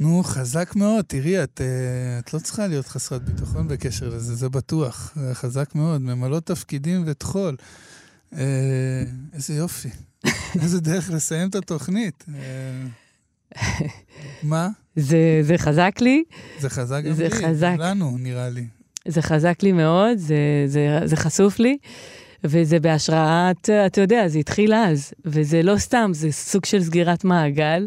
נו, 0.00 0.22
חזק 0.24 0.76
מאוד. 0.76 1.04
תראי, 1.04 1.42
את, 1.42 1.60
אה, 1.60 2.18
את 2.18 2.34
לא 2.34 2.38
צריכה 2.38 2.66
להיות 2.66 2.86
חסרת 2.86 3.22
ביטחון 3.24 3.68
בקשר 3.68 4.08
לזה, 4.08 4.34
זה 4.34 4.48
בטוח. 4.48 5.14
חזק 5.32 5.74
מאוד. 5.74 6.00
ממלאות 6.00 6.46
תפקידים 6.46 7.02
וטחול. 7.06 7.56
אה, 8.36 9.02
איזה 9.32 9.54
יופי. 9.54 9.88
איזה 10.62 10.80
דרך 10.80 11.10
לסיים 11.10 11.48
את 11.48 11.54
התוכנית. 11.54 12.24
אה, 12.34 13.62
מה? 14.42 14.68
זה, 14.96 15.40
זה 15.42 15.58
חזק 15.58 15.94
לי. 16.00 16.24
זה 16.60 16.70
חזק 16.70 17.00
גם 17.04 17.12
זה 17.12 17.24
לי, 17.24 17.30
חזק. 17.30 17.74
לנו, 17.78 18.16
נראה 18.18 18.48
לי. 18.50 18.66
זה 19.08 19.22
חזק 19.22 19.62
לי 19.62 19.72
מאוד, 19.72 20.18
זה, 20.18 20.36
זה, 20.66 21.00
זה 21.04 21.16
חשוף 21.16 21.58
לי, 21.58 21.76
וזה 22.44 22.80
בהשראת, 22.80 23.70
אתה 23.70 24.00
יודע, 24.00 24.28
זה 24.28 24.38
התחיל 24.38 24.74
אז, 24.74 25.12
וזה 25.24 25.62
לא 25.62 25.78
סתם, 25.78 26.10
זה 26.14 26.32
סוג 26.32 26.64
של 26.64 26.82
סגירת 26.82 27.24
מעגל, 27.24 27.86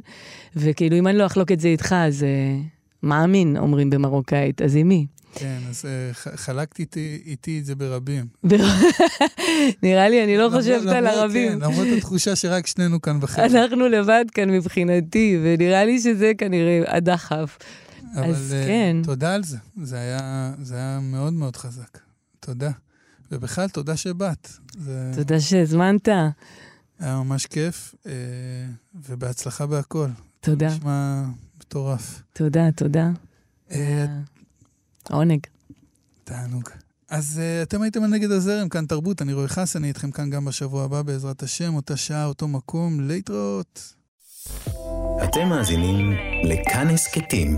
וכאילו, 0.56 0.98
אם 0.98 1.08
אני 1.08 1.18
לא 1.18 1.26
אחלוק 1.26 1.52
את 1.52 1.60
זה 1.60 1.68
איתך, 1.68 1.96
אז 1.98 2.22
uh, 2.22 2.64
מאמין, 3.04 3.58
אומרים 3.58 3.90
במרוקאית, 3.90 4.62
אז 4.62 4.76
עם 4.76 4.88
מי? 4.88 5.06
כן, 5.36 5.60
אז 5.70 5.86
אה, 5.86 6.14
ח- 6.14 6.36
חלקתי 6.36 6.82
איתי, 6.82 7.22
איתי 7.26 7.60
את 7.60 7.66
זה 7.66 7.76
ברבים. 7.76 8.26
נראה 9.84 10.10
לי, 10.10 10.24
אני 10.24 10.38
לא 10.38 10.50
חושבת 10.54 10.88
על 10.88 11.08
ערבים. 11.08 11.52
כן, 11.52 11.60
למרות 11.60 11.88
התחושה 11.98 12.36
שרק 12.36 12.68
שנינו 12.68 13.02
כאן 13.02 13.20
בחדר. 13.20 13.46
אנחנו 13.46 13.88
לבד 13.88 14.26
כאן 14.34 14.50
מבחינתי, 14.50 15.38
ונראה 15.44 15.86
לי 15.86 16.00
שזה 16.00 16.32
כנראה 16.38 16.84
הדחף. 16.88 17.58
אבל 18.16 18.30
אז 18.30 18.54
אה, 18.54 18.66
כן. 18.68 18.98
תודה 19.04 19.36
על 19.36 19.44
זה. 19.44 19.58
זה 19.84 19.98
היה, 19.98 20.54
זה 20.62 20.76
היה 20.76 21.00
מאוד 21.02 21.34
מאוד 21.34 21.56
חזק. 21.56 21.98
תודה. 22.40 22.72
ובכלל, 23.32 23.68
תודה 23.68 23.98
שבאת. 23.98 24.50
זה 24.78 25.12
תודה 25.16 25.40
שהזמנת. 25.40 26.08
היה 27.00 27.16
ממש 27.24 27.46
כיף, 27.46 27.96
אה, 28.06 28.12
ובהצלחה 29.08 29.66
בהכל. 29.66 30.08
תודה, 30.40 30.68
נשמע 30.68 31.24
מטורף. 31.60 32.22
תודה, 32.34 32.72
תודה. 32.76 33.10
עונג. 35.12 35.40
תענוג. 36.24 36.70
אז 37.10 37.42
uh, 37.42 37.68
אתם 37.68 37.82
הייתם 37.82 38.04
על 38.04 38.10
נגד 38.10 38.32
הזרם, 38.32 38.70
כאן 38.70 38.86
תרבות, 38.86 39.22
אני 39.22 39.34
רואה 39.34 39.48
חס, 39.48 39.76
אני 39.76 39.88
איתכם 39.88 40.12
כאן 40.12 40.30
גם 40.30 40.46
בשבוע 40.46 40.84
הבא, 40.84 41.02
בעזרת 41.02 41.44
השם, 41.44 41.76
אותה 41.76 41.98
שעה, 41.98 42.26
אותו 42.26 42.48
מקום, 42.48 43.08
להתראות. 43.08 43.94
אתם 45.24 45.50
מאזינים 45.50 46.12
לכאן 46.44 46.88
הסכתים, 46.88 47.58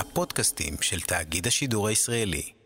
הפודקאסטים 0.00 0.74
של 0.80 1.00
תאגיד 1.00 1.46
השידור 1.46 1.88
הישראלי. 1.88 2.61